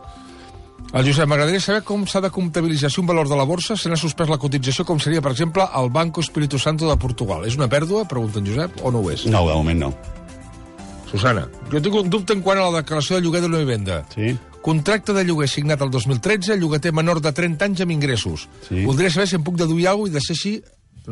El 0.94 1.04
Josep, 1.06 1.28
m'agradaria 1.28 1.60
saber 1.60 1.82
com 1.84 2.06
s'ha 2.08 2.22
de 2.24 2.30
comptabilitzar 2.32 2.90
si 2.92 3.02
un 3.02 3.08
valor 3.10 3.28
de 3.28 3.36
la 3.36 3.44
borsa 3.44 3.76
se 3.76 3.90
n'ha 3.90 3.98
suspès 4.00 4.30
la 4.32 4.38
cotització, 4.40 4.86
com 4.88 5.00
seria, 5.04 5.22
per 5.22 5.32
exemple, 5.34 5.66
el 5.76 5.90
Banco 5.92 6.22
Espíritu 6.22 6.58
Santo 6.60 6.88
de 6.90 6.96
Portugal. 6.98 7.44
És 7.46 7.58
una 7.60 7.68
pèrdua, 7.68 8.06
pregunta 8.08 8.40
en 8.40 8.48
Josep, 8.48 8.80
o 8.84 8.92
no 8.92 9.02
ho 9.04 9.12
és? 9.12 9.26
No, 9.26 9.42
de 9.50 9.56
moment 9.58 9.80
no. 9.88 9.90
Susana, 11.12 11.46
jo 11.72 11.82
tinc 11.84 11.96
un 12.00 12.10
dubte 12.10 12.34
en 12.34 12.42
quant 12.46 12.60
a 12.60 12.70
la 12.70 12.80
declaració 12.82 13.18
de 13.18 13.26
lloguer 13.26 13.42
de 13.44 13.48
una 13.52 13.60
vivenda. 13.60 14.00
Sí? 14.16 14.38
Contracte 14.66 15.14
de 15.14 15.24
lloguer 15.28 15.50
signat 15.52 15.82
el 15.86 15.92
2013, 15.92 16.56
llogater 16.58 16.94
menor 16.96 17.20
de 17.22 17.32
30 17.36 17.66
anys 17.68 17.84
amb 17.86 17.92
ingressos. 17.94 18.48
Sí. 18.70 18.86
Voldria 18.88 19.12
saber 19.14 19.28
si 19.30 19.36
em 19.38 19.44
puc 19.46 19.60
deduir 19.60 19.90
alguna 19.92 20.10
cosa 20.10 20.16
i 20.16 20.20
de 20.20 20.24
ser 20.26 20.36
així, 20.40 20.56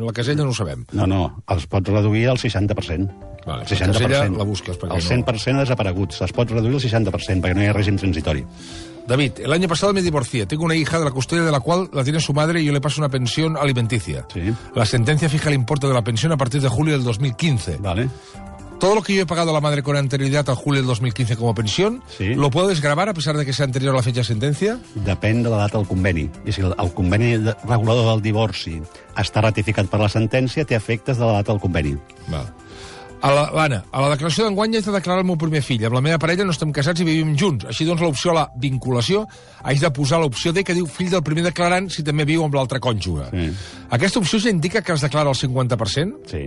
la 0.00 0.12
casella 0.16 0.42
no 0.42 0.50
ho 0.50 0.56
sabem. 0.56 0.86
No, 0.96 1.06
no, 1.06 1.20
els 1.54 1.68
pots 1.70 1.92
reduir 1.92 2.24
al 2.32 2.40
60%. 2.40 3.12
Vale, 3.44 3.62
el 3.62 3.68
la 3.68 3.68
60%. 3.68 3.92
casella 3.92 4.24
la 4.40 4.44
busques, 4.48 4.78
El 4.82 4.88
no- 4.88 4.96
100% 4.96 5.56
ha 5.60 5.60
desaparegut. 5.68 6.16
Es 6.24 6.32
pot 6.32 6.50
reduir 6.50 6.74
al 6.74 6.80
60%, 6.80 7.44
perquè 7.44 7.54
no 7.54 7.62
hi 7.62 7.68
ha 7.70 7.76
règim 7.76 7.96
transitori. 8.00 8.42
David, 9.06 9.32
el 9.44 9.52
año 9.52 9.68
pasado 9.68 9.92
me 9.92 10.00
divorcié. 10.02 10.46
Tengo 10.46 10.64
una 10.64 10.74
hija 10.74 10.98
de 10.98 11.04
la 11.04 11.10
custodia 11.10 11.42
de 11.44 11.52
la 11.52 11.60
cual 11.60 11.88
la 11.92 12.04
tiene 12.04 12.20
su 12.20 12.32
madre 12.32 12.62
y 12.62 12.64
yo 12.64 12.72
le 12.72 12.80
paso 12.80 13.00
una 13.00 13.08
pensión 13.10 13.56
alimenticia. 13.56 14.26
Sí. 14.32 14.40
La 14.74 14.86
sentencia 14.86 15.28
fija 15.28 15.48
el 15.50 15.54
importe 15.56 15.86
de 15.86 15.92
la 15.94 16.02
pensión 16.02 16.32
a 16.32 16.36
partir 16.36 16.60
de 16.62 16.68
julio 16.68 16.94
del 16.94 17.04
2015. 17.04 17.76
Vale? 17.80 18.08
Todo 18.80 18.96
lo 18.96 19.02
que 19.02 19.14
yo 19.14 19.22
he 19.22 19.26
pagado 19.26 19.50
a 19.50 19.54
la 19.54 19.60
madre 19.60 19.82
con 19.82 19.96
anterioridad 19.96 20.48
a 20.50 20.54
julio 20.54 20.80
del 20.80 20.88
2015 20.88 21.36
como 21.36 21.54
pensión, 21.54 22.02
Sí. 22.18 22.34
¿lo 22.34 22.50
puedo 22.50 22.66
desgravar 22.68 23.08
a 23.08 23.14
pesar 23.14 23.36
de 23.36 23.46
que 23.46 23.52
sea 23.52 23.64
anterior 23.64 23.94
a 23.94 23.96
la 23.98 24.02
fecha 24.02 24.20
de 24.20 24.24
sentencia? 24.24 24.78
Depèn 25.06 25.42
de 25.42 25.48
la 25.50 25.56
data 25.58 25.78
del 25.78 25.86
conveni. 25.86 26.28
I 26.44 26.52
si 26.52 26.60
el, 26.60 26.74
conveni 26.92 27.36
regulador 27.68 28.10
del 28.10 28.20
divorci 28.22 28.80
està 29.16 29.40
ratificat 29.44 29.86
per 29.88 30.00
la 30.00 30.08
sentència, 30.10 30.66
té 30.66 30.74
efectes 30.74 31.16
de 31.16 31.24
la 31.24 31.38
data 31.40 31.52
del 31.52 31.60
conveni. 31.62 31.94
Val. 32.28 32.50
L'Anna, 33.24 33.80
a 33.88 34.02
la 34.02 34.10
declaració 34.12 34.44
d'enguany 34.44 34.76
haig 34.76 34.84
de 34.84 34.92
declarar 34.92 35.22
el 35.22 35.28
meu 35.28 35.38
primer 35.40 35.62
fill. 35.64 35.86
Amb 35.88 35.96
la 35.96 36.02
meva 36.04 36.18
parella 36.20 36.44
no 36.44 36.52
estem 36.52 36.72
casats 36.76 37.00
i 37.00 37.06
vivim 37.08 37.32
junts. 37.40 37.64
Així 37.70 37.86
doncs, 37.88 38.02
l'opció 38.04 38.34
a 38.34 38.36
la 38.40 38.44
vinculació 38.60 39.24
haig 39.62 39.80
de 39.80 39.90
posar 39.96 40.20
l'opció 40.20 40.52
D 40.52 40.64
que 40.64 40.76
diu 40.76 40.86
fill 40.90 41.10
del 41.12 41.24
primer 41.24 41.46
declarant 41.46 41.88
si 41.88 42.04
també 42.04 42.26
viu 42.28 42.44
amb 42.44 42.54
l'altre 42.58 42.82
cònjuge. 42.84 43.30
Sí. 43.32 43.48
Aquesta 43.96 44.20
opció 44.20 44.42
ja 44.44 44.52
indica 44.52 44.82
que 44.84 44.92
es 44.92 45.04
declara 45.04 45.32
el 45.32 45.40
50%? 45.40 46.28
Sí. 46.30 46.44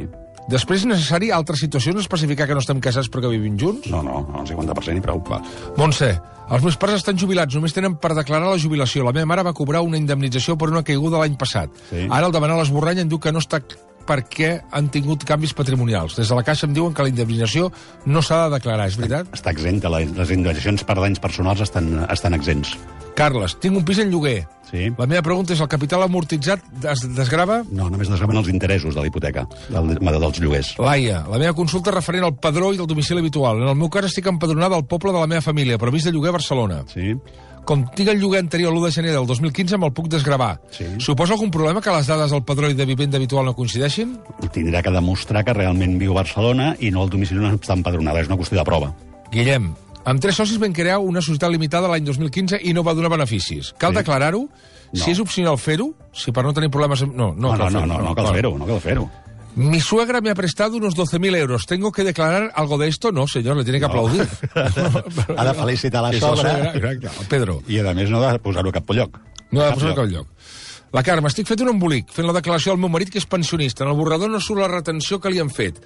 Després 0.48 0.86
és 0.86 0.88
necessari 0.88 1.28
altres 1.36 1.60
situacions 1.60 2.00
especificar 2.00 2.46
que 2.48 2.56
no 2.56 2.62
estem 2.64 2.80
casats 2.80 3.10
perquè 3.12 3.34
vivim 3.34 3.58
junts? 3.60 3.90
No, 3.92 4.00
no, 4.06 4.22
no, 4.30 4.46
el 4.46 4.48
50% 4.48 5.02
i 5.02 5.04
prou. 5.04 5.20
Va. 5.28 5.42
Montse, 5.76 6.14
els 6.48 6.64
meus 6.64 6.78
pares 6.80 7.02
estan 7.02 7.20
jubilats, 7.20 7.58
només 7.58 7.76
tenen 7.76 7.98
per 8.00 8.14
declarar 8.16 8.54
la 8.54 8.62
jubilació. 8.62 9.04
La 9.04 9.12
meva 9.12 9.28
mare 9.28 9.44
va 9.44 9.52
cobrar 9.58 9.82
una 9.84 10.00
indemnització 10.00 10.56
per 10.56 10.70
una 10.72 10.86
caiguda 10.88 11.20
l'any 11.20 11.36
passat. 11.36 11.74
Sí. 11.90 12.06
Ara, 12.08 12.30
al 12.30 12.36
demanar 12.36 12.56
l'esborrany, 12.62 13.04
em 13.04 13.12
diu 13.12 13.20
que 13.20 13.34
no 13.36 13.44
està 13.44 13.60
perquè 14.08 14.54
han 14.72 14.92
tingut 14.94 15.26
canvis 15.28 15.56
patrimonials. 15.58 16.18
Des 16.20 16.30
de 16.32 16.38
la 16.38 16.46
Caixa 16.48 16.68
em 16.70 16.76
diuen 16.78 16.96
que 16.96 17.06
la 17.06 17.12
indemnització 17.14 17.72
no 18.06 18.24
s'ha 18.24 18.46
de 18.46 18.58
declarar, 18.58 18.88
és 18.88 19.00
veritat? 19.00 19.34
Està 19.36 19.54
exempta, 19.56 19.92
les, 19.94 20.08
indemnitzacions 20.08 20.88
per 20.88 21.00
danys 21.02 21.22
personals 21.24 21.64
estan, 21.68 21.94
estan 22.08 22.38
exempts. 22.38 22.78
Carles, 23.18 23.56
tinc 23.58 23.74
un 23.80 23.86
pis 23.86 23.98
en 24.04 24.12
lloguer. 24.14 24.44
Sí. 24.68 24.92
La 25.00 25.08
meva 25.08 25.24
pregunta 25.26 25.56
és, 25.56 25.62
el 25.64 25.70
capital 25.72 26.04
amortitzat 26.06 26.86
es 26.92 27.02
desgrava? 27.16 27.62
No, 27.72 27.88
només 27.90 28.12
desgraven 28.12 28.38
els 28.42 28.52
interessos 28.52 28.94
de 28.94 29.02
la 29.02 29.08
hipoteca, 29.10 29.48
del, 29.72 29.96
dels 29.98 30.42
lloguers. 30.44 30.74
Laia, 30.84 31.24
la 31.32 31.40
meva 31.42 31.56
consulta 31.58 31.94
referent 31.96 32.28
al 32.28 32.36
padró 32.38 32.74
i 32.76 32.78
del 32.78 32.90
domicili 32.90 33.24
habitual. 33.24 33.64
En 33.64 33.72
el 33.72 33.80
meu 33.80 33.90
cas 33.90 34.10
estic 34.12 34.28
empadronada 34.30 34.78
al 34.78 34.86
poble 34.86 35.16
de 35.16 35.24
la 35.24 35.30
meva 35.32 35.42
família, 35.42 35.80
però 35.82 35.94
vist 35.94 36.06
de 36.06 36.14
lloguer 36.14 36.34
a 36.34 36.38
Barcelona. 36.38 36.84
Sí? 36.92 37.16
Com 37.68 37.88
tinc 37.98 38.14
el 38.14 38.22
lloguer 38.22 38.44
anterior 38.44 38.70
a 38.72 38.76
l'1 38.76 38.86
de 38.86 38.94
gener 39.00 39.16
del 39.16 39.26
2015, 39.28 39.80
me'l 39.82 39.96
puc 39.96 40.12
desgravar. 40.14 40.54
Sí. 40.72 40.86
Suposa 41.04 41.36
algun 41.36 41.50
problema 41.52 41.82
que 41.82 41.92
les 41.92 42.08
dades 42.08 42.32
del 42.32 42.46
padró 42.48 42.70
i 42.70 42.78
de 42.78 42.86
vivenda 42.88 43.18
habitual 43.18 43.50
no 43.50 43.58
coincideixin? 43.58 44.14
Tindrà 44.54 44.84
que 44.86 44.94
demostrar 44.94 45.44
que 45.44 45.58
realment 45.58 45.98
viu 46.00 46.14
a 46.14 46.22
Barcelona 46.22 46.76
i 46.80 46.94
no 46.94 47.04
el 47.04 47.12
domicili 47.12 47.42
no 47.42 47.52
està 47.58 47.76
empadronada. 47.76 48.22
És 48.22 48.30
una 48.30 48.40
qüestió 48.40 48.62
de 48.62 48.68
prova. 48.68 48.94
Guillem, 49.34 49.74
amb 50.08 50.22
tres 50.24 50.38
socis 50.40 50.58
vam 50.62 50.72
crear 50.74 50.98
una 51.04 51.22
societat 51.22 51.52
limitada 51.52 51.90
l'any 51.92 52.06
2015 52.08 52.62
i 52.64 52.74
no 52.74 52.84
va 52.88 52.94
donar 52.96 53.12
beneficis. 53.14 53.74
Cal 53.78 53.92
Sí. 53.94 53.98
declarar-ho? 54.02 54.48
No. 54.48 55.04
Si 55.04 55.12
és 55.12 55.20
opcional 55.20 55.58
fer-ho? 55.60 55.92
Si 56.16 56.32
per 56.32 56.44
no 56.48 56.54
tenir 56.56 56.70
problemes... 56.72 57.02
No, 57.04 57.34
no, 57.36 57.36
No, 57.36 57.52
no, 57.52 57.58
cal 57.58 57.72
no, 57.74 57.80
fer-ho, 57.82 57.88
no, 57.88 58.02
no 58.04 58.16
cal 58.16 58.34
fer-ho, 58.34 58.58
no 58.58 58.66
cal 58.66 58.80
fer-ho. 58.80 59.10
Mi 59.58 59.80
suegra 59.82 60.22
me 60.22 60.30
ha 60.30 60.36
prestado 60.36 60.78
unos 60.78 60.96
12.000 60.96 61.36
euros. 61.36 61.66
¿Tengo 61.66 61.92
que 61.92 62.04
declarar 62.04 62.52
algo 62.56 62.78
de 62.78 62.88
esto? 62.88 63.12
No, 63.12 63.26
señor, 63.28 63.58
le 63.58 63.64
tiene 63.64 63.80
que 63.80 63.86
aplaudir. 63.86 64.28
Ha 65.38 65.46
de 65.46 65.54
felicitar 65.56 66.04
la 66.04 66.14
sogra. 66.20 66.74
Pedro. 67.28 67.62
I, 67.68 67.80
a 67.80 67.94
més, 67.98 68.10
no 68.10 68.22
ha 68.22 68.34
de 68.34 68.40
posar-ho 68.40 68.70
a 68.70 68.74
cap 68.74 68.92
lloc. 68.94 69.18
No 69.52 69.62
ha 69.62 69.66
de 69.66 69.70
Cap 69.72 69.80
posar 69.80 69.90
lloc. 69.90 69.98
cap 69.98 70.08
lloc. 70.14 70.28
La 70.96 71.04
Carme, 71.04 71.28
estic 71.28 71.48
fet 71.50 71.62
un 71.62 71.70
embolic, 71.74 72.12
fent 72.16 72.28
la 72.28 72.34
declaració 72.36 72.72
al 72.72 72.80
meu 72.80 72.90
marit, 72.90 73.10
que 73.12 73.20
és 73.20 73.28
pensionista. 73.28 73.84
En 73.84 73.92
el 73.92 73.98
borrador 74.00 74.30
no 74.32 74.40
surt 74.40 74.62
la 74.62 74.70
retenció 74.72 75.20
que 75.20 75.32
li 75.34 75.42
han 75.44 75.50
fet. 75.52 75.82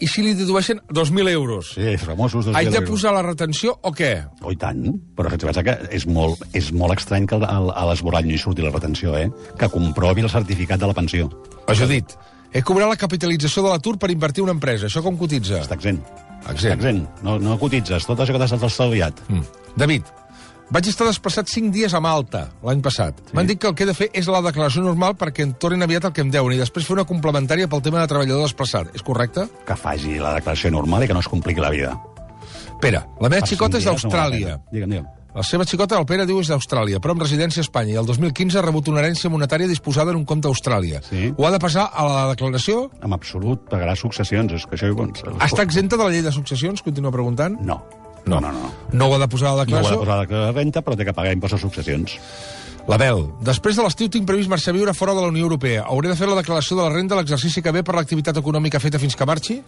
I 0.00 0.08
si 0.10 0.22
li 0.24 0.32
dedueixen 0.36 0.80
2.000 0.92 1.30
euros? 1.30 1.74
Sí, 1.76 1.96
famosos 2.00 2.48
dos 2.48 2.56
Haig 2.56 2.70
de 2.70 2.80
euros. 2.80 2.90
posar 2.90 3.12
la 3.14 3.22
retenció 3.22 3.76
o 3.82 3.92
què? 3.92 4.26
Oh, 4.42 4.52
i 4.52 4.56
tant. 4.60 4.82
Però 5.16 5.30
que 5.30 5.38
passa 5.46 5.62
que 5.64 5.76
és 5.94 6.06
molt, 6.08 6.42
és 6.56 6.72
molt 6.72 6.96
estrany 6.96 7.28
que 7.28 7.38
a 7.38 7.84
l'esborrany 7.90 8.32
hi 8.32 8.40
surti 8.40 8.64
la 8.64 8.72
retenció, 8.74 9.16
eh? 9.16 9.30
Que 9.58 9.68
comprovi 9.72 10.24
el 10.24 10.32
certificat 10.32 10.80
de 10.80 10.90
la 10.90 10.96
pensió. 10.96 11.30
Això 11.68 11.86
dit, 11.88 12.16
he 12.52 12.62
cobrat 12.62 12.88
la 12.88 12.96
capitalització 13.00 13.62
de 13.62 13.72
l'atur 13.74 13.96
per 13.98 14.10
invertir 14.10 14.42
una 14.44 14.56
empresa. 14.56 14.88
Això 14.90 15.04
com 15.04 15.16
cotitza? 15.20 15.62
Està 15.62 15.76
exempt. 15.78 16.04
Exempt. 16.46 16.56
Està 16.56 16.74
exempt. 16.74 17.22
No, 17.22 17.38
no 17.38 17.58
cotitzes. 17.58 18.08
Tot 18.08 18.20
això 18.20 18.32
que 18.36 18.42
t'has 18.42 18.52
estalviat. 18.56 19.20
Mm. 19.28 19.44
David, 19.76 20.12
vaig 20.70 20.88
estar 20.90 21.06
desplaçat 21.06 21.48
5 21.52 21.70
dies 21.74 21.94
a 21.94 22.00
Malta 22.02 22.46
l'any 22.66 22.80
passat. 22.82 23.20
Sí. 23.28 23.36
M'han 23.36 23.46
dit 23.46 23.60
que 23.60 23.68
el 23.70 23.74
que 23.78 23.84
he 23.86 23.90
de 23.90 23.94
fer 23.94 24.08
és 24.12 24.26
la 24.30 24.40
declaració 24.44 24.82
normal 24.82 25.14
perquè 25.18 25.44
em 25.46 25.52
tornin 25.54 25.82
aviat 25.86 26.08
el 26.10 26.12
que 26.16 26.24
em 26.24 26.30
deuen 26.34 26.56
i 26.56 26.60
després 26.62 26.86
fer 26.86 26.96
una 26.98 27.06
complementària 27.08 27.68
pel 27.68 27.82
tema 27.82 28.00
de 28.02 28.08
treballador 28.10 28.42
desplaçat. 28.48 28.94
És 28.94 29.02
correcte? 29.06 29.46
Que 29.66 29.76
faci 29.78 30.18
la 30.22 30.34
declaració 30.38 30.70
normal 30.74 31.04
i 31.04 31.10
que 31.10 31.14
no 31.14 31.20
es 31.22 31.28
compliqui 31.28 31.60
la 31.62 31.70
vida. 31.70 31.94
Pere, 32.80 33.04
la 33.20 33.28
meva 33.30 33.40
Per 33.44 33.48
xicota 33.48 33.78
és 33.78 33.86
no 33.86 33.92
d'Austràlia. 33.94 34.56
pena. 34.58 34.64
Digue'm, 34.72 34.90
digue'm. 34.90 35.12
La 35.36 35.42
seva 35.44 35.66
xicota, 35.68 35.98
el 36.00 36.06
Pere, 36.08 36.24
diu 36.24 36.38
és 36.40 36.48
d'Austràlia, 36.48 36.96
però 36.98 37.12
amb 37.12 37.20
residència 37.20 37.60
a 37.60 37.64
Espanya. 37.66 37.92
I 37.92 37.96
el 38.00 38.06
2015 38.08 38.56
ha 38.56 38.62
rebut 38.64 38.88
una 38.88 39.02
herència 39.02 39.28
monetària 39.28 39.68
disposada 39.68 40.10
en 40.10 40.16
un 40.16 40.24
compte 40.24 40.48
a 40.48 40.50
Austràlia. 40.50 41.02
Sí. 41.04 41.28
Ho 41.36 41.44
ha 41.46 41.50
de 41.52 41.58
passar 41.60 41.90
a 41.92 42.04
la 42.08 42.22
declaració? 42.30 42.90
En 43.04 43.12
absolut 43.12 43.66
pagarà 43.68 43.94
successions. 43.94 44.52
És 44.56 44.64
que 44.64 44.76
això... 44.76 44.94
Està 45.44 45.62
exempta 45.62 45.98
de 45.98 46.04
la 46.04 46.08
llei 46.10 46.22
de 46.24 46.32
successions? 46.32 46.80
Continua 46.80 47.12
preguntant. 47.12 47.58
No. 47.60 47.82
No, 48.26 48.40
no, 48.40 48.50
no. 48.52 48.70
No 48.92 49.06
ho 49.08 49.14
ha 49.14 49.18
de 49.22 49.28
posar 49.30 49.52
a 49.52 49.56
la 49.60 49.64
No 49.64 49.76
ho 49.76 49.78
ha 49.78 49.82
de 49.82 49.88
declaració? 49.88 49.98
posar 50.02 50.18
a 50.26 50.44
la 50.46 50.52
renta, 50.52 50.82
però 50.82 50.96
té 50.98 51.04
que 51.06 51.14
pagar 51.14 51.32
impost 51.32 51.54
de 51.54 51.60
successions. 51.62 52.18
La 52.86 52.96
Bel, 52.98 53.24
després 53.42 53.74
de 53.78 53.82
l'estiu 53.82 54.08
tinc 54.08 54.26
previst 54.28 54.50
marxar 54.50 54.70
a 54.70 54.76
viure 54.76 54.94
fora 54.94 55.14
de 55.14 55.20
la 55.24 55.28
Unió 55.32 55.42
Europea. 55.48 55.82
Hauré 55.90 56.08
de 56.08 56.14
fer 56.18 56.28
la 56.30 56.36
declaració 56.38 56.76
de 56.78 56.84
la 56.84 56.92
renda 56.94 57.16
l'exercici 57.18 57.62
que 57.62 57.72
ve 57.74 57.82
per 57.82 57.96
l'activitat 57.96 58.36
econòmica 58.38 58.78
feta 58.82 58.98
fins 59.02 59.16
que 59.18 59.26
marxi? 59.26 59.60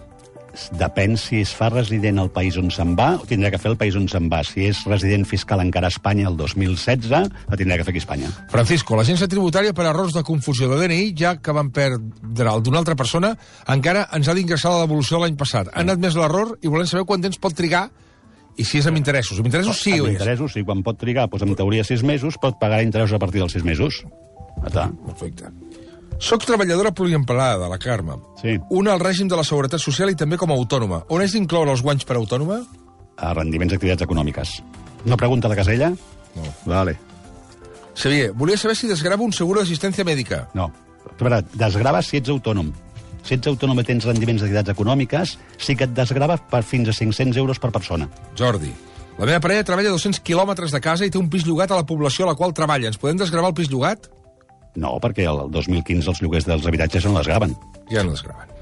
Depèn 0.74 1.14
si 1.20 1.42
es 1.44 1.50
fa 1.54 1.68
resident 1.70 2.18
al 2.18 2.30
país 2.34 2.56
on 2.58 2.70
se'n 2.74 2.96
va, 2.98 3.12
o 3.20 3.26
tindrà 3.28 3.50
que 3.52 3.58
fer 3.62 3.70
el 3.70 3.76
país 3.78 3.94
on 3.98 4.08
se'n 4.10 4.26
va. 4.32 4.40
Si 4.46 4.64
és 4.66 4.80
resident 4.88 5.26
fiscal 5.28 5.60
encara 5.62 5.86
a 5.86 5.92
Espanya 5.94 6.26
el 6.30 6.36
2016, 6.38 7.10
la 7.50 7.58
tindrà 7.58 7.76
que 7.78 7.84
fer 7.86 7.92
aquí 7.94 8.00
a 8.02 8.04
Espanya. 8.06 8.30
Francisco, 8.50 8.96
l'agència 8.98 9.28
tributària 9.30 9.74
per 9.76 9.86
errors 9.86 10.14
de 10.16 10.24
confusió 10.26 10.66
de 10.70 10.80
DNI, 10.80 11.12
ja 11.18 11.36
que 11.38 11.54
van 11.54 11.70
perdre 11.70 12.50
el 12.54 12.62
d'una 12.62 12.80
altra 12.82 12.96
persona, 12.98 13.34
encara 13.68 14.08
ens 14.14 14.28
ha 14.28 14.34
d'ingressar 14.34 14.72
la 14.74 14.82
devolució 14.86 15.18
de 15.18 15.26
l'any 15.26 15.38
passat. 15.38 15.70
Han 15.74 15.90
admès 15.94 16.16
l'error 16.18 16.56
i 16.62 16.68
volem 16.72 16.86
saber 16.90 17.06
quant 17.06 17.22
temps 17.22 17.38
pot 17.38 17.54
trigar 17.54 17.88
i 18.58 18.66
si 18.66 18.80
és 18.80 18.88
amb 18.90 18.98
interessos. 18.98 19.38
Amb 19.38 19.48
interessos 19.48 19.78
sí 19.80 19.94
amb 19.94 20.10
és? 20.10 20.18
interessos, 20.18 20.52
sí, 20.56 20.64
quan 20.66 20.82
pot 20.86 20.98
trigar, 20.98 21.28
doncs 21.30 21.46
en 21.46 21.54
teoria 21.58 21.84
sis 21.86 22.02
mesos, 22.02 22.36
pot 22.42 22.58
pagar 22.60 22.82
interessos 22.82 23.14
a 23.16 23.22
partir 23.22 23.40
dels 23.40 23.54
sis 23.54 23.64
mesos. 23.64 24.02
Ja 24.58 24.66
està. 24.66 24.86
Perfecte. 25.06 25.52
Soc 26.18 26.42
treballadora 26.42 26.90
poliempleada, 26.90 27.68
la 27.70 27.78
Carme. 27.78 28.16
Sí. 28.40 28.56
Una 28.74 28.96
al 28.96 29.00
règim 29.00 29.28
de 29.30 29.38
la 29.38 29.44
Seguretat 29.46 29.80
Social 29.80 30.10
i 30.10 30.18
també 30.18 30.36
com 30.36 30.50
a 30.50 30.56
autònoma. 30.58 31.04
On 31.14 31.22
és 31.22 31.36
d'incloure 31.36 31.70
els 31.70 31.84
guanys 31.86 32.08
per 32.08 32.18
autònoma? 32.18 32.58
A 33.18 33.30
rendiments 33.38 33.70
d'activitats 33.72 34.02
econòmiques. 34.02 34.56
Una 35.06 35.16
pregunta 35.16 35.48
de 35.48 35.58
casella? 35.60 35.92
No. 36.34 36.50
Vale. 36.66 36.96
Xavier, 37.94 38.32
volia 38.34 38.58
saber 38.58 38.74
si 38.78 38.90
desgrava 38.90 39.22
un 39.22 39.32
seguro 39.32 39.62
d'assistència 39.62 40.06
mèdica. 40.06 40.48
No. 40.58 40.72
A 41.08 41.22
veure, 41.22 41.40
desgrava 41.54 42.02
si 42.02 42.18
ets 42.18 42.30
autònom. 42.34 42.72
Si 43.28 43.36
ets 43.36 43.48
autònom 43.50 43.76
i 43.76 43.84
tens 43.84 44.06
rendiments 44.08 44.40
d'activitats 44.40 44.72
econòmiques, 44.72 45.34
sí 45.60 45.74
que 45.76 45.84
et 45.84 45.92
desgrava 45.92 46.38
per 46.48 46.62
fins 46.64 46.88
a 46.88 46.94
500 46.96 47.36
euros 47.36 47.58
per 47.60 47.68
persona. 47.74 48.06
Jordi, 48.38 48.70
la 49.18 49.26
meva 49.28 49.42
parella 49.44 49.66
treballa 49.68 49.90
a 49.92 49.96
200 49.98 50.22
quilòmetres 50.24 50.72
de 50.72 50.80
casa 50.80 51.04
i 51.04 51.12
té 51.12 51.20
un 51.20 51.28
pis 51.28 51.44
llogat 51.44 51.74
a 51.74 51.80
la 51.82 51.84
població 51.84 52.24
a 52.24 52.30
la 52.30 52.38
qual 52.38 52.56
treballa. 52.56 52.88
Ens 52.88 52.96
podem 53.02 53.20
desgravar 53.20 53.50
el 53.52 53.58
pis 53.58 53.68
llogat? 53.68 54.08
No, 54.80 54.94
perquè 55.02 55.26
el 55.28 55.42
2015 55.52 56.08
els 56.14 56.22
lloguers 56.24 56.48
dels 56.48 56.68
habitatges 56.70 57.04
no 57.04 57.18
desgraven. 57.18 57.52
Ja 57.92 58.06
no 58.06 58.14
desgraven. 58.16 58.54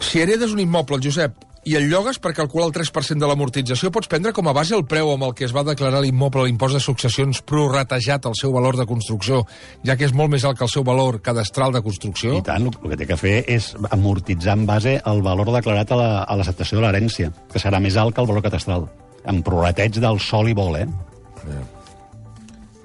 Si 0.00 0.22
heredes 0.22 0.54
un 0.56 0.62
immoble, 0.62 1.02
Josep, 1.04 1.36
i 1.66 1.74
el 1.74 1.88
llogues 1.90 2.20
per 2.22 2.30
calcular 2.36 2.68
el 2.68 2.72
3% 2.76 3.18
de 3.18 3.26
l'amortització, 3.26 3.90
pots 3.90 4.06
prendre 4.08 4.30
com 4.32 4.46
a 4.46 4.52
base 4.54 4.74
el 4.76 4.84
preu 4.86 5.08
amb 5.12 5.24
el 5.26 5.32
que 5.34 5.44
es 5.48 5.54
va 5.56 5.64
declarar 5.66 5.98
l'immoble 6.04 6.44
a 6.44 6.46
l'impost 6.46 6.76
de 6.78 6.80
successions 6.84 7.40
prorratejat 7.42 8.28
al 8.30 8.36
seu 8.38 8.52
valor 8.54 8.78
de 8.78 8.86
construcció, 8.86 9.42
ja 9.84 9.96
que 9.98 10.06
és 10.06 10.14
molt 10.14 10.30
més 10.30 10.44
alt 10.46 10.58
que 10.60 10.64
el 10.64 10.70
seu 10.70 10.84
valor 10.86 11.18
cadastral 11.20 11.74
de 11.74 11.82
construcció? 11.82 12.36
I 12.38 12.44
tant, 12.46 12.68
el, 12.70 12.76
el 12.84 12.90
que 12.94 13.00
té 13.02 13.08
que 13.10 13.18
fer 13.18 13.34
és 13.50 13.72
amortitzar 13.90 14.54
en 14.56 14.66
base 14.70 14.96
al 15.04 15.22
valor 15.26 15.50
declarat 15.56 15.90
a 15.90 15.98
la- 15.98 16.22
a 16.22 16.36
l'acceptació 16.38 16.78
de 16.78 16.86
l'herència, 16.86 17.32
que 17.52 17.58
serà 17.58 17.80
més 17.82 17.96
alt 17.98 18.14
que 18.14 18.22
el 18.22 18.30
valor 18.30 18.42
catastral, 18.46 18.86
amb 19.26 19.42
prorrateig 19.44 19.98
del 19.98 20.20
sol 20.22 20.48
i 20.48 20.54
vol, 20.54 20.76
eh? 20.78 20.86
l'An- 20.86 21.74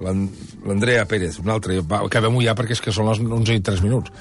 l'Andrea 0.01 1.05
Pérez, 1.09 1.37
un 1.39 1.51
altre. 1.53 1.79
Va, 1.85 2.01
acabem-ho 2.07 2.41
ja 2.43 2.55
perquè 2.57 2.75
és 2.75 2.81
que 2.83 2.93
són 2.95 3.09
les 3.09 3.21
11 3.21 3.55
i 3.57 3.63
3 3.63 3.83
minuts. 3.85 4.11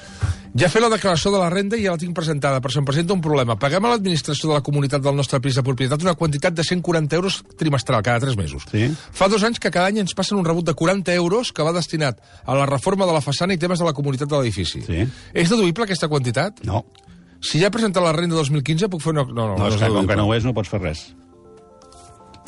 Ja 0.53 0.67
he 0.67 0.71
fet 0.71 0.83
la 0.83 0.91
declaració 0.91 1.31
de 1.31 1.39
la 1.39 1.49
renda 1.49 1.79
i 1.79 1.85
ja 1.85 1.95
la 1.95 2.01
tinc 2.01 2.15
presentada, 2.15 2.59
però 2.61 2.73
se'm 2.73 2.87
presenta 2.87 3.15
un 3.15 3.21
problema. 3.23 3.57
Paguem 3.59 3.85
a 3.87 3.93
l'administració 3.93 4.49
de 4.51 4.57
la 4.57 4.63
comunitat 4.65 5.03
del 5.03 5.15
nostre 5.15 5.39
pis 5.43 5.59
de 5.59 5.63
propietat 5.63 6.03
una 6.03 6.15
quantitat 6.19 6.55
de 6.57 6.65
140 6.67 7.15
euros 7.19 7.41
trimestral, 7.57 8.03
cada 8.03 8.23
3 8.25 8.37
mesos. 8.37 8.67
Sí. 8.71 8.89
Fa 9.11 9.29
dos 9.31 9.43
anys 9.47 9.59
que 9.59 9.71
cada 9.71 9.87
any 9.91 10.01
ens 10.03 10.15
passen 10.17 10.37
un 10.37 10.45
rebut 10.45 10.67
de 10.67 10.75
40 10.75 11.13
euros 11.15 11.53
que 11.55 11.63
va 11.63 11.75
destinat 11.75 12.19
a 12.45 12.57
la 12.57 12.67
reforma 12.69 13.07
de 13.07 13.15
la 13.15 13.23
façana 13.23 13.55
i 13.55 13.61
temes 13.61 13.79
de 13.79 13.87
la 13.87 13.95
comunitat 13.95 14.29
de 14.29 14.37
l'edifici. 14.37 14.83
Sí. 14.85 15.07
És 15.33 15.49
deduïble 15.49 15.87
aquesta 15.87 16.11
quantitat? 16.11 16.65
No, 16.67 16.85
Si 17.41 17.57
ja 17.57 17.71
he 17.71 17.73
presentat 17.73 18.03
la 18.05 18.13
renda 18.13 18.37
2015, 18.37 18.87
puc 18.93 19.01
fer 19.01 19.15
una... 19.15 19.23
No, 19.25 19.47
no, 19.49 19.57
no, 19.57 19.67
és 19.71 19.79
que 19.81 19.89
com 19.89 20.05
que 20.05 20.17
no 20.17 20.27
ho 20.29 20.33
és 20.35 20.45
no 20.45 20.53
pots 20.53 20.69
fer 20.69 20.77
res. 20.83 21.07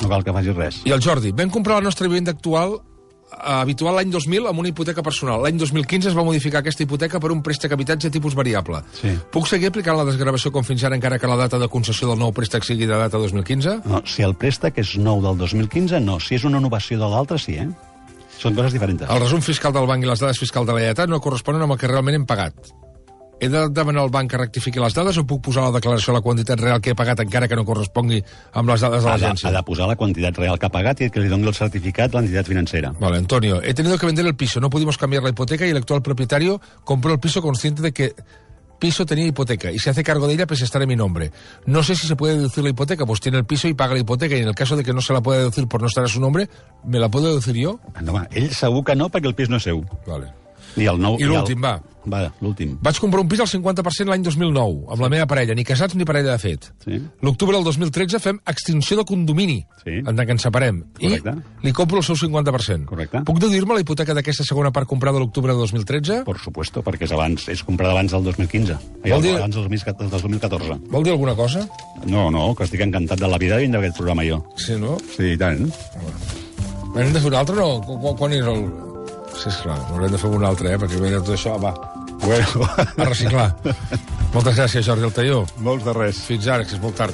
No 0.02 0.10
cal 0.10 0.22
que 0.26 0.34
facis 0.36 0.54
res. 0.54 0.80
I 0.86 0.94
el 0.94 1.02
Jordi, 1.02 1.32
vam 1.34 1.50
comprar 1.50 1.80
la 1.80 1.88
nostra 1.88 2.06
vivenda 2.06 2.34
actual 2.34 2.76
habitual 3.38 3.98
l'any 3.98 4.10
2000 4.12 4.48
amb 4.50 4.62
una 4.62 4.70
hipoteca 4.70 5.02
personal. 5.02 5.42
L'any 5.44 5.58
2015 5.60 6.10
es 6.10 6.16
va 6.16 6.24
modificar 6.26 6.62
aquesta 6.62 6.84
hipoteca 6.84 7.20
per 7.20 7.32
un 7.34 7.42
préstec 7.44 7.72
habitatge 7.74 8.10
tipus 8.14 8.36
variable. 8.38 8.82
Sí. 9.00 9.14
Puc 9.34 9.48
seguir 9.50 9.72
aplicant 9.72 9.98
la 9.98 10.06
desgravació 10.08 10.52
com 10.54 10.66
fins 10.66 10.84
ara 10.84 10.98
encara 10.98 11.18
que 11.18 11.30
la 11.30 11.38
data 11.40 11.58
de 11.58 11.70
concessió 11.72 12.10
del 12.10 12.20
nou 12.20 12.32
préstec 12.36 12.66
sigui 12.66 12.86
de 12.90 12.94
data 12.94 13.18
2015? 13.18 13.80
No, 13.90 14.04
si 14.06 14.26
el 14.26 14.36
préstec 14.38 14.78
és 14.82 14.94
nou 15.00 15.22
del 15.24 15.40
2015, 15.40 16.00
no. 16.04 16.20
Si 16.20 16.38
és 16.38 16.44
una 16.44 16.62
innovació 16.62 17.00
de 17.00 17.10
l'altre, 17.10 17.40
sí, 17.40 17.58
eh? 17.60 17.68
Són 18.38 18.56
coses 18.56 18.74
diferents. 18.74 19.06
El 19.08 19.22
resum 19.22 19.42
fiscal 19.44 19.72
del 19.74 19.86
banc 19.88 20.04
i 20.04 20.10
les 20.10 20.20
dades 20.20 20.40
fiscals 20.40 20.66
de 20.66 20.74
la 20.74 20.82
Generalitat 20.82 21.12
no 21.12 21.22
corresponen 21.24 21.64
amb 21.64 21.76
el 21.76 21.80
que 21.80 21.90
realment 21.90 22.18
hem 22.18 22.26
pagat. 22.28 22.74
He 23.40 23.48
de 23.50 23.68
demanar 23.68 24.02
al 24.04 24.10
banc 24.14 24.30
que 24.30 24.38
rectifiqui 24.38 24.78
les 24.80 24.94
dades 24.94 25.16
o 25.18 25.24
puc 25.26 25.42
posar 25.42 25.64
a 25.64 25.70
la 25.70 25.78
declaració 25.78 26.14
la 26.14 26.20
quantitat 26.22 26.60
real 26.60 26.80
que 26.80 26.92
he 26.94 26.94
pagat 26.94 27.20
encara 27.24 27.48
que 27.50 27.56
no 27.58 27.64
correspongui 27.66 28.22
amb 28.52 28.70
les 28.70 28.80
dades 28.80 29.02
de 29.02 29.10
Ha 29.10 29.16
de, 29.16 29.22
l'agència? 29.24 29.48
ha 29.48 29.52
de 29.52 29.62
posar 29.66 29.88
la 29.90 29.96
quantitat 29.96 30.38
real 30.38 30.58
que 30.58 30.66
ha 30.66 30.72
pagat 30.72 31.00
i 31.02 31.10
que 31.10 31.20
li 31.20 31.28
doni 31.28 31.46
el 31.50 31.54
certificat 31.54 32.14
a 32.14 32.20
l'entitat 32.20 32.46
financera. 32.46 32.94
Vale, 33.00 33.18
Antonio, 33.18 33.60
he 33.62 33.74
tenido 33.74 33.98
que 33.98 34.06
vender 34.06 34.24
el 34.26 34.36
piso, 34.36 34.60
no 34.60 34.70
pudimos 34.70 34.96
cambiar 34.96 35.22
la 35.24 35.30
hipoteca 35.30 35.66
y 35.66 35.70
el 35.70 35.76
actual 35.76 36.00
propietario 36.02 36.60
compró 36.84 37.12
el 37.12 37.18
piso 37.18 37.42
consciente 37.42 37.82
de 37.82 37.92
que 37.92 38.14
piso 38.78 39.06
tenía 39.06 39.26
hipoteca 39.26 39.70
y 39.72 39.78
se 39.78 39.90
hace 39.90 40.02
cargo 40.04 40.26
de 40.26 40.34
ella 40.34 40.46
pese 40.46 40.64
a 40.64 40.66
estar 40.66 40.82
en 40.82 40.88
mi 40.88 40.96
nombre. 40.96 41.32
No 41.66 41.82
sé 41.82 41.96
si 41.96 42.06
se 42.06 42.16
puede 42.16 42.36
deducir 42.36 42.62
la 42.62 42.70
hipoteca, 42.70 43.04
pues 43.06 43.18
tiene 43.20 43.38
el 43.38 43.44
piso 43.46 43.66
y 43.66 43.74
paga 43.74 43.94
la 43.94 44.00
hipoteca 44.00 44.36
y 44.36 44.40
en 44.40 44.48
el 44.48 44.54
caso 44.54 44.76
de 44.76 44.84
que 44.84 44.92
no 44.92 45.00
se 45.00 45.12
la 45.12 45.22
pueda 45.22 45.38
deducir 45.40 45.66
por 45.68 45.80
no 45.80 45.86
estar 45.88 46.04
a 46.04 46.08
su 46.08 46.20
nombre, 46.20 46.48
¿me 46.84 46.98
la 46.98 47.08
puedo 47.08 47.26
deducir 47.26 47.56
yo? 47.56 47.80
No, 48.02 48.22
ell 48.30 48.50
segur 48.54 48.84
que 48.84 48.94
no, 48.94 49.08
perquè 49.10 49.26
el 49.26 49.34
pis 49.34 49.48
no 49.48 49.56
és 49.56 49.64
seu. 49.64 49.80
Vale. 50.06 50.43
I 50.76 50.86
el 50.90 50.98
nou... 51.00 51.18
I 51.20 51.24
l'últim, 51.30 51.58
el... 51.58 51.64
va. 51.64 51.74
Va, 52.04 52.18
l'últim. 52.44 52.74
Vaig 52.84 52.98
comprar 53.00 53.22
un 53.22 53.28
pis 53.32 53.40
al 53.40 53.46
50% 53.48 54.10
l'any 54.10 54.20
2009, 54.26 54.82
amb 54.92 55.00
la 55.00 55.08
meva 55.08 55.24
parella, 55.24 55.54
ni 55.56 55.62
casats 55.64 55.94
ni 55.96 56.04
parella 56.04 56.34
de 56.34 56.38
fet. 56.42 56.66
Sí. 56.84 56.98
L'octubre 57.24 57.56
del 57.56 57.64
2013 57.64 58.18
fem 58.20 58.40
extinció 58.44 58.98
de 58.98 59.06
condomini, 59.08 59.62
Sí. 59.84 59.94
en 60.02 60.10
tant 60.12 60.20
que 60.26 60.32
ens 60.36 60.42
separem. 60.44 60.82
Correcte. 61.00 61.32
I 61.62 61.64
li 61.66 61.72
compro 61.72 62.02
el 62.02 62.04
seu 62.04 62.14
50%. 62.20 62.84
Correcte. 62.90 63.22
Puc 63.24 63.40
deduir-me 63.40 63.72
la 63.78 63.80
hipoteca 63.80 64.12
d'aquesta 64.12 64.44
segona 64.44 64.70
part 64.70 64.86
comprada 64.90 65.18
l'octubre 65.18 65.54
de 65.54 65.58
2013? 65.64 66.20
Por 66.28 66.38
supuesto, 66.38 66.82
perquè 66.84 67.08
és 67.08 67.12
abans, 67.16 67.48
és 67.48 67.64
comprada 67.64 67.92
abans 67.96 68.12
del 68.12 68.22
2015. 68.28 68.76
Ai, 69.04 69.10
Vol 69.14 69.22
dir- 69.24 69.36
Abans 69.38 69.54
del 69.56 69.64
2014 69.64 70.10
del 70.10 70.20
2014. 70.28 70.78
Vol 70.92 71.04
dir 71.08 71.12
alguna 71.16 71.34
cosa? 71.34 71.66
No, 72.04 72.30
no, 72.30 72.50
que 72.54 72.64
estic 72.68 72.84
encantat 72.84 73.18
de 73.18 73.28
la 73.32 73.38
vida 73.40 73.62
i 73.62 73.68
d'aquest 73.72 73.96
programa 73.96 74.28
jo. 74.28 74.44
Sí, 74.60 74.76
no? 74.76 74.98
Sí, 75.16 75.32
i 75.32 75.38
tant. 75.40 75.70
Hem 76.94 77.12
de 77.12 77.18
fer 77.20 77.30
un 77.32 77.34
altre, 77.40 77.56
no? 77.56 77.80
Qu- 77.80 77.96
qu- 77.98 78.16
Quan 78.18 78.32
és 78.36 78.44
el... 78.44 78.66
Sí, 79.34 79.50
esclar, 79.50 79.76
n'haurem 79.90 80.14
de 80.14 80.18
fer 80.18 80.30
un 80.30 80.44
altre, 80.46 80.72
eh? 80.72 80.78
Perquè 80.80 81.00
ve 81.02 81.10
de 81.10 81.20
tot 81.20 81.34
això, 81.34 81.58
va, 81.60 81.74
Bueno, 82.24 82.46
a 82.96 83.04
reciclar. 83.04 83.50
Moltes 84.34 84.56
gràcies, 84.56 84.86
Jordi 84.86 85.04
Altaió. 85.04 85.42
molts 85.60 85.84
de 85.84 85.92
res. 85.92 86.22
Fins 86.24 86.46
ara, 86.48 86.64
que 86.64 86.72
és 86.74 86.80
molt 86.80 86.96
tard. 86.96 87.12